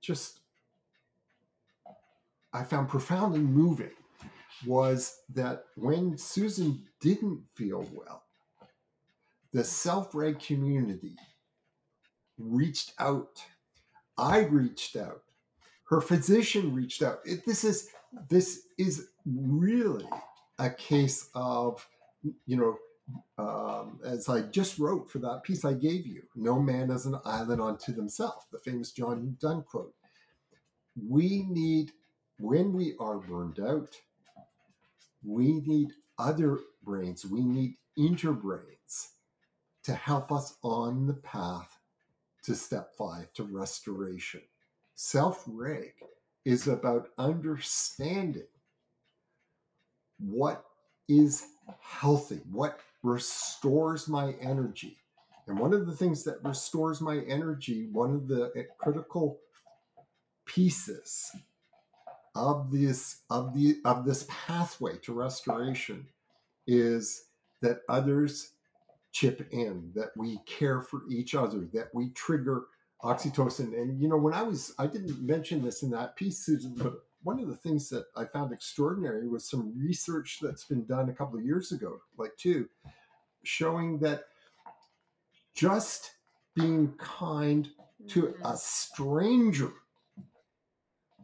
just 0.00 0.40
I 2.52 2.64
found 2.64 2.88
profoundly 2.88 3.40
moving 3.40 3.92
was 4.66 5.20
that 5.34 5.64
when 5.76 6.16
Susan 6.18 6.84
didn't 7.00 7.44
feel 7.54 7.88
well, 7.92 8.24
the 9.52 9.64
self 9.64 10.14
reg 10.14 10.40
community 10.40 11.16
reached 12.38 12.92
out. 12.98 13.42
I 14.16 14.40
reached 14.40 14.96
out. 14.96 15.22
Her 15.88 16.00
physician 16.00 16.74
reached 16.74 17.02
out. 17.02 17.20
It, 17.24 17.44
this 17.44 17.64
is 17.64 17.88
this 18.28 18.62
is 18.78 19.08
really 19.24 20.06
a 20.58 20.70
case 20.70 21.28
of, 21.34 21.86
you 22.46 22.56
know, 22.56 22.78
um, 23.38 24.00
as 24.04 24.28
I 24.28 24.42
just 24.42 24.78
wrote 24.78 25.10
for 25.10 25.18
that 25.20 25.42
piece 25.42 25.64
I 25.64 25.72
gave 25.72 26.06
you, 26.06 26.22
no 26.34 26.60
man 26.60 26.90
is 26.90 27.06
an 27.06 27.18
island 27.24 27.60
unto 27.60 27.94
himself, 27.94 28.46
the 28.52 28.58
famous 28.58 28.92
John 28.92 29.36
Donne 29.40 29.62
quote. 29.62 29.94
We 30.96 31.44
need, 31.48 31.92
when 32.38 32.72
we 32.72 32.94
are 33.00 33.18
burned 33.18 33.60
out, 33.60 33.96
we 35.24 35.60
need 35.60 35.88
other 36.18 36.58
brains, 36.82 37.24
we 37.24 37.42
need 37.42 37.76
interbrains 37.98 39.08
to 39.84 39.94
help 39.94 40.30
us 40.32 40.56
on 40.62 41.06
the 41.06 41.14
path 41.14 41.78
to 42.44 42.54
step 42.54 42.94
five, 42.96 43.32
to 43.34 43.44
restoration. 43.44 44.42
Self 44.94 45.44
reg 45.46 45.92
is 46.44 46.66
about 46.66 47.08
understanding 47.18 48.46
what 50.18 50.64
is 51.08 51.46
healthy, 51.80 52.40
what 52.50 52.80
restores 53.02 54.08
my 54.08 54.34
energy. 54.40 54.98
And 55.46 55.58
one 55.58 55.74
of 55.74 55.86
the 55.86 55.96
things 55.96 56.22
that 56.24 56.42
restores 56.44 57.00
my 57.00 57.18
energy, 57.20 57.88
one 57.90 58.14
of 58.14 58.28
the 58.28 58.52
critical 58.78 59.40
pieces 60.46 61.32
of 62.34 62.70
this 62.70 63.18
of 63.30 63.54
the 63.54 63.78
of 63.84 64.04
this 64.04 64.26
pathway 64.28 64.96
to 64.98 65.12
restoration 65.12 66.06
is 66.66 67.26
that 67.60 67.80
others 67.88 68.52
chip 69.12 69.46
in, 69.52 69.92
that 69.94 70.10
we 70.16 70.38
care 70.46 70.80
for 70.80 71.02
each 71.10 71.34
other, 71.34 71.68
that 71.74 71.88
we 71.94 72.10
trigger 72.10 72.64
oxytocin. 73.02 73.74
And 73.74 74.00
you 74.00 74.08
know, 74.08 74.16
when 74.16 74.34
I 74.34 74.42
was 74.42 74.74
I 74.78 74.86
didn't 74.86 75.20
mention 75.22 75.62
this 75.62 75.82
in 75.82 75.90
that 75.90 76.16
piece, 76.16 76.38
Susan, 76.38 76.74
but 76.74 77.04
one 77.22 77.38
of 77.38 77.48
the 77.48 77.56
things 77.56 77.88
that 77.90 78.06
I 78.16 78.24
found 78.24 78.52
extraordinary 78.52 79.28
was 79.28 79.48
some 79.48 79.74
research 79.78 80.38
that's 80.40 80.64
been 80.64 80.84
done 80.86 81.08
a 81.08 81.12
couple 81.12 81.38
of 81.38 81.44
years 81.44 81.70
ago, 81.70 82.00
like 82.18 82.36
two, 82.36 82.68
showing 83.44 83.98
that 83.98 84.24
just 85.54 86.12
being 86.54 86.94
kind 86.98 87.68
to 88.08 88.22
Mm-hmm. 88.22 88.46
a 88.46 88.56
stranger 88.56 89.72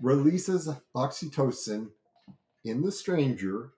releases 0.00 0.68
oxytocin 0.94 1.90
in 2.64 2.82
the 2.82 2.92
stranger 2.92 3.72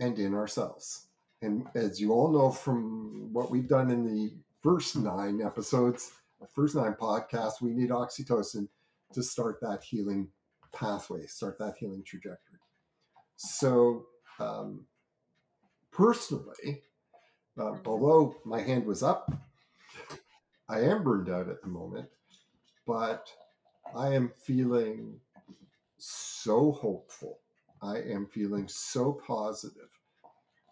and 0.00 0.18
in 0.18 0.34
ourselves. 0.34 1.06
And 1.42 1.66
as 1.74 2.00
you 2.00 2.12
all 2.12 2.30
know 2.30 2.50
from 2.50 3.32
what 3.32 3.50
we've 3.50 3.68
done 3.68 3.90
in 3.90 4.06
the 4.06 4.32
first 4.62 4.96
nine 4.96 5.42
episodes, 5.42 6.12
the 6.40 6.46
first 6.46 6.74
nine 6.74 6.94
podcasts, 6.94 7.60
we 7.60 7.70
need 7.70 7.90
oxytocin 7.90 8.68
to 9.12 9.22
start 9.22 9.58
that 9.60 9.82
healing 9.82 10.28
pathway, 10.72 11.26
start 11.26 11.58
that 11.58 11.76
healing 11.78 12.02
trajectory. 12.02 12.58
So, 13.36 14.06
um, 14.38 14.86
personally, 15.90 16.82
uh, 17.56 17.72
Mhm. 17.72 17.86
although 17.86 18.40
my 18.44 18.60
hand 18.60 18.86
was 18.86 19.02
up, 19.02 19.30
I 20.68 20.80
am 20.80 21.04
burned 21.04 21.28
out 21.28 21.48
at 21.48 21.60
the 21.62 21.68
moment, 21.68 22.10
but 22.86 23.30
I 23.94 24.14
am 24.14 24.30
feeling 24.30 25.20
so 26.04 26.72
hopeful. 26.72 27.38
I 27.82 27.98
am 27.98 28.26
feeling 28.26 28.68
so 28.68 29.12
positive. 29.26 29.88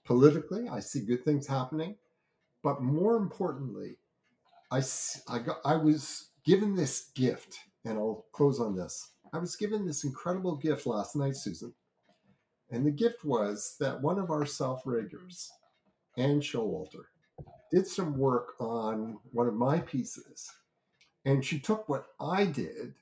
Politically, 0.05 0.69
I 0.69 0.81
see 0.81 1.01
good 1.01 1.25
things 1.25 1.47
happening, 1.47 1.97
but 2.63 2.83
more 2.83 3.17
importantly, 3.17 3.97
I, 4.71 4.83
I 5.29 5.39
got 5.39 5.59
I 5.65 5.77
was 5.77 6.31
given 6.45 6.75
this 6.75 7.11
gift, 7.15 7.59
and 7.85 7.99
I'll 7.99 8.27
close 8.33 8.61
on 8.61 8.75
this. 8.77 9.11
I 9.33 9.39
was 9.39 9.57
given 9.57 9.87
this 9.87 10.05
incredible 10.05 10.57
gift 10.57 10.87
last 10.87 11.17
night, 11.17 11.37
Susan, 11.37 11.73
and 12.71 12.85
the 12.85 12.91
gift 12.91 13.25
was 13.25 13.77
that 13.81 14.01
one 14.01 14.19
of 14.19 14.31
our 14.31 14.45
self-reggers, 14.45 15.49
Anne 16.17 16.41
Showalter, 16.41 17.05
did 17.71 17.87
some 17.87 18.19
work 18.19 18.55
on 18.61 19.19
one 19.33 19.49
of 19.49 19.55
my 19.55 19.81
pieces, 19.81 20.51
and 21.25 21.45
she 21.45 21.59
took 21.59 21.89
what 21.89 22.07
I 22.21 22.45
did 22.45 22.95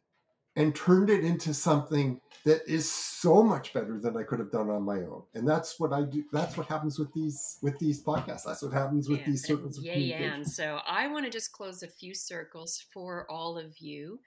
and 0.57 0.74
turned 0.74 1.11
it 1.11 1.24
into 1.24 1.55
something 1.55 2.20
that 2.44 2.62
is 2.66 2.90
so 2.90 3.42
much 3.42 3.72
better 3.72 3.98
than 4.01 4.16
I 4.16 4.22
could 4.22 4.38
have 4.38 4.51
done 4.51 4.70
on 4.70 4.82
my 4.82 4.96
own. 4.96 5.22
And 5.34 5.46
that's 5.46 5.78
what 5.78 5.92
I 5.92 6.03
do. 6.03 6.24
That's 6.32 6.57
what 6.57 6.66
happens 6.66 6.98
with 6.98 7.12
these 7.12 7.59
with 7.62 7.78
these 7.78 8.03
podcasts. 8.03 8.44
That's 8.44 8.62
what 8.62 8.72
happens 8.72 9.09
with 9.09 9.20
Yeah, 9.20 9.26
these 9.26 9.44
circles 9.46 9.78
of 9.78 9.84
yay, 9.84 9.92
communication. 9.92 10.32
and 10.32 10.48
so 10.48 10.80
I 10.86 11.07
want 11.09 11.24
to 11.26 11.30
just 11.30 11.53
close 11.53 11.82
a 11.82 11.88
few 11.88 12.14
circles 12.14 12.84
for 12.92 13.30
all 13.30 13.59
of 13.59 13.78
you. 13.78 14.20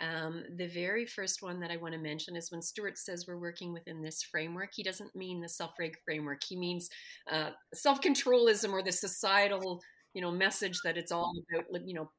Um, 0.00 0.44
the 0.56 0.68
very 0.68 1.04
first 1.04 1.42
one 1.42 1.58
that 1.60 1.70
I 1.70 1.76
want 1.76 1.94
to 1.94 2.00
mention 2.00 2.36
is 2.36 2.50
when 2.52 2.62
Stuart 2.62 2.96
says 2.96 3.26
we're 3.26 3.38
working 3.38 3.72
within 3.72 4.02
this 4.02 4.22
framework, 4.22 4.70
he 4.72 4.84
doesn't 4.84 5.16
mean 5.16 5.40
the 5.40 5.48
self-reg 5.48 5.96
framework. 6.04 6.42
He 6.44 6.56
means 6.56 6.90
uh, 7.30 7.50
self-controlism 7.74 8.72
or 8.72 8.82
the 8.82 8.92
societal, 8.92 9.82
you 10.14 10.22
know, 10.22 10.30
message 10.30 10.78
that 10.84 10.96
it's 10.96 11.10
all 11.10 11.32
about, 11.52 11.86
you 11.86 11.94
know, 11.94 12.10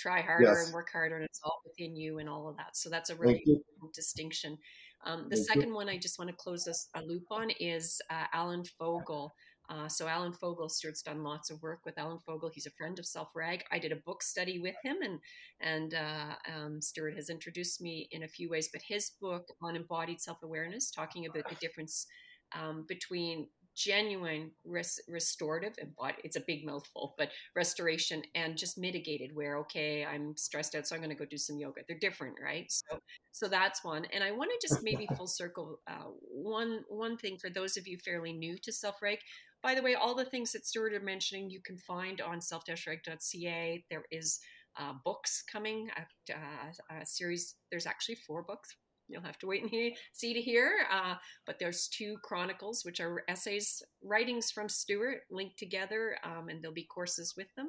try 0.00 0.20
harder 0.22 0.44
Yes. 0.44 0.64
and 0.66 0.74
work 0.74 0.90
harder, 0.92 1.16
and 1.16 1.24
it's 1.24 1.40
all 1.44 1.60
within 1.64 1.96
you 1.96 2.18
and 2.18 2.28
all 2.28 2.48
of 2.48 2.56
that. 2.56 2.76
So 2.76 2.88
that's 2.90 3.10
a 3.10 3.16
really 3.16 3.42
you. 3.46 3.62
distinction. 3.94 4.58
Um, 5.04 5.28
the 5.28 5.36
Thank 5.36 5.38
you. 5.38 5.44
second 5.54 5.74
one 5.74 5.88
I 5.88 5.98
just 5.98 6.18
want 6.18 6.30
to 6.30 6.36
close 6.36 6.64
this 6.64 6.88
a 6.94 7.02
loop 7.02 7.24
on 7.30 7.50
is 7.60 8.00
uh, 8.10 8.26
Alan 8.32 8.64
Fogel. 8.64 9.34
Uh, 9.68 9.86
so 9.88 10.08
Alan 10.08 10.32
Fogel, 10.32 10.68
Stuart's 10.68 11.00
done 11.00 11.22
lots 11.22 11.48
of 11.50 11.62
work 11.62 11.80
with 11.84 11.96
Alan 11.96 12.18
Fogel. 12.26 12.50
He's 12.52 12.66
a 12.66 12.70
friend 12.72 12.98
of 12.98 13.06
Self 13.06 13.28
Reg. 13.36 13.62
I 13.70 13.78
did 13.78 13.92
a 13.92 13.96
book 13.96 14.22
study 14.22 14.58
with 14.58 14.74
him, 14.82 14.96
and 15.02 15.20
and 15.60 15.94
uh, 15.94 16.34
um, 16.52 16.80
Stuart 16.82 17.14
has 17.14 17.30
introduced 17.30 17.80
me 17.80 18.08
in 18.10 18.24
a 18.24 18.28
few 18.28 18.50
ways. 18.50 18.68
But 18.72 18.82
his 18.82 19.10
book 19.20 19.46
on 19.62 19.76
embodied 19.76 20.20
self 20.20 20.42
awareness, 20.42 20.90
talking 20.90 21.24
about 21.26 21.48
the 21.48 21.54
difference 21.56 22.06
um, 22.52 22.84
between 22.88 23.46
genuine 23.80 24.50
res- 24.66 25.00
restorative 25.08 25.72
embody 25.78 26.16
it's 26.22 26.36
a 26.36 26.44
big 26.46 26.66
mouthful 26.66 27.14
but 27.16 27.30
restoration 27.56 28.22
and 28.34 28.58
just 28.58 28.76
mitigated 28.76 29.34
where 29.34 29.56
okay 29.56 30.04
i'm 30.04 30.36
stressed 30.36 30.74
out 30.74 30.86
so 30.86 30.94
i'm 30.94 31.00
going 31.00 31.08
to 31.08 31.16
go 31.16 31.24
do 31.24 31.38
some 31.38 31.58
yoga. 31.58 31.80
They're 31.86 31.98
different 31.98 32.36
right? 32.42 32.66
So 32.70 32.98
so 33.32 33.48
that's 33.48 33.82
one. 33.84 34.04
And 34.12 34.22
i 34.22 34.30
want 34.32 34.50
to 34.50 34.66
just 34.66 34.82
maybe 34.82 35.08
full 35.16 35.26
circle 35.26 35.80
uh, 35.88 36.10
one 36.20 36.80
one 36.88 37.16
thing 37.16 37.38
for 37.38 37.48
those 37.48 37.76
of 37.76 37.86
you 37.86 37.96
fairly 37.98 38.32
new 38.32 38.58
to 38.58 38.72
self-reg. 38.72 39.18
By 39.62 39.74
the 39.74 39.82
way 39.82 39.94
all 39.94 40.14
the 40.14 40.24
things 40.24 40.52
that 40.52 40.66
stuart 40.66 40.92
are 40.92 41.00
mentioning 41.00 41.50
you 41.50 41.60
can 41.60 41.78
find 41.78 42.20
on 42.20 42.40
self-reg.ca 42.40 43.84
there 43.90 44.04
is 44.10 44.40
uh, 44.78 44.92
books 45.04 45.42
coming 45.50 45.90
uh, 46.30 46.94
a 47.00 47.06
series 47.06 47.56
there's 47.70 47.86
actually 47.86 48.16
four 48.26 48.42
books 48.42 48.76
you'll 49.10 49.22
have 49.22 49.38
to 49.38 49.46
wait 49.46 49.62
and 49.62 49.92
see 50.12 50.34
to 50.34 50.40
hear. 50.40 50.86
Uh, 50.92 51.14
but 51.46 51.58
there's 51.58 51.88
two 51.88 52.16
chronicles, 52.22 52.84
which 52.84 53.00
are 53.00 53.22
essays, 53.28 53.82
writings 54.02 54.50
from 54.50 54.68
Stuart 54.68 55.22
linked 55.30 55.58
together, 55.58 56.16
um, 56.24 56.48
and 56.48 56.62
there'll 56.62 56.74
be 56.74 56.84
courses 56.84 57.34
with 57.36 57.54
them. 57.56 57.66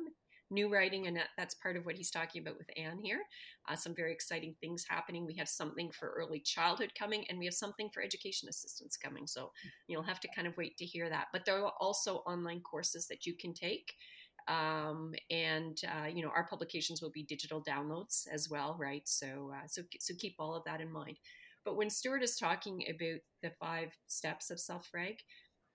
New 0.53 0.67
writing, 0.67 1.07
and 1.07 1.17
that's 1.37 1.55
part 1.55 1.77
of 1.77 1.85
what 1.85 1.95
he's 1.95 2.11
talking 2.11 2.41
about 2.41 2.57
with 2.57 2.69
Anne 2.75 2.99
here. 3.01 3.21
Uh, 3.69 3.75
some 3.75 3.95
very 3.95 4.11
exciting 4.11 4.53
things 4.59 4.83
happening. 4.85 5.25
We 5.25 5.35
have 5.35 5.47
something 5.47 5.91
for 5.91 6.09
early 6.09 6.41
childhood 6.41 6.91
coming, 6.99 7.23
and 7.29 7.39
we 7.39 7.45
have 7.45 7.53
something 7.53 7.89
for 7.89 8.03
education 8.03 8.49
assistance 8.49 8.97
coming. 8.97 9.27
So 9.27 9.53
you'll 9.87 10.03
have 10.03 10.19
to 10.19 10.27
kind 10.35 10.49
of 10.49 10.57
wait 10.57 10.75
to 10.77 10.85
hear 10.85 11.09
that. 11.09 11.27
But 11.31 11.45
there 11.45 11.63
are 11.63 11.71
also 11.79 12.17
online 12.27 12.59
courses 12.59 13.07
that 13.07 13.25
you 13.25 13.33
can 13.33 13.53
take 13.53 13.93
um, 14.47 15.13
and 15.29 15.79
uh, 15.85 16.07
you 16.07 16.21
know 16.23 16.31
our 16.35 16.47
publications 16.47 17.01
will 17.01 17.11
be 17.11 17.23
digital 17.23 17.63
downloads 17.63 18.27
as 18.31 18.49
well 18.49 18.75
right? 18.79 19.03
So 19.05 19.51
uh, 19.55 19.67
so 19.67 19.83
so 19.99 20.13
keep 20.17 20.35
all 20.39 20.55
of 20.55 20.63
that 20.65 20.81
in 20.81 20.91
mind. 20.91 21.17
But 21.63 21.77
when 21.77 21.89
stuart 21.89 22.23
is 22.23 22.37
talking 22.37 22.83
about 22.89 23.21
the 23.43 23.51
five 23.59 23.95
steps 24.07 24.49
of 24.49 24.59
self-reg 24.59 25.17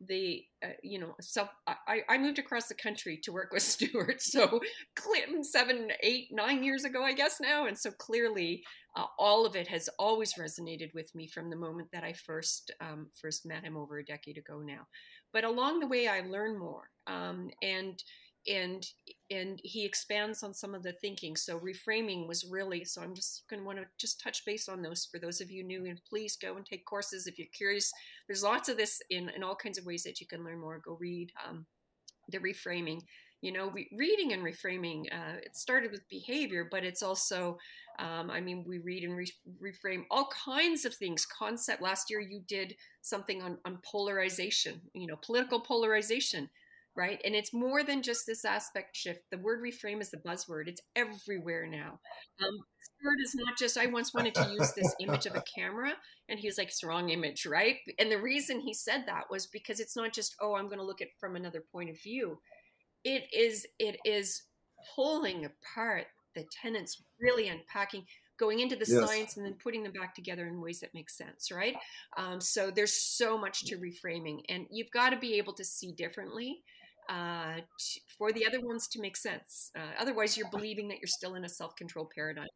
the 0.01 0.43
uh, 0.63 0.69
you 0.83 0.99
know 0.99 1.15
self 1.21 1.49
I, 1.67 2.01
I 2.09 2.19
moved 2.19 2.39
across 2.39 2.69
the 2.69 2.75
country 2.75 3.19
to 3.23 3.33
work 3.33 3.53
with 3.53 3.63
stuart 3.63 4.21
so 4.21 4.61
Clinton 4.95 5.43
seven 5.43 5.91
eight 6.03 6.29
nine 6.31 6.63
years 6.63 6.85
ago 6.85 7.03
i 7.03 7.13
guess 7.13 7.41
now. 7.41 7.67
And 7.67 7.79
so 7.79 7.91
clearly 7.91 8.63
uh, 8.97 9.07
all 9.19 9.47
of 9.47 9.57
it 9.57 9.69
has 9.69 9.89
always 9.99 10.35
resonated 10.35 10.93
with 10.95 11.15
me 11.15 11.27
from 11.27 11.51
the 11.51 11.57
moment 11.57 11.89
that 11.93 12.05
i 12.05 12.13
first 12.13 12.71
um, 12.81 13.09
first 13.21 13.47
met 13.47 13.65
him 13.65 13.77
over 13.77 13.99
a 13.99 14.05
decade 14.05 14.39
ago 14.39 14.61
now. 14.61 14.87
But 15.33 15.45
along 15.45 15.81
the 15.81 15.87
way 15.87 16.09
i 16.09 16.21
learn 16.21 16.59
more. 16.59 16.91
Um, 17.07 17.51
and 17.63 18.03
and 18.49 18.87
and 19.31 19.61
he 19.65 19.85
expands 19.85 20.43
on 20.43 20.55
some 20.55 20.75
of 20.75 20.83
the 20.83 20.93
thinking. 20.93 21.35
So 21.37 21.59
reframing 21.59 22.29
was 22.29 22.45
really 22.45 22.85
so 22.85 23.03
i'm 23.03 23.15
just 23.15 23.45
going 23.49 23.61
to 23.61 23.67
want 23.67 23.79
to 23.79 23.87
just 23.99 24.21
touch 24.21 24.45
base 24.45 24.69
on 24.69 24.83
those 24.83 25.07
for 25.11 25.19
those 25.19 25.41
of 25.41 25.51
you 25.51 25.65
new 25.65 25.87
and 25.87 26.01
please 26.09 26.37
go 26.37 26.57
and 26.57 26.65
take 26.65 26.85
courses 26.85 27.27
if 27.27 27.39
you're 27.39 27.49
curious. 27.53 27.93
There's 28.27 28.43
lots 28.43 28.69
of 28.69 28.77
this 28.77 29.03
in, 29.11 29.31
in 29.31 29.43
all 29.43 29.57
kinds 29.57 29.79
of 29.79 29.87
ways 29.87 30.05
that 30.05 30.21
you 30.21 30.27
can 30.27 30.45
learn 30.45 30.61
more. 30.61 30.81
Go 30.85 30.97
read 31.01 31.33
um, 31.47 31.67
the 32.29 32.39
reframing. 32.39 33.03
You 33.43 33.53
know 33.53 33.71
re- 33.71 33.91
reading 33.97 34.33
and 34.33 34.43
reframing 34.43 35.13
uh, 35.13 35.37
it 35.43 35.57
started 35.57 35.93
with 35.93 36.09
behavior 36.09 36.67
but 36.69 36.85
it's 36.85 37.03
also 37.03 37.59
um, 37.99 38.31
i 38.31 38.41
mean 38.41 38.65
we 38.67 38.79
read 38.79 39.05
and 39.05 39.17
re- 39.17 39.31
reframe 39.63 40.05
all 40.11 40.29
kinds 40.29 40.85
of 40.85 40.95
things. 40.95 41.27
Concept 41.27 41.83
last 41.83 42.11
year 42.11 42.21
you 42.21 42.41
did 42.49 42.75
something 43.03 43.43
on, 43.43 43.59
on 43.65 43.79
polarization 43.85 44.81
you 44.95 45.07
know 45.07 45.17
political 45.17 45.61
polarization 45.61 46.49
right? 46.97 47.21
And 47.25 47.35
it's 47.35 47.53
more 47.53 47.83
than 47.83 48.03
just 48.03 48.27
this 48.27 48.45
aspect 48.45 48.97
shift. 48.97 49.21
The 49.31 49.39
word 49.39 49.63
reframe 49.63 50.01
is 50.01 50.11
the 50.11 50.17
buzzword. 50.19 50.69
It's 50.69 50.81
everywhere 50.95 51.67
now. 51.67 52.01
Um, 52.43 52.59
word 53.05 53.19
is 53.23 53.35
not 53.35 53.59
just. 53.59 53.77
I 53.77 53.87
once 53.87 54.15
wanted 54.15 54.35
to 54.35 54.51
use 54.53 54.73
this 54.73 54.95
image 55.01 55.27
of 55.27 55.37
a 55.37 55.43
camera, 55.57 55.93
and 56.29 56.39
he 56.39 56.49
was 56.49 56.59
like, 56.59 56.69
"It's 56.69 56.81
the 56.81 56.89
wrong 56.89 57.11
image, 57.11 57.47
right?" 57.47 57.77
And 57.99 58.11
the 58.11 58.21
reason 58.21 58.61
he 58.61 58.75
said 58.75 59.05
that 59.07 59.31
was 59.31 59.47
because 59.47 59.81
it's 59.81 59.97
not 59.97 60.13
just, 60.13 60.35
"Oh, 60.41 60.55
I'm 60.55 60.67
going 60.67 60.79
to 60.79 60.85
look 60.85 61.03
at 61.03 61.09
from 61.21 61.37
another 61.37 61.65
point 61.73 61.91
of 61.91 62.01
view." 62.03 62.39
It 63.05 63.25
is. 63.33 63.67
It 63.79 63.99
is 64.05 64.43
pulling 64.95 65.45
apart 65.45 66.07
the 66.35 66.45
tenants, 66.63 67.03
really 67.21 67.49
unpacking 67.49 68.05
going 68.39 68.61
into 68.61 68.77
the 68.77 68.87
yes. 68.87 69.09
science 69.09 69.37
and 69.37 69.47
then 69.47 69.55
putting 69.55 69.83
them 69.83 69.93
back 69.93 70.15
together 70.15 70.47
in 70.47 70.61
ways 70.61 70.81
that 70.81 70.93
make 70.93 71.09
sense, 71.09 71.51
right? 71.51 71.75
Um, 72.19 72.39
so 72.39 72.71
there's 72.71 72.93
so 72.93 73.39
much 73.39 73.65
to 73.67 73.79
reframing, 73.79 74.41
and 74.49 74.67
you've 74.71 74.91
got 74.91 75.11
to 75.11 75.17
be 75.17 75.35
able 75.35 75.55
to 75.55 75.65
see 75.65 75.93
differently 75.93 76.63
uh, 77.09 77.57
t- 77.79 78.03
for 78.19 78.33
the 78.33 78.47
other 78.47 78.61
ones 78.61 78.89
to 78.89 79.01
make 79.01 79.17
sense. 79.17 79.71
Uh, 79.77 79.93
otherwise, 79.99 80.37
you're 80.37 80.51
believing 80.51 80.89
that 80.89 80.99
you're 81.01 81.07
still 81.09 81.35
in 81.35 81.45
a 81.45 81.49
self-control 81.49 82.11
paradigm. 82.15 82.49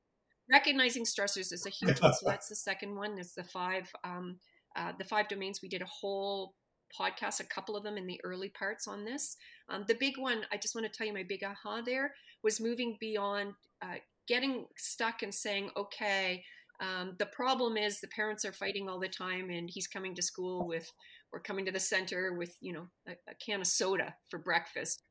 Recognizing 0.51 1.05
stressors 1.05 1.53
is 1.53 1.64
a 1.66 1.70
huge 1.70 2.01
one. 2.01 2.12
So 2.12 2.26
that's 2.26 2.48
the 2.48 2.57
second 2.70 2.96
one. 2.96 3.18
It's 3.18 3.34
the 3.34 3.44
five, 3.44 3.90
um, 4.05 4.38
uh, 4.76 4.92
the 4.98 5.05
five 5.05 5.28
domains. 5.28 5.61
We 5.62 5.68
did 5.68 5.82
a 5.82 5.86
whole 5.86 6.55
podcast, 6.98 7.38
a 7.40 7.44
couple 7.44 7.76
of 7.76 7.84
them 7.84 7.96
in 7.96 8.07
the 8.07 8.20
early 8.24 8.48
parts 8.48 8.88
on 8.88 9.05
this. 9.05 9.36
Um, 9.68 9.84
the 9.86 9.94
big 9.94 10.18
one, 10.18 10.42
I 10.53 10.57
just 10.57 10.74
want 10.74 10.86
to 10.86 10.92
tell 10.92 11.07
you, 11.07 11.14
my 11.14 11.22
big 11.28 11.44
aha 11.44 11.82
there 11.82 12.14
was 12.42 12.61
moving 12.61 12.96
beyond 13.01 13.55
uh, 13.80 13.96
getting 14.26 14.66
stuck 14.76 15.22
and 15.22 15.34
saying, 15.34 15.70
okay, 15.76 16.42
Um, 16.80 17.14
the 17.18 17.26
problem 17.26 17.76
is 17.76 18.01
the 18.01 18.09
parents 18.09 18.44
are 18.44 18.55
fighting 18.55 18.88
all 18.88 18.98
the 18.98 19.09
time, 19.09 19.51
and 19.51 19.68
he's 19.70 19.86
coming 19.86 20.14
to 20.14 20.22
school 20.22 20.66
with 20.66 20.90
or 21.33 21.41
coming 21.41 21.64
to 21.66 21.72
the 21.72 21.81
center 21.81 22.35
with 22.35 22.57
you 22.61 22.72
know 22.72 22.89
a, 23.07 23.12
a 23.28 23.35
can 23.45 23.61
of 23.61 23.66
soda 23.66 24.14
for 24.28 24.39
breakfast. 24.39 25.03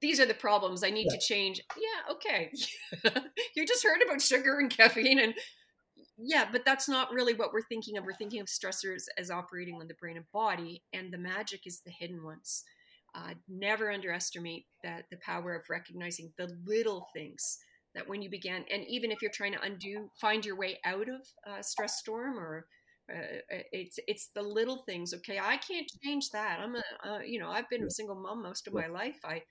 These 0.00 0.18
are 0.18 0.26
the 0.26 0.34
problems 0.34 0.82
I 0.82 0.90
need 0.90 1.06
yeah. 1.10 1.16
to 1.16 1.24
change. 1.24 1.60
Yeah, 1.76 2.12
okay. 2.12 2.50
you 3.56 3.64
just 3.64 3.84
heard 3.84 4.02
about 4.04 4.20
sugar 4.20 4.58
and 4.58 4.68
caffeine, 4.68 5.20
and 5.20 5.34
yeah, 6.18 6.46
but 6.50 6.64
that's 6.64 6.88
not 6.88 7.12
really 7.12 7.34
what 7.34 7.52
we're 7.52 7.62
thinking 7.68 7.96
of. 7.96 8.04
We're 8.04 8.14
thinking 8.14 8.40
of 8.40 8.46
stressors 8.46 9.04
as 9.16 9.30
operating 9.30 9.76
on 9.80 9.88
the 9.88 9.94
brain 9.94 10.16
and 10.16 10.30
body, 10.32 10.82
and 10.92 11.12
the 11.12 11.18
magic 11.18 11.66
is 11.66 11.80
the 11.80 11.90
hidden 11.90 12.24
ones. 12.24 12.64
Uh, 13.14 13.34
never 13.46 13.90
underestimate 13.90 14.64
that 14.82 15.04
the 15.10 15.18
power 15.18 15.54
of 15.54 15.68
recognizing 15.68 16.32
the 16.38 16.48
little 16.64 17.08
things 17.14 17.58
that 17.94 18.08
when 18.08 18.22
you 18.22 18.30
began, 18.30 18.64
and 18.72 18.84
even 18.88 19.10
if 19.10 19.20
you're 19.20 19.30
trying 19.30 19.52
to 19.52 19.60
undo, 19.60 20.08
find 20.18 20.44
your 20.44 20.56
way 20.56 20.78
out 20.84 21.08
of 21.08 21.20
a 21.46 21.62
stress 21.62 21.98
storm 21.98 22.38
or 22.38 22.66
uh, 23.14 23.54
uh, 23.54 23.62
it's 23.72 23.98
it's 24.06 24.28
the 24.34 24.42
little 24.42 24.78
things. 24.78 25.12
Okay, 25.14 25.38
I 25.38 25.56
can't 25.56 25.90
change 26.02 26.30
that. 26.30 26.60
I'm 26.60 26.76
a 26.76 27.08
uh, 27.08 27.20
you 27.20 27.38
know 27.38 27.50
I've 27.50 27.68
been 27.68 27.84
a 27.84 27.90
single 27.90 28.16
mom 28.16 28.42
most 28.42 28.66
of 28.66 28.74
my 28.74 28.86
life. 28.86 29.18
I 29.24 29.42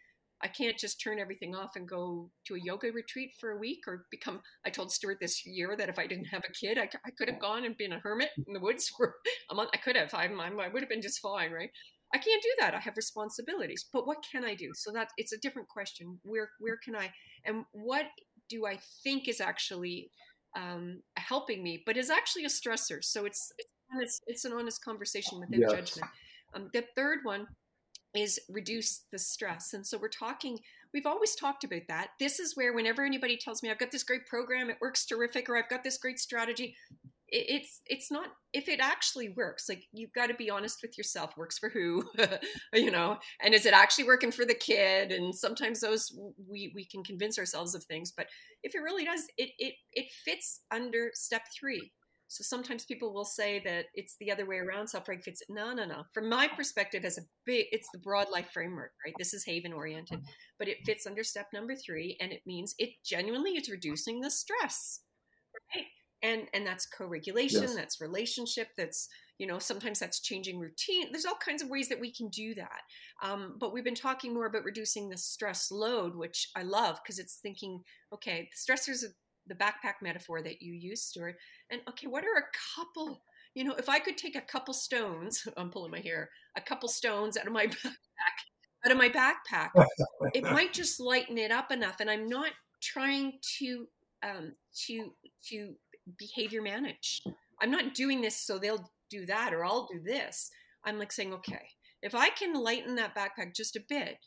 I 0.44 0.48
can't 0.48 0.78
just 0.78 1.00
turn 1.00 1.20
everything 1.20 1.54
off 1.56 1.76
and 1.76 1.88
go 1.88 2.30
to 2.48 2.56
a 2.56 2.60
yoga 2.60 2.92
retreat 2.92 3.32
for 3.40 3.52
a 3.52 3.58
week 3.58 3.82
or 3.88 4.06
become. 4.10 4.42
I 4.66 4.70
told 4.70 4.92
Stuart 4.92 5.20
this 5.22 5.46
year 5.46 5.76
that 5.78 5.90
if 5.90 6.00
I 6.00 6.08
didn't 6.08 6.26
have 6.26 6.44
a 6.50 6.54
kid, 6.54 6.78
I, 6.78 6.90
I 7.06 7.12
could 7.12 7.30
have 7.30 7.40
gone 7.40 7.66
and 7.66 7.78
been 7.78 7.94
a 7.94 8.00
hermit 8.00 8.30
in 8.48 8.54
the 8.54 8.60
woods 8.60 8.90
for 8.98 9.16
a 9.50 9.56
month. 9.56 9.70
I 9.74 9.78
could 9.78 9.96
have. 9.96 10.14
I, 10.14 10.26
I 10.26 10.68
would 10.68 10.82
have 10.82 10.90
been 10.90 11.02
just 11.02 11.20
fine, 11.20 11.52
right? 11.52 11.70
I 12.14 12.18
can't 12.18 12.44
do 12.44 12.54
that. 12.60 12.74
I 12.74 12.80
have 12.80 12.98
responsibilities. 12.98 13.86
But 13.92 14.06
what 14.06 14.26
can 14.30 14.44
I 14.44 14.56
do? 14.56 14.72
So 14.74 14.92
that 14.92 15.10
it's 15.18 15.34
a 15.34 15.38
different 15.38 15.70
question. 15.70 16.20
Where 16.24 16.50
where 16.60 16.78
can 16.78 16.96
I 16.96 17.12
and 17.46 17.66
what 17.72 18.06
do 18.50 18.66
I 18.66 18.80
think 19.04 19.28
is 19.28 19.40
actually 19.40 20.12
um, 20.56 21.02
helping 21.18 21.64
me, 21.64 21.84
but 21.86 21.98
is 21.98 22.10
actually 22.10 22.46
a 22.46 22.50
stressor. 22.50 23.04
So 23.04 23.26
it's 23.26 23.52
it's, 23.58 23.70
honest, 23.94 24.24
it's 24.28 24.46
an 24.46 24.54
honest 24.54 24.84
conversation 24.84 25.40
without 25.40 25.60
yes. 25.60 25.72
judgment. 25.72 26.12
Um, 26.54 26.70
the 26.74 26.84
third 26.96 27.20
one 27.24 27.48
is 28.14 28.40
reduce 28.50 29.04
the 29.12 29.20
stress, 29.20 29.74
and 29.74 29.86
so 29.86 29.98
we're 29.98 30.10
talking. 30.10 30.60
We've 30.94 31.06
always 31.06 31.36
talked 31.36 31.64
about 31.64 31.84
that. 31.88 32.10
This 32.20 32.40
is 32.40 32.58
where 32.58 32.74
whenever 32.74 33.06
anybody 33.06 33.38
tells 33.38 33.64
me 33.64 33.72
I've 33.72 33.80
got 33.80 33.92
this 33.92 34.04
great 34.04 34.28
program, 34.28 34.70
it 34.70 34.78
works 34.82 35.06
terrific, 35.06 35.50
or 35.50 35.56
I've 35.56 35.70
got 35.70 35.84
this 35.84 35.98
great 35.98 36.20
strategy, 36.20 36.76
it's 37.32 37.82
it's 37.86 38.12
not 38.12 38.28
if 38.52 38.68
it 38.68 38.82
actually 38.82 39.30
works 39.30 39.70
like 39.70 39.86
you've 39.94 40.12
got 40.12 40.28
to 40.28 40.34
be 40.34 40.50
honest 40.50 40.80
with 40.82 40.98
yourself 40.98 41.32
works 41.38 41.58
for 41.58 41.70
who 41.70 42.04
you 42.74 42.92
know? 42.92 43.18
And 43.42 43.54
is 43.54 43.66
it 43.66 43.74
actually 43.74 44.04
working 44.04 44.32
for 44.32 44.46
the 44.46 44.54
kid? 44.54 45.12
And 45.12 45.34
sometimes 45.34 45.80
those 45.80 46.14
we 46.50 46.72
we 46.76 46.86
can 46.86 47.04
convince 47.04 47.40
ourselves 47.40 47.74
of 47.74 47.84
things 47.86 48.12
but 48.16 48.28
if 48.64 48.76
it 48.76 48.80
really 48.80 49.06
does 49.06 49.26
it 49.38 49.52
it 49.58 49.76
it 49.94 50.08
fits 50.26 50.62
under 50.72 51.12
step 51.14 51.44
3 51.58 51.92
so 52.28 52.46
sometimes 52.46 52.86
people 52.86 53.14
will 53.14 53.26
say 53.26 53.62
that 53.66 53.88
it's 53.94 54.16
the 54.18 54.32
other 54.32 54.46
way 54.46 54.56
around 54.56 54.88
self-reg 54.88 55.22
fits 55.22 55.44
no 55.50 55.74
no 55.74 55.86
no. 55.86 56.04
From 56.14 56.30
my 56.30 56.48
perspective 56.48 57.06
as 57.06 57.18
a 57.18 57.24
big 57.46 57.68
it's 57.72 57.90
the 57.94 58.00
broad 58.00 58.28
life 58.30 58.50
framework 58.54 58.92
right? 59.06 59.14
This 59.18 59.34
is 59.34 59.46
haven 59.46 59.74
oriented 59.74 60.20
mm-hmm. 60.20 60.32
but 60.60 60.68
it 60.68 60.86
fits 60.86 61.08
under 61.08 61.24
step 61.24 61.48
number 61.54 61.76
3 61.76 62.18
and 62.20 62.34
it 62.34 62.42
means 62.46 62.76
it 62.78 62.90
genuinely 63.06 63.52
is 63.52 63.70
reducing 63.70 64.20
the 64.20 64.32
stress 64.32 65.02
and 66.24 66.44
and 66.54 66.66
that's 66.66 66.86
co-regulation 66.86 67.62
yes. 67.62 67.76
that's 67.76 68.02
relationship 68.02 68.70
that's 68.78 69.08
you 69.38 69.48
know 69.48 69.60
sometimes 69.60 70.00
that's 70.00 70.20
changing 70.20 70.60
routine 70.60 71.08
there's 71.12 71.26
all 71.26 71.38
kinds 71.44 71.62
of 71.62 71.70
ways 71.70 71.90
that 71.90 72.00
we 72.00 72.12
can 72.12 72.30
do 72.30 72.54
that 72.54 72.82
um, 73.24 73.56
but 73.60 73.74
we've 73.74 73.84
been 73.84 73.96
talking 73.96 74.34
more 74.34 74.46
about 74.46 74.64
reducing 74.64 75.10
the 75.10 75.18
stress 75.18 75.72
load 75.72 76.16
which 76.16 76.50
i 76.56 76.62
love 76.62 77.00
because 77.04 77.20
it's 77.20 77.40
thinking 77.42 77.82
okay 78.14 78.50
the 78.52 78.74
stressors 78.74 79.04
of 79.04 79.12
the 79.48 79.56
backpack 79.56 79.96
metaphor 80.02 80.42
that 80.42 80.62
you 80.62 80.74
use 80.74 81.02
stuart 81.02 81.36
and 81.72 81.82
okay 81.90 82.08
what 82.08 82.24
are 82.24 82.38
a 82.38 82.76
couple 82.76 83.24
you 83.56 83.64
know 83.64 83.74
if 83.74 83.90
i 83.90 84.00
could 84.00 84.18
take 84.18 84.36
a 84.36 84.42
couple 84.42 84.74
stones 84.74 85.48
i'm 85.58 85.72
pulling 85.72 85.92
my 85.92 86.00
hair 86.00 86.30
a 86.56 86.62
couple 86.62 86.88
stones 86.88 87.38
out 87.38 87.48
of 87.48 87.54
my 87.54 87.66
backpack 87.68 88.86
out 88.86 88.92
of 88.92 88.98
my 88.98 89.10
backpack 89.10 89.70
it 90.34 90.44
might 90.52 90.74
just 90.74 91.00
lighten 91.00 91.38
it 91.38 91.52
up 91.52 91.72
enough 91.72 92.00
and 92.00 92.10
i'm 92.10 92.28
not 92.28 92.52
trying 92.82 93.34
to 93.60 93.88
um, 94.24 94.54
to 94.76 95.14
to 95.50 95.74
behavior 96.18 96.62
manage. 96.62 97.22
I'm 97.62 97.72
not 97.72 97.94
doing 97.94 98.22
this 98.22 98.36
so 98.36 98.58
they'll 98.58 98.92
do 99.10 99.26
that 99.26 99.54
or 99.54 99.64
I'll 99.64 99.88
do 99.92 100.00
this. 100.04 100.50
I'm 100.84 100.98
like 100.98 101.12
saying, 101.12 101.34
okay, 101.34 101.68
if 102.02 102.16
I 102.16 102.30
can 102.30 102.54
lighten 102.54 102.96
that 102.96 103.16
backpack 103.16 103.56
just 103.56 103.76
a 103.76 103.84
bit, 103.88 104.18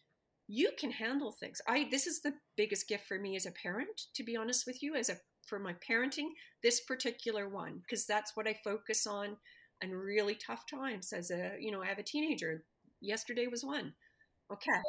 you 0.46 0.70
can 0.78 0.90
handle 0.90 1.32
things. 1.32 1.60
I 1.66 1.88
this 1.90 2.06
is 2.06 2.20
the 2.20 2.34
biggest 2.56 2.86
gift 2.88 3.06
for 3.06 3.18
me 3.18 3.34
as 3.34 3.46
a 3.46 3.50
parent, 3.50 4.02
to 4.14 4.22
be 4.22 4.36
honest 4.36 4.66
with 4.66 4.82
you, 4.82 4.94
as 4.94 5.08
a 5.08 5.16
for 5.46 5.58
my 5.58 5.74
parenting, 5.88 6.28
this 6.62 6.80
particular 6.80 7.48
one, 7.48 7.78
because 7.78 8.06
that's 8.06 8.32
what 8.34 8.46
I 8.48 8.56
focus 8.64 9.06
on 9.06 9.36
in 9.82 9.90
really 9.90 10.34
tough 10.34 10.64
times 10.70 11.12
as 11.12 11.30
a, 11.30 11.52
you 11.60 11.70
know, 11.70 11.82
I 11.82 11.86
have 11.86 11.98
a 11.98 12.02
teenager. 12.02 12.64
Yesterday 13.00 13.46
was 13.46 13.62
one. 13.62 13.92
Okay, 14.50 14.80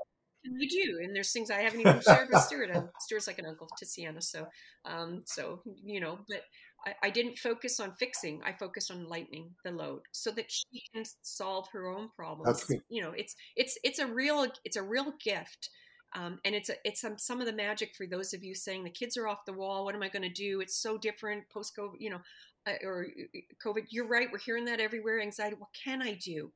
we 0.53 0.67
do 0.67 0.99
and 1.01 1.15
there's 1.15 1.31
things 1.31 1.49
i 1.49 1.61
haven't 1.61 1.81
even 1.81 2.01
shared 2.01 2.29
with 2.31 2.41
stuart 2.43 2.69
and 2.69 2.87
stuart's 2.99 3.27
like 3.27 3.39
an 3.39 3.45
uncle 3.45 3.67
to 3.77 3.85
sienna 3.85 4.21
so 4.21 4.45
um 4.85 5.23
so 5.25 5.61
you 5.83 5.99
know 5.99 6.19
but 6.27 6.41
I, 6.85 6.93
I 7.03 7.09
didn't 7.09 7.37
focus 7.37 7.79
on 7.79 7.93
fixing 7.93 8.41
i 8.45 8.51
focused 8.51 8.91
on 8.91 9.07
lightening 9.07 9.51
the 9.63 9.71
load 9.71 10.01
so 10.11 10.31
that 10.31 10.51
she 10.51 10.83
can 10.93 11.03
solve 11.21 11.67
her 11.73 11.87
own 11.87 12.09
problems 12.15 12.71
you 12.89 13.01
know 13.01 13.11
it's 13.11 13.35
it's 13.55 13.77
it's 13.83 13.99
a 13.99 14.07
real 14.07 14.45
it's 14.63 14.77
a 14.77 14.83
real 14.83 15.13
gift 15.23 15.69
um, 16.15 16.39
and 16.45 16.55
it's 16.55 16.69
a, 16.69 16.75
it's 16.85 17.01
some 17.01 17.17
some 17.17 17.41
of 17.41 17.45
the 17.45 17.53
magic 17.53 17.93
for 17.93 18.07
those 18.07 18.33
of 18.33 18.41
you 18.41 18.55
saying 18.55 18.83
the 18.85 18.89
kids 18.89 19.17
are 19.17 19.27
off 19.27 19.43
the 19.45 19.51
wall. 19.51 19.83
What 19.83 19.95
am 19.95 20.03
I 20.03 20.07
going 20.07 20.23
to 20.23 20.29
do? 20.29 20.61
It's 20.61 20.81
so 20.81 20.97
different 20.97 21.49
post 21.49 21.75
COVID, 21.77 21.95
you 21.99 22.09
know, 22.09 22.21
uh, 22.65 22.75
or 22.85 23.07
uh, 23.35 23.39
COVID. 23.61 23.87
You're 23.89 24.07
right. 24.07 24.29
We're 24.31 24.39
hearing 24.39 24.63
that 24.65 24.79
everywhere. 24.79 25.19
Anxiety. 25.19 25.57
What 25.59 25.71
can 25.73 26.01
I 26.01 26.13
do? 26.13 26.53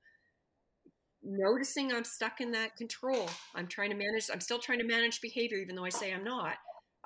noticing 1.24 1.92
I'm 1.92 2.04
stuck 2.04 2.42
in 2.42 2.52
that 2.52 2.76
control. 2.76 3.30
I'm 3.56 3.68
trying 3.68 3.90
to 3.90 3.96
manage, 3.96 4.30
I'm 4.32 4.40
still 4.40 4.60
trying 4.60 4.80
to 4.80 4.86
manage 4.86 5.22
behavior, 5.22 5.58
even 5.58 5.76
though 5.76 5.86
I 5.86 5.90
say 5.90 6.14
I'm 6.14 6.24
not. 6.24 6.56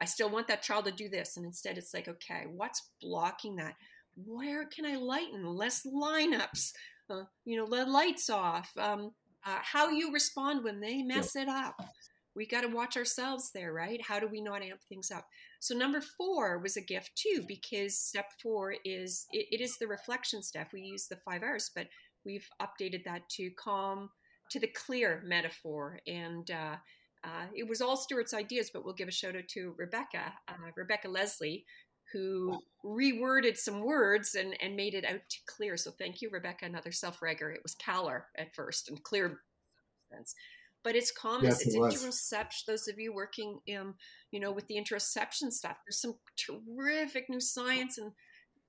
I 0.04 0.06
still 0.06 0.30
want 0.30 0.50
that 0.50 0.62
child 0.62 0.84
to 0.84 0.92
do 0.92 1.08
this. 1.08 1.38
And 1.38 1.46
instead, 1.46 1.78
it's 1.78 1.94
like, 1.94 2.10
okay, 2.10 2.44
what's 2.52 2.90
blocking 3.02 3.56
that? 3.56 3.76
Where 4.18 4.66
can 4.66 4.86
I 4.86 4.98
lighten? 4.98 5.46
Less 5.46 5.86
lineups, 5.86 6.74
uh, 7.10 7.24
you 7.46 7.56
know, 7.56 7.66
the 7.66 7.86
lights 7.86 8.30
off, 8.30 8.70
um, 8.78 9.12
uh, 9.46 9.60
how 9.62 9.90
you 9.90 10.12
respond 10.12 10.66
when 10.66 10.82
they 10.82 11.02
mess 11.04 11.38
it 11.38 11.48
up. 11.48 11.82
We 12.36 12.46
got 12.46 12.62
to 12.62 12.68
watch 12.68 12.98
ourselves 12.98 13.52
there, 13.54 13.72
right? 13.72 14.02
How 14.06 14.20
do 14.20 14.28
we 14.28 14.42
not 14.42 14.62
amp 14.62 14.82
things 14.90 15.10
up? 15.10 15.26
So 15.62 15.74
number 15.74 16.02
four 16.02 16.58
was 16.60 16.76
a 16.76 16.82
gift 16.82 17.16
too, 17.16 17.46
because 17.48 17.98
step 17.98 18.26
four 18.42 18.76
is 18.84 19.26
it, 19.32 19.48
it 19.52 19.62
is 19.62 19.78
the 19.78 19.88
reflection 19.88 20.44
step. 20.44 20.74
We 20.74 20.82
use 20.82 21.08
the 21.08 21.16
five 21.16 21.44
R's, 21.44 21.72
but 21.74 21.88
we've 22.26 22.50
updated 22.62 23.06
that 23.06 23.30
to 23.38 23.52
calm 23.52 24.10
to 24.50 24.60
the 24.60 24.68
clear 24.68 25.24
metaphor 25.26 26.02
and 26.06 26.52
uh, 26.52 26.76
uh, 27.24 27.46
it 27.56 27.68
was 27.68 27.82
all 27.82 27.98
Stuart's 27.98 28.34
ideas, 28.34 28.70
but 28.74 28.84
we'll 28.84 28.94
give 28.94 29.08
a 29.08 29.12
shout 29.12 29.36
out 29.36 29.48
to 29.50 29.74
Rebecca, 29.78 30.34
uh, 30.48 30.72
Rebecca 30.76 31.08
Leslie, 31.08 31.66
who 32.12 32.60
reworded 32.86 33.58
some 33.58 33.82
words 33.82 34.36
and, 34.36 34.56
and 34.62 34.76
made 34.76 34.94
it 34.94 35.06
out 35.06 35.22
to 35.30 35.38
clear. 35.48 35.78
So 35.78 35.92
thank 35.92 36.22
you, 36.22 36.30
Rebecca, 36.32 36.66
another 36.66 36.92
self-regger. 36.92 37.54
It 37.54 37.64
was 37.64 37.76
Caller 37.76 38.28
at 38.38 38.54
first 38.54 38.90
and 38.90 39.02
clear 39.02 39.40
sense. 40.12 40.36
But 40.84 40.98
it's 40.98 41.12
calm, 41.12 41.44
yes, 41.44 41.66
it's 41.66 41.76
it 41.76 41.80
interoception. 41.80 42.66
Those 42.68 42.90
of 42.90 43.00
you 43.00 43.14
working, 43.14 43.60
um, 43.80 43.96
you 44.32 44.40
know, 44.40 44.52
with 44.52 44.68
the 44.68 44.76
interoception 44.76 45.52
stuff, 45.52 45.78
there's 45.86 46.02
some 46.02 46.16
terrific 46.38 47.30
new 47.30 47.40
science 47.40 47.98
and 47.98 48.12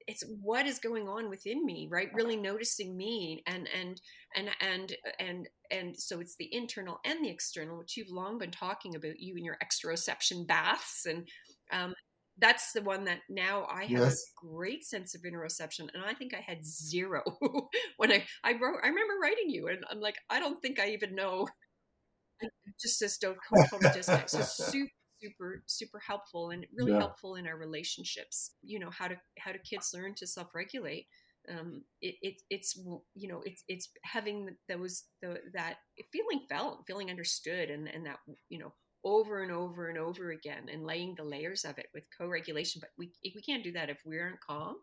it's 0.06 0.24
what 0.42 0.66
is 0.66 0.78
going 0.78 1.08
on 1.08 1.30
within 1.30 1.64
me 1.64 1.88
right 1.90 2.12
really 2.12 2.36
noticing 2.36 2.96
me 2.96 3.42
and 3.46 3.68
and 3.74 4.00
and 4.36 4.50
and 4.60 4.96
and 5.18 5.48
and 5.70 5.98
so 5.98 6.20
it's 6.20 6.36
the 6.36 6.54
internal 6.54 7.00
and 7.04 7.24
the 7.24 7.30
external 7.30 7.78
which 7.78 7.96
you've 7.96 8.10
long 8.10 8.38
been 8.38 8.50
talking 8.50 8.94
about 8.94 9.18
you 9.18 9.34
and 9.36 9.44
your 9.44 9.56
exteroception 9.62 10.46
baths 10.46 11.06
and 11.06 11.26
um, 11.72 11.94
that's 12.38 12.72
the 12.72 12.82
one 12.82 13.04
that 13.04 13.20
now 13.28 13.66
I 13.70 13.82
have 13.82 13.90
yes. 13.90 14.22
a 14.22 14.46
great 14.46 14.84
sense 14.84 15.14
of 15.14 15.22
interoception, 15.22 15.88
and 15.94 16.04
I 16.04 16.14
think 16.14 16.34
I 16.34 16.40
had 16.40 16.64
zero 16.64 17.22
when 17.96 18.10
I 18.10 18.24
I 18.42 18.52
wrote. 18.52 18.80
I 18.82 18.88
remember 18.88 19.14
writing 19.22 19.48
you, 19.50 19.68
and 19.68 19.84
I'm 19.90 20.00
like, 20.00 20.16
I 20.28 20.40
don't 20.40 20.60
think 20.60 20.80
I 20.80 20.90
even 20.90 21.14
know. 21.14 21.46
I 22.42 22.48
just 22.80 22.98
this 22.98 23.18
don't 23.18 23.38
total 23.70 23.92
disconnect. 23.92 24.30
So 24.30 24.40
super 24.42 24.90
super 25.24 25.62
super 25.66 25.98
helpful 25.98 26.50
and 26.50 26.66
really 26.76 26.92
yeah. 26.92 26.98
helpful 26.98 27.36
in 27.36 27.46
our 27.46 27.56
relationships. 27.56 28.52
You 28.62 28.78
know 28.78 28.90
how 28.90 29.08
to 29.08 29.16
how 29.38 29.52
do 29.52 29.58
kids 29.58 29.92
learn 29.94 30.14
to 30.16 30.26
self-regulate? 30.26 31.06
Um, 31.48 31.82
it, 32.00 32.14
it, 32.22 32.40
it's 32.50 32.78
you 33.14 33.28
know 33.28 33.42
it's 33.44 33.64
it's 33.68 33.90
having 34.02 34.56
those 34.68 35.04
the, 35.20 35.40
that 35.54 35.76
feeling 36.12 36.46
felt 36.48 36.84
feeling 36.86 37.10
understood 37.10 37.70
and 37.70 37.88
and 37.88 38.06
that 38.06 38.18
you 38.48 38.58
know 38.58 38.72
over 39.04 39.42
and 39.42 39.52
over 39.52 39.88
and 39.88 39.98
over 39.98 40.30
again 40.30 40.68
and 40.72 40.86
laying 40.86 41.14
the 41.14 41.24
layers 41.24 41.64
of 41.64 41.78
it 41.78 41.86
with 41.92 42.06
co-regulation. 42.16 42.80
But 42.80 42.90
we 42.98 43.12
we 43.22 43.42
can't 43.42 43.64
do 43.64 43.72
that 43.72 43.90
if 43.90 43.98
we 44.04 44.18
aren't 44.18 44.40
calm. 44.40 44.76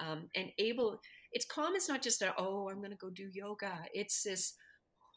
Um, 0.00 0.30
and 0.34 0.48
able 0.58 0.98
it's 1.32 1.44
calm 1.44 1.74
is 1.74 1.86
not 1.86 2.00
just 2.00 2.22
a 2.22 2.32
oh 2.38 2.70
i'm 2.70 2.78
going 2.78 2.90
to 2.90 2.96
go 2.96 3.10
do 3.10 3.28
yoga. 3.34 3.84
It's 3.92 4.22
this 4.22 4.54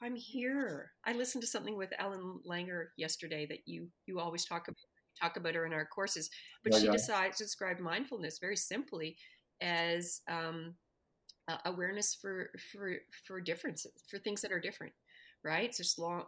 I'm 0.03 0.15
here. 0.15 0.91
I 1.05 1.13
listened 1.13 1.41
to 1.43 1.47
something 1.47 1.77
with 1.77 1.93
Ellen 1.97 2.39
Langer 2.47 2.87
yesterday 2.97 3.45
that 3.47 3.59
you 3.65 3.87
you 4.05 4.19
always 4.19 4.43
talk 4.43 4.67
about 4.67 4.77
talk 5.21 5.37
about 5.37 5.55
her 5.55 5.65
in 5.65 5.73
our 5.73 5.85
courses. 5.85 6.29
But 6.63 6.75
she 6.75 6.89
decides 6.89 7.37
to 7.37 7.45
describe 7.45 7.79
mindfulness 7.79 8.39
very 8.39 8.57
simply 8.57 9.15
as 9.61 10.21
um, 10.27 10.73
uh, 11.47 11.57
awareness 11.65 12.15
for 12.15 12.49
for 12.71 12.95
for 13.25 13.39
differences, 13.39 13.93
for 14.09 14.19
things 14.19 14.41
that 14.41 14.51
are 14.51 14.59
different, 14.59 14.93
right? 15.43 15.63
It's 15.63 15.77
just 15.77 15.97
long, 15.97 16.25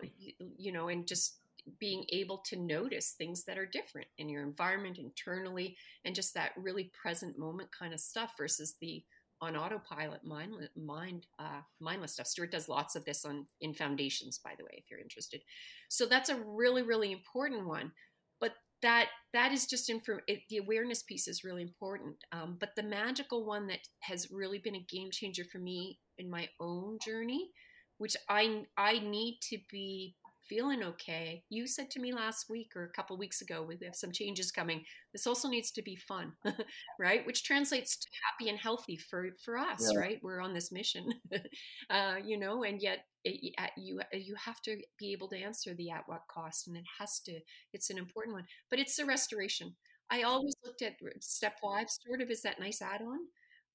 you 0.58 0.72
know, 0.72 0.88
and 0.88 1.06
just 1.06 1.40
being 1.80 2.06
able 2.10 2.38
to 2.46 2.56
notice 2.56 3.16
things 3.18 3.44
that 3.44 3.58
are 3.58 3.66
different 3.66 4.08
in 4.20 4.30
your 4.30 4.44
environment 4.44 5.00
internally 5.00 5.76
and 6.06 6.16
just 6.16 6.34
that 6.36 6.52
really 6.56 6.92
present 7.02 7.40
moment 7.40 7.70
kind 7.78 7.94
of 7.94 8.00
stuff 8.00 8.34
versus 8.38 8.76
the 8.80 9.04
on 9.42 9.56
autopilot 9.56 10.24
mind 10.24 10.54
mind 10.76 11.28
uh, 11.40 11.62
mindless 11.80 12.14
stuff. 12.14 12.28
Stuart 12.28 12.52
does 12.52 12.70
lots 12.70 12.96
of 12.96 13.06
this 13.06 13.26
on 13.26 13.46
in 13.62 13.74
foundations 13.74 14.38
by 14.38 14.54
the 14.58 14.64
way 14.64 14.72
if 14.74 14.90
you're 14.90 15.00
interested. 15.00 15.42
So 15.90 16.06
that's 16.06 16.30
a 16.30 16.40
really 16.46 16.82
really 16.84 17.12
important 17.12 17.68
one 17.68 17.92
but 18.40 18.54
that 18.82 19.08
that 19.34 19.52
is 19.52 19.66
just 19.66 19.90
info 19.90 20.20
it, 20.28 20.42
the 20.50 20.58
awareness 20.58 21.04
piece 21.04 21.28
is 21.28 21.44
really 21.44 21.62
important 21.62 22.16
um, 22.32 22.58
but 22.60 22.70
the 22.76 22.84
magical 22.84 23.46
one 23.46 23.68
that 23.68 23.80
has 24.02 24.28
really 24.32 24.60
been 24.60 24.76
a 24.76 24.86
game 24.90 25.10
changer 25.12 25.44
for 25.52 25.60
me 25.60 26.00
in 26.18 26.30
my 26.30 26.48
own 26.60 26.98
journey 27.04 27.50
which 27.98 28.16
i 28.30 28.64
i 28.78 29.00
need 29.00 29.38
to 29.42 29.58
be 29.72 30.16
feeling 30.48 30.84
okay. 30.84 31.44
You 31.50 31.68
said 31.68 31.90
to 31.92 32.00
me 32.00 32.14
last 32.14 32.50
week 32.50 32.72
or 32.76 32.84
a 32.84 32.92
couple 32.92 33.18
weeks 33.18 33.42
ago, 33.42 33.64
we 33.64 33.78
have 33.84 33.96
some 33.96 34.12
changes 34.12 34.52
coming. 34.52 34.84
This 35.14 35.28
also 35.28 35.48
needs 35.48 35.72
to 35.72 35.82
be 35.82 35.96
fun, 35.96 36.34
right? 37.00 37.26
Which 37.26 37.44
translates 37.44 37.98
to 37.98 38.08
happy 38.24 38.50
and 38.50 38.60
healthy 38.60 38.98
for 38.98 39.30
for 39.44 39.58
us, 39.58 39.90
yeah. 39.92 40.00
right? 40.00 40.20
We're 40.22 40.42
on 40.42 40.54
this 40.54 40.72
mission, 40.72 41.10
uh, 41.90 42.16
you 42.24 42.40
know, 42.40 42.64
and 42.64 42.82
yet 42.82 43.06
it, 43.24 43.54
you 43.78 44.02
you 44.14 44.36
have 44.44 44.62
to 44.64 44.78
be 45.00 45.12
able 45.12 45.28
to 45.30 45.38
answer 45.38 45.74
the 45.74 45.92
at 45.92 46.04
what 46.08 46.22
cost, 46.30 46.68
and 46.68 46.78
it 46.78 46.86
has 47.00 47.20
to. 47.22 47.40
It's 47.74 47.90
an 47.90 47.98
important 47.98 48.36
one, 48.36 48.46
but 48.70 48.80
it's 48.80 48.96
the 48.96 49.06
restoration. 49.06 49.76
I 50.12 50.22
always 50.22 50.56
looked 50.64 50.84
at 50.84 50.98
step 51.22 51.58
five 51.64 51.88
sort 51.90 52.22
of 52.22 52.30
as 52.30 52.44
that 52.44 52.60
nice 52.60 52.82
add-on 52.82 53.18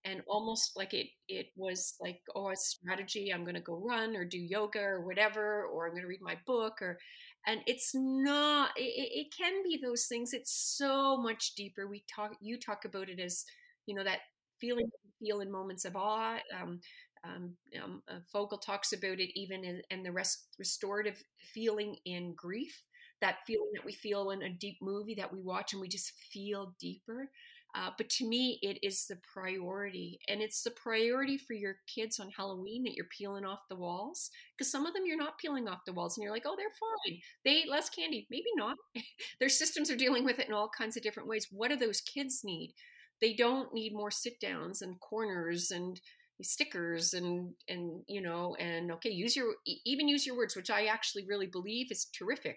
and 0.04 0.22
almost 0.26 0.72
like 0.76 0.94
it 0.94 1.08
it 1.28 1.46
was 1.56 1.94
like 2.00 2.20
oh 2.34 2.50
a 2.50 2.56
strategy 2.56 3.30
i'm 3.32 3.44
going 3.44 3.54
to 3.54 3.60
go 3.60 3.74
run 3.76 4.16
or 4.16 4.24
do 4.24 4.38
yoga 4.38 4.80
or 4.80 5.04
whatever 5.04 5.64
or 5.66 5.86
i'm 5.86 5.92
going 5.92 6.02
to 6.02 6.08
read 6.08 6.22
my 6.22 6.36
book 6.46 6.80
or 6.80 6.98
and 7.46 7.60
it's 7.66 7.92
not 7.94 8.70
it, 8.76 8.82
it 9.26 9.26
can 9.36 9.62
be 9.62 9.78
those 9.82 10.06
things 10.06 10.32
it's 10.32 10.52
so 10.78 11.16
much 11.16 11.54
deeper 11.54 11.86
we 11.86 12.04
talk 12.14 12.32
you 12.40 12.58
talk 12.58 12.84
about 12.84 13.08
it 13.08 13.20
as 13.20 13.44
you 13.86 13.94
know 13.94 14.04
that 14.04 14.20
feeling 14.60 14.88
feel 15.18 15.40
in 15.40 15.50
moments 15.50 15.84
of 15.84 15.96
awe 15.96 16.38
um, 16.60 16.80
um, 17.24 17.54
um, 17.82 18.02
uh, 18.08 18.20
Fogel 18.32 18.58
talks 18.58 18.92
about 18.92 19.20
it 19.20 19.38
even 19.38 19.62
in, 19.64 19.82
in 19.90 20.02
the 20.02 20.10
rest, 20.12 20.46
restorative 20.58 21.22
feeling 21.52 21.96
in 22.06 22.32
grief, 22.34 22.82
that 23.20 23.38
feeling 23.46 23.68
that 23.74 23.84
we 23.84 23.92
feel 23.92 24.30
in 24.30 24.42
a 24.42 24.48
deep 24.48 24.78
movie 24.80 25.14
that 25.16 25.30
we 25.30 25.38
watch 25.42 25.72
and 25.74 25.82
we 25.82 25.88
just 25.88 26.12
feel 26.32 26.74
deeper. 26.80 27.30
Uh, 27.74 27.90
but 27.96 28.08
to 28.08 28.26
me, 28.26 28.58
it 28.62 28.78
is 28.82 29.06
the 29.06 29.18
priority. 29.32 30.18
And 30.28 30.40
it's 30.40 30.62
the 30.62 30.70
priority 30.72 31.38
for 31.38 31.54
your 31.54 31.76
kids 31.92 32.18
on 32.18 32.30
Halloween 32.36 32.84
that 32.84 32.94
you're 32.94 33.06
peeling 33.16 33.44
off 33.44 33.60
the 33.68 33.76
walls. 33.76 34.30
Because 34.56 34.70
some 34.70 34.86
of 34.86 34.94
them 34.94 35.04
you're 35.06 35.16
not 35.16 35.38
peeling 35.38 35.68
off 35.68 35.84
the 35.86 35.92
walls 35.92 36.16
and 36.16 36.24
you're 36.24 36.32
like, 36.32 36.44
oh, 36.46 36.54
they're 36.56 36.66
fine. 37.08 37.18
They 37.44 37.62
ate 37.62 37.70
less 37.70 37.88
candy. 37.90 38.26
Maybe 38.30 38.50
not. 38.56 38.76
Their 39.40 39.48
systems 39.48 39.90
are 39.90 39.96
dealing 39.96 40.24
with 40.24 40.38
it 40.38 40.48
in 40.48 40.54
all 40.54 40.70
kinds 40.76 40.96
of 40.96 41.02
different 41.02 41.28
ways. 41.28 41.46
What 41.50 41.68
do 41.70 41.76
those 41.76 42.00
kids 42.00 42.40
need? 42.44 42.74
They 43.20 43.34
don't 43.34 43.72
need 43.74 43.92
more 43.94 44.10
sit 44.10 44.40
downs 44.40 44.82
and 44.82 44.98
corners 45.00 45.70
and 45.70 46.00
stickers 46.42 47.12
and 47.12 47.52
and 47.68 48.02
you 48.08 48.22
know 48.22 48.56
and 48.58 48.90
okay 48.90 49.10
use 49.10 49.36
your 49.36 49.52
even 49.84 50.08
use 50.08 50.24
your 50.24 50.34
words 50.34 50.56
which 50.56 50.70
i 50.70 50.86
actually 50.86 51.22
really 51.28 51.46
believe 51.46 51.88
is 51.90 52.06
terrific 52.18 52.56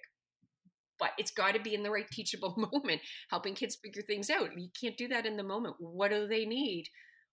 it's 1.17 1.31
got 1.31 1.53
to 1.55 1.61
be 1.61 1.73
in 1.73 1.83
the 1.83 1.91
right 1.91 2.09
teachable 2.09 2.55
moment, 2.73 3.01
helping 3.29 3.55
kids 3.55 3.75
figure 3.75 4.01
things 4.01 4.29
out. 4.29 4.57
You 4.57 4.69
can't 4.79 4.97
do 4.97 5.07
that 5.09 5.25
in 5.25 5.37
the 5.37 5.43
moment. 5.43 5.75
What 5.79 6.11
do 6.11 6.27
they 6.27 6.45
need? 6.45 6.85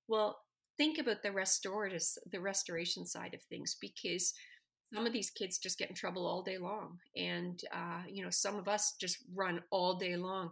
Well, 0.09 0.39
think 0.77 0.99
about 0.99 1.23
the 1.23 1.33
restorative, 1.33 2.03
the 2.31 2.41
restoration 2.41 3.07
side 3.07 3.35
of 3.35 3.43
things, 3.43 3.77
because 3.81 4.33
some 4.95 5.07
of 5.07 5.13
these 5.13 5.31
kids 5.31 5.59
just 5.59 5.79
get 5.79 5.89
in 5.89 5.95
trouble 5.95 6.27
all 6.27 6.43
day 6.43 6.59
long, 6.59 6.99
and 7.17 7.61
uh, 7.73 8.03
you 8.09 8.25
know, 8.25 8.31
some 8.31 8.57
of 8.57 8.67
us 8.67 8.95
just 9.01 9.19
run 9.35 9.63
all 9.71 9.95
day 9.95 10.17
long. 10.17 10.51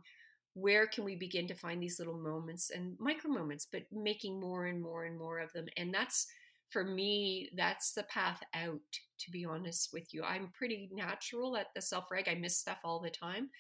Where 0.54 0.86
can 0.86 1.04
we 1.04 1.16
begin 1.16 1.46
to 1.48 1.54
find 1.54 1.82
these 1.82 1.98
little 1.98 2.18
moments 2.18 2.70
and 2.70 2.96
micro 2.98 3.30
moments, 3.30 3.66
but 3.70 3.82
making 3.92 4.40
more 4.40 4.66
and 4.66 4.80
more 4.82 5.04
and 5.04 5.18
more 5.18 5.38
of 5.38 5.52
them? 5.52 5.66
And 5.76 5.92
that's 5.92 6.26
for 6.70 6.84
me, 6.84 7.50
that's 7.56 7.92
the 7.92 8.04
path 8.04 8.40
out, 8.54 8.80
to 9.20 9.30
be 9.30 9.44
honest 9.44 9.90
with 9.92 10.12
you. 10.12 10.22
I'm 10.22 10.52
pretty 10.56 10.88
natural 10.92 11.56
at 11.56 11.68
the 11.74 11.82
self 11.82 12.10
reg. 12.10 12.28
I 12.28 12.34
miss 12.34 12.58
stuff 12.58 12.78
all 12.84 13.00
the 13.00 13.10
time. 13.10 13.50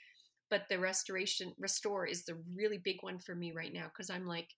But 0.50 0.64
the 0.70 0.78
restoration, 0.78 1.54
restore 1.58 2.06
is 2.06 2.24
the 2.24 2.38
really 2.54 2.78
big 2.78 2.98
one 3.02 3.18
for 3.18 3.34
me 3.34 3.52
right 3.52 3.72
now 3.72 3.86
because 3.86 4.10
I'm 4.10 4.26
like, 4.26 4.48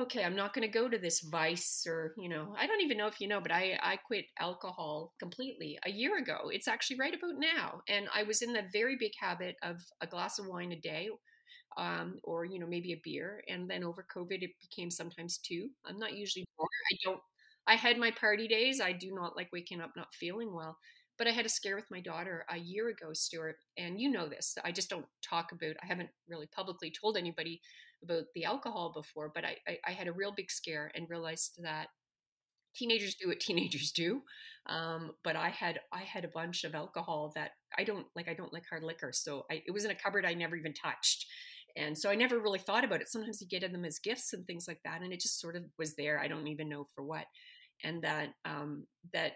okay, 0.00 0.24
I'm 0.24 0.34
not 0.36 0.54
going 0.54 0.66
to 0.66 0.72
go 0.78 0.88
to 0.88 0.98
this 0.98 1.20
vice 1.20 1.84
or, 1.86 2.14
you 2.18 2.28
know, 2.28 2.54
I 2.58 2.66
don't 2.66 2.80
even 2.80 2.96
know 2.96 3.06
if 3.06 3.20
you 3.20 3.28
know, 3.28 3.40
but 3.40 3.52
I, 3.52 3.78
I 3.82 3.96
quit 3.96 4.24
alcohol 4.40 5.12
completely 5.20 5.78
a 5.84 5.90
year 5.90 6.16
ago. 6.18 6.48
It's 6.50 6.66
actually 6.68 6.96
right 6.98 7.14
about 7.14 7.34
now. 7.38 7.82
And 7.88 8.08
I 8.14 8.22
was 8.22 8.42
in 8.42 8.52
that 8.54 8.72
very 8.72 8.96
big 8.98 9.12
habit 9.20 9.56
of 9.62 9.80
a 10.00 10.06
glass 10.06 10.38
of 10.38 10.46
wine 10.46 10.72
a 10.72 10.80
day 10.80 11.10
um, 11.76 12.18
or, 12.24 12.44
you 12.44 12.58
know, 12.58 12.66
maybe 12.66 12.92
a 12.92 13.00
beer. 13.04 13.42
And 13.48 13.68
then 13.70 13.84
over 13.84 14.06
COVID, 14.14 14.42
it 14.42 14.50
became 14.60 14.90
sometimes 14.90 15.38
two. 15.38 15.68
I'm 15.86 15.98
not 15.98 16.14
usually. 16.16 16.44
I 16.60 16.96
don't 17.04 17.20
I 17.66 17.74
had 17.76 17.98
my 17.98 18.10
party 18.10 18.48
days. 18.48 18.80
I 18.80 18.92
do 18.92 19.12
not 19.12 19.36
like 19.36 19.50
waking 19.52 19.80
up 19.80 19.92
not 19.96 20.14
feeling 20.14 20.54
well. 20.54 20.78
But 21.18 21.28
I 21.28 21.30
had 21.30 21.46
a 21.46 21.50
scare 21.50 21.76
with 21.76 21.90
my 21.90 22.00
daughter 22.00 22.44
a 22.50 22.58
year 22.58 22.88
ago, 22.88 23.12
Stuart. 23.12 23.56
And 23.76 24.00
you 24.00 24.10
know 24.10 24.28
this. 24.28 24.56
I 24.64 24.72
just 24.72 24.90
don't 24.90 25.06
talk 25.22 25.52
about, 25.52 25.76
I 25.82 25.86
haven't 25.86 26.08
really 26.28 26.48
publicly 26.54 26.90
told 26.90 27.16
anybody 27.16 27.60
about 28.02 28.24
the 28.34 28.44
alcohol 28.44 28.92
before, 28.94 29.30
but 29.32 29.44
I, 29.44 29.56
I, 29.68 29.78
I 29.86 29.90
had 29.92 30.08
a 30.08 30.12
real 30.12 30.32
big 30.34 30.50
scare 30.50 30.90
and 30.94 31.08
realized 31.08 31.60
that 31.62 31.88
teenagers 32.74 33.14
do 33.14 33.28
what 33.28 33.40
teenagers 33.40 33.92
do. 33.92 34.22
Um, 34.66 35.12
but 35.22 35.36
I 35.36 35.50
had 35.50 35.80
I 35.92 36.00
had 36.00 36.24
a 36.24 36.28
bunch 36.28 36.64
of 36.64 36.74
alcohol 36.74 37.32
that 37.34 37.50
I 37.76 37.84
don't 37.84 38.06
like. 38.14 38.28
I 38.28 38.34
don't 38.34 38.52
like 38.52 38.62
hard 38.70 38.84
liquor, 38.84 39.10
so 39.12 39.44
I, 39.50 39.60
it 39.66 39.72
was 39.72 39.84
in 39.84 39.90
a 39.90 39.94
cupboard 39.94 40.24
I 40.24 40.34
never 40.34 40.54
even 40.54 40.72
touched 40.72 41.26
and 41.76 41.96
so 41.96 42.10
I 42.10 42.14
never 42.14 42.38
really 42.38 42.58
thought 42.58 42.84
about 42.84 43.00
it. 43.00 43.08
Sometimes 43.08 43.40
you 43.40 43.48
get 43.48 43.70
them 43.70 43.84
as 43.84 43.98
gifts 43.98 44.32
and 44.32 44.46
things 44.46 44.66
like 44.68 44.80
that, 44.84 45.02
and 45.02 45.12
it 45.12 45.20
just 45.20 45.40
sort 45.40 45.56
of 45.56 45.64
was 45.78 45.94
there. 45.94 46.20
I 46.20 46.28
don't 46.28 46.48
even 46.48 46.68
know 46.68 46.86
for 46.94 47.02
what, 47.02 47.24
and 47.84 48.02
that 48.02 48.34
um, 48.44 48.86
that 49.12 49.32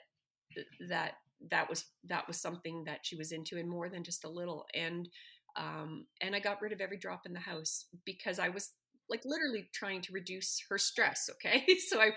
that 0.88 1.14
that 1.50 1.68
was 1.68 1.84
that 2.04 2.26
was 2.26 2.40
something 2.40 2.84
that 2.84 3.00
she 3.02 3.16
was 3.16 3.32
into, 3.32 3.58
and 3.58 3.68
more 3.68 3.88
than 3.88 4.04
just 4.04 4.24
a 4.24 4.28
little. 4.28 4.66
And 4.74 5.08
um, 5.56 6.06
and 6.20 6.34
I 6.34 6.40
got 6.40 6.60
rid 6.60 6.72
of 6.72 6.80
every 6.80 6.98
drop 6.98 7.22
in 7.26 7.32
the 7.32 7.40
house 7.40 7.86
because 8.04 8.38
I 8.38 8.48
was 8.48 8.72
like 9.08 9.22
literally 9.24 9.68
trying 9.72 10.02
to 10.02 10.12
reduce 10.12 10.62
her 10.68 10.78
stress. 10.78 11.30
Okay, 11.34 11.64
so 11.88 12.00
I 12.00 12.10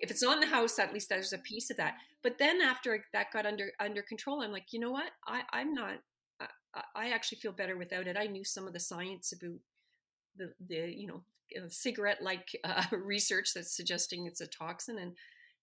if 0.00 0.10
it's 0.10 0.22
not 0.22 0.34
in 0.34 0.40
the 0.40 0.54
house, 0.54 0.78
at 0.78 0.92
least 0.92 1.08
there's 1.08 1.32
a 1.32 1.38
piece 1.38 1.70
of 1.70 1.76
that. 1.78 1.94
But 2.22 2.38
then 2.38 2.60
after 2.60 3.04
that 3.12 3.32
got 3.32 3.46
under 3.46 3.70
under 3.80 4.02
control, 4.02 4.42
I'm 4.42 4.52
like, 4.52 4.72
you 4.72 4.80
know 4.80 4.90
what? 4.90 5.10
I 5.26 5.42
I'm 5.52 5.72
not 5.74 5.98
I 6.94 7.10
actually 7.10 7.38
feel 7.38 7.52
better 7.52 7.76
without 7.76 8.06
it. 8.06 8.16
I 8.18 8.26
knew 8.26 8.44
some 8.44 8.66
of 8.66 8.72
the 8.72 8.80
science 8.80 9.32
about 9.32 9.58
the, 10.36 10.52
the 10.68 10.92
you 10.94 11.06
know, 11.06 11.22
uh, 11.56 11.68
cigarette 11.68 12.22
like 12.22 12.48
uh, 12.64 12.84
research 12.92 13.50
that's 13.54 13.76
suggesting 13.76 14.26
it's 14.26 14.40
a 14.40 14.46
toxin. 14.46 14.98
And, 14.98 15.12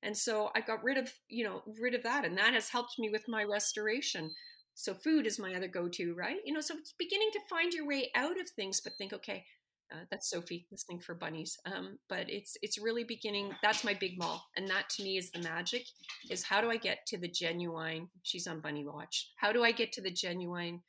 and 0.03 0.15
so 0.15 0.51
I 0.55 0.61
got 0.61 0.83
rid 0.83 0.97
of, 0.97 1.11
you 1.29 1.43
know, 1.43 1.63
rid 1.79 1.95
of 1.95 2.03
that. 2.03 2.25
And 2.25 2.37
that 2.37 2.53
has 2.53 2.69
helped 2.69 2.99
me 2.99 3.09
with 3.09 3.23
my 3.27 3.43
restoration. 3.43 4.31
So 4.75 4.93
food 4.93 5.25
is 5.27 5.39
my 5.39 5.53
other 5.53 5.67
go 5.67 5.87
to, 5.87 6.13
right? 6.15 6.37
You 6.45 6.53
know, 6.53 6.61
so 6.61 6.75
it's 6.77 6.93
beginning 6.97 7.29
to 7.33 7.39
find 7.49 7.73
your 7.73 7.87
way 7.87 8.11
out 8.15 8.39
of 8.39 8.49
things, 8.49 8.81
but 8.81 8.93
think, 8.97 9.13
okay, 9.13 9.45
uh, 9.91 10.05
that's 10.09 10.29
Sophie 10.29 10.65
listening 10.71 10.99
for 10.99 11.13
bunnies. 11.13 11.57
Um, 11.65 11.99
but 12.09 12.29
it's 12.29 12.57
it's 12.61 12.79
really 12.79 13.03
beginning. 13.03 13.51
That's 13.61 13.83
my 13.83 13.93
big 13.93 14.17
mall, 14.17 14.43
and 14.57 14.67
that 14.67 14.89
to 14.91 15.03
me 15.03 15.17
is 15.17 15.29
the 15.29 15.39
magic. 15.39 15.85
Is 16.31 16.43
how 16.43 16.61
do 16.61 16.71
I 16.71 16.77
get 16.77 17.05
to 17.07 17.17
the 17.17 17.27
genuine? 17.27 18.09
She's 18.23 18.47
on 18.47 18.61
bunny 18.61 18.85
watch. 18.85 19.29
How 19.37 19.51
do 19.51 19.63
I 19.63 19.71
get 19.71 19.91
to 19.93 20.01
the 20.01 20.11
genuine 20.11 20.81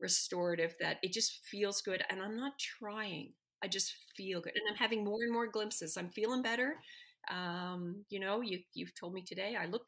restorative 0.00 0.74
that 0.80 0.98
it 1.02 1.12
just 1.12 1.44
feels 1.44 1.82
good 1.82 2.02
and 2.08 2.22
I'm 2.22 2.36
not 2.36 2.52
trying. 2.58 3.32
I 3.62 3.68
just 3.68 3.94
feel 4.16 4.40
good. 4.40 4.52
And 4.54 4.62
I'm 4.70 4.76
having 4.76 5.04
more 5.04 5.22
and 5.22 5.32
more 5.32 5.48
glimpses. 5.48 5.96
I'm 5.96 6.10
feeling 6.10 6.42
better. 6.42 6.76
Um, 7.30 8.04
you 8.08 8.20
know, 8.20 8.40
you, 8.40 8.60
you've 8.74 8.94
told 8.94 9.12
me 9.12 9.22
today, 9.22 9.56
I 9.60 9.66
look, 9.66 9.86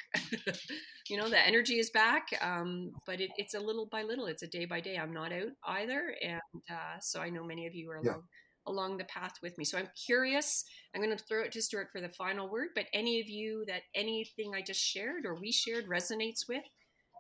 you 1.08 1.16
know, 1.16 1.28
the 1.28 1.46
energy 1.46 1.78
is 1.78 1.90
back. 1.90 2.28
Um, 2.42 2.92
but 3.06 3.20
it, 3.20 3.30
it's 3.36 3.54
a 3.54 3.60
little 3.60 3.86
by 3.86 4.02
little, 4.02 4.26
it's 4.26 4.42
a 4.42 4.48
day 4.48 4.64
by 4.64 4.80
day. 4.80 4.96
I'm 4.96 5.12
not 5.12 5.32
out 5.32 5.52
either. 5.66 6.14
And 6.22 6.40
uh, 6.70 6.98
so 7.00 7.20
I 7.20 7.30
know 7.30 7.44
many 7.44 7.66
of 7.66 7.74
you 7.74 7.90
are 7.90 8.00
yeah. 8.02 8.12
along, 8.12 8.22
along 8.66 8.96
the 8.98 9.04
path 9.04 9.34
with 9.42 9.56
me. 9.58 9.64
So 9.64 9.78
I'm 9.78 9.88
curious. 10.06 10.64
I'm 10.94 11.02
going 11.02 11.16
to 11.16 11.24
throw 11.24 11.42
it 11.42 11.52
to 11.52 11.62
Stuart 11.62 11.88
for 11.92 12.00
the 12.00 12.10
final 12.10 12.48
word. 12.48 12.68
But 12.74 12.86
any 12.92 13.20
of 13.20 13.28
you 13.28 13.64
that 13.68 13.82
anything 13.94 14.52
I 14.54 14.62
just 14.62 14.80
shared 14.80 15.24
or 15.24 15.34
we 15.34 15.52
shared 15.52 15.88
resonates 15.88 16.48
with, 16.48 16.64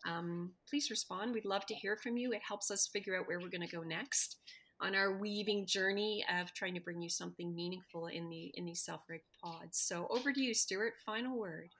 um, 0.06 0.52
please 0.68 0.90
respond. 0.90 1.34
We'd 1.34 1.44
love 1.44 1.66
to 1.66 1.74
hear 1.74 1.96
from 1.96 2.16
you. 2.16 2.32
It 2.32 2.40
helps 2.46 2.70
us 2.70 2.88
figure 2.92 3.18
out 3.18 3.26
where 3.26 3.38
we're 3.38 3.50
going 3.50 3.66
to 3.66 3.76
go 3.76 3.82
next 3.82 4.36
on 4.80 4.94
our 4.94 5.16
weaving 5.18 5.66
journey 5.66 6.24
of 6.40 6.52
trying 6.54 6.74
to 6.74 6.80
bring 6.80 7.00
you 7.02 7.08
something 7.08 7.54
meaningful 7.54 8.06
in 8.08 8.28
the 8.28 8.52
in 8.54 8.64
these 8.64 8.82
self-reg 8.82 9.22
pods. 9.42 9.78
So 9.78 10.06
over 10.10 10.32
to 10.32 10.40
you, 10.40 10.54
Stuart. 10.54 10.94
Final 11.04 11.38
word. 11.38 11.70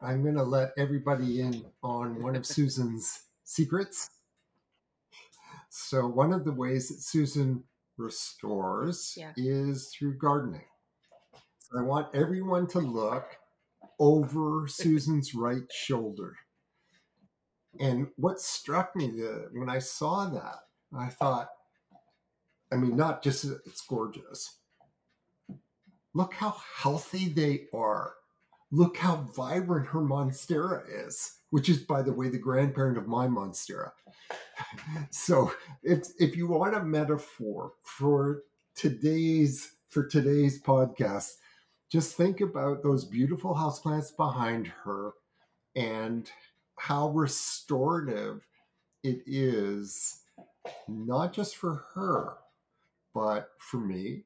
I'm 0.00 0.22
going 0.22 0.36
to 0.36 0.42
let 0.42 0.70
everybody 0.78 1.40
in 1.40 1.64
on 1.82 2.22
one 2.22 2.36
of 2.36 2.46
Susan's 2.46 3.22
secrets. 3.44 4.10
So, 5.68 6.06
one 6.06 6.32
of 6.32 6.44
the 6.44 6.52
ways 6.52 6.88
that 6.88 7.00
Susan 7.00 7.64
restores 7.98 9.14
Yeah. 9.16 9.32
is 9.36 9.92
through 9.92 10.18
gardening. 10.18 10.64
So, 11.58 11.78
I 11.78 11.82
want 11.82 12.14
everyone 12.14 12.66
to 12.68 12.78
look 12.78 13.36
over 13.98 14.66
Susan's 14.68 15.34
right 15.36 15.70
shoulder. 15.70 16.36
And 17.80 18.06
what 18.16 18.40
struck 18.40 18.94
me 18.96 19.10
the, 19.10 19.48
when 19.52 19.68
I 19.68 19.80
saw 19.80 20.26
that, 20.30 20.60
I 20.96 21.08
thought, 21.08 21.48
I 22.72 22.76
mean, 22.76 22.96
not 22.96 23.22
just 23.22 23.44
it's 23.44 23.80
gorgeous. 23.82 24.58
Look 26.14 26.34
how 26.34 26.56
healthy 26.76 27.28
they 27.28 27.66
are. 27.74 28.14
Look 28.72 28.96
how 28.96 29.28
vibrant 29.36 29.86
her 29.88 30.00
monstera 30.00 30.82
is, 31.06 31.38
which 31.50 31.68
is, 31.68 31.78
by 31.78 32.02
the 32.02 32.12
way, 32.12 32.28
the 32.28 32.38
grandparent 32.38 32.98
of 32.98 33.06
my 33.06 33.26
monstera. 33.26 33.90
So, 35.10 35.52
if 35.82 36.08
if 36.18 36.36
you 36.36 36.48
want 36.48 36.74
a 36.74 36.82
metaphor 36.82 37.72
for 37.82 38.42
today's 38.74 39.72
for 39.88 40.06
today's 40.06 40.60
podcast, 40.60 41.34
just 41.90 42.16
think 42.16 42.40
about 42.40 42.82
those 42.82 43.04
beautiful 43.04 43.54
houseplants 43.54 44.16
behind 44.16 44.66
her 44.66 45.12
and 45.76 46.30
how 46.78 47.10
restorative 47.10 48.46
it 49.02 49.22
is, 49.26 50.22
not 50.88 51.32
just 51.32 51.56
for 51.56 51.84
her, 51.94 52.38
but 53.16 53.52
for 53.56 53.78
me, 53.78 54.24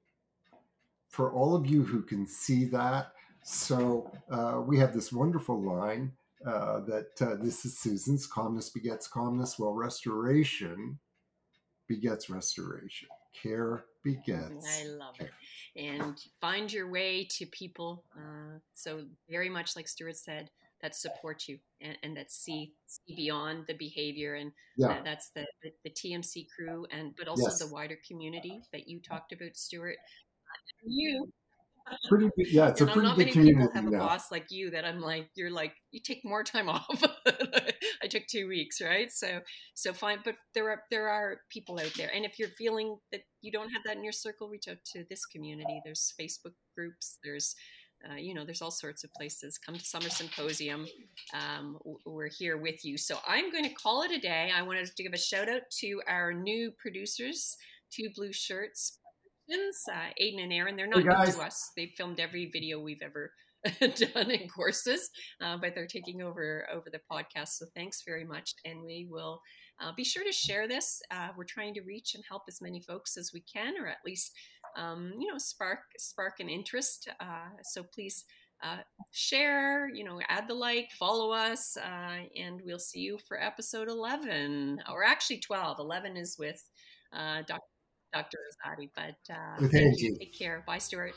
for 1.08 1.32
all 1.32 1.54
of 1.54 1.64
you 1.64 1.84
who 1.84 2.02
can 2.02 2.26
see 2.26 2.64
that. 2.64 3.12
So 3.44 4.10
uh, 4.28 4.62
we 4.66 4.80
have 4.80 4.92
this 4.92 5.12
wonderful 5.12 5.62
line 5.62 6.10
uh, 6.44 6.80
that 6.80 7.10
uh, 7.20 7.36
this 7.40 7.64
is 7.64 7.78
Susan's 7.78 8.26
calmness 8.26 8.68
begets 8.68 9.06
calmness, 9.06 9.60
while 9.60 9.74
restoration 9.74 10.98
begets 11.86 12.28
restoration. 12.28 13.06
Care 13.40 13.84
begets. 14.02 14.80
I 14.80 14.86
love 14.88 15.14
it. 15.20 15.30
And 15.76 16.20
find 16.40 16.72
your 16.72 16.90
way 16.90 17.28
to 17.38 17.46
people. 17.46 18.02
Uh, 18.16 18.58
so 18.72 19.04
very 19.28 19.48
much 19.48 19.76
like 19.76 19.86
Stuart 19.86 20.16
said, 20.16 20.50
that 20.82 20.94
support 20.94 21.46
you 21.48 21.58
and, 21.80 21.96
and 22.02 22.16
that 22.16 22.30
see, 22.30 22.72
see 22.86 23.14
beyond 23.14 23.64
the 23.66 23.74
behavior 23.74 24.34
and 24.34 24.52
Yeah, 24.76 24.88
that, 24.88 25.04
that's 25.04 25.30
the, 25.34 25.46
the, 25.62 25.72
the 25.84 25.90
TMC 25.90 26.46
crew 26.54 26.86
and 26.90 27.14
but 27.16 27.28
also 27.28 27.44
Yes. 27.44 27.58
the 27.58 27.72
wider 27.72 27.98
community 28.06 28.60
that 28.72 28.88
you 28.88 29.00
talked 29.00 29.32
about, 29.32 29.56
Stuart. 29.56 29.96
You 30.84 31.30
pretty 32.08 32.30
good. 32.36 32.52
Yeah, 32.52 32.68
it's 32.68 32.80
a 32.80 32.84
you 32.84 32.86
know, 32.88 32.92
pretty 32.92 33.08
not 33.08 33.16
good 33.16 33.20
many 33.26 33.32
community 33.32 33.66
people 33.66 33.82
have 33.82 33.92
a 33.92 33.96
boss 33.96 34.30
like 34.30 34.46
you 34.50 34.70
that 34.70 34.84
I'm 34.84 35.00
like, 35.00 35.28
you're 35.34 35.50
like, 35.50 35.74
you 35.90 36.00
take 36.00 36.24
more 36.24 36.42
time 36.44 36.68
off. 36.68 37.02
I 38.02 38.06
took 38.06 38.26
two 38.26 38.48
weeks, 38.48 38.80
right? 38.80 39.10
So, 39.10 39.40
so 39.74 39.92
fine. 39.92 40.18
But 40.24 40.36
there 40.54 40.70
are 40.70 40.82
there 40.90 41.08
are 41.08 41.38
people 41.50 41.78
out 41.80 41.92
there, 41.96 42.10
and 42.14 42.24
if 42.24 42.38
you're 42.38 42.48
feeling 42.50 42.96
that 43.12 43.22
you 43.42 43.52
don't 43.52 43.70
have 43.70 43.82
that 43.86 43.96
in 43.96 44.04
your 44.04 44.12
circle, 44.12 44.48
reach 44.48 44.68
out 44.68 44.78
to 44.92 45.04
this 45.08 45.26
community. 45.26 45.80
There's 45.84 46.14
Facebook 46.20 46.54
groups. 46.76 47.18
There's 47.24 47.54
uh, 48.08 48.14
you 48.14 48.34
know, 48.34 48.44
there's 48.44 48.62
all 48.62 48.70
sorts 48.70 49.04
of 49.04 49.12
places. 49.12 49.58
Come 49.58 49.76
to 49.76 49.84
Summer 49.84 50.08
Symposium. 50.08 50.86
Um, 51.34 51.78
we're 52.06 52.30
here 52.30 52.56
with 52.56 52.84
you. 52.84 52.96
So 52.96 53.18
I'm 53.26 53.50
going 53.50 53.64
to 53.64 53.74
call 53.74 54.02
it 54.02 54.10
a 54.10 54.18
day. 54.18 54.50
I 54.54 54.62
wanted 54.62 54.86
to 54.94 55.02
give 55.02 55.12
a 55.12 55.18
shout 55.18 55.48
out 55.48 55.62
to 55.80 56.00
our 56.08 56.32
new 56.32 56.72
producers, 56.78 57.56
Two 57.90 58.08
Blue 58.14 58.32
Shirts 58.32 58.98
Productions, 59.46 59.84
uh, 59.92 60.22
Aiden 60.22 60.42
and 60.42 60.52
Aaron. 60.52 60.76
They're 60.76 60.86
not 60.86 61.02
Hey, 61.02 61.26
new 61.26 61.32
to 61.32 61.42
us. 61.42 61.72
They've 61.76 61.92
filmed 61.96 62.20
every 62.20 62.50
video 62.50 62.80
we've 62.80 63.02
ever 63.02 63.32
done 63.80 64.30
in 64.30 64.48
courses, 64.48 65.10
uh, 65.40 65.58
but 65.60 65.74
they're 65.74 65.86
taking 65.86 66.22
over 66.22 66.66
over 66.72 66.88
the 66.90 67.00
podcast. 67.10 67.48
So 67.48 67.66
thanks 67.74 68.02
very 68.06 68.24
much, 68.24 68.54
and 68.64 68.82
we 68.82 69.06
will 69.10 69.42
uh, 69.80 69.92
be 69.96 70.04
sure 70.04 70.24
to 70.24 70.32
share 70.32 70.68
this. 70.68 71.02
Uh, 71.10 71.28
we're 71.36 71.44
trying 71.44 71.74
to 71.74 71.82
reach 71.82 72.14
and 72.14 72.24
help 72.28 72.42
as 72.48 72.60
many 72.62 72.80
folks 72.80 73.16
as 73.16 73.32
we 73.34 73.40
can, 73.40 73.74
or 73.78 73.86
at 73.86 73.98
least 74.04 74.32
um, 74.76 75.12
you 75.18 75.30
know 75.30 75.38
spark 75.38 75.80
spark 75.98 76.40
an 76.40 76.48
interest. 76.48 77.08
Uh, 77.20 77.50
so 77.62 77.82
please. 77.82 78.24
Uh, 78.62 78.76
share, 79.10 79.88
you 79.88 80.04
know, 80.04 80.20
add 80.28 80.46
the 80.46 80.52
like, 80.52 80.90
follow 80.98 81.30
us, 81.32 81.78
uh, 81.78 82.18
and 82.36 82.60
we'll 82.62 82.78
see 82.78 83.00
you 83.00 83.16
for 83.26 83.42
episode 83.42 83.88
11, 83.88 84.82
or 84.92 85.02
actually 85.02 85.38
12. 85.38 85.78
11 85.78 86.18
is 86.18 86.36
with 86.38 86.62
uh, 87.14 87.40
Dr. 87.46 87.62
Dr. 88.12 88.36
Rosati, 88.36 88.90
but 88.94 89.16
uh, 89.32 89.56
With 89.60 89.72
thank 89.72 89.98
you. 90.00 90.08
Angie. 90.08 90.18
Take 90.18 90.38
care. 90.38 90.62
Bye, 90.66 90.76
Stuart. 90.76 91.14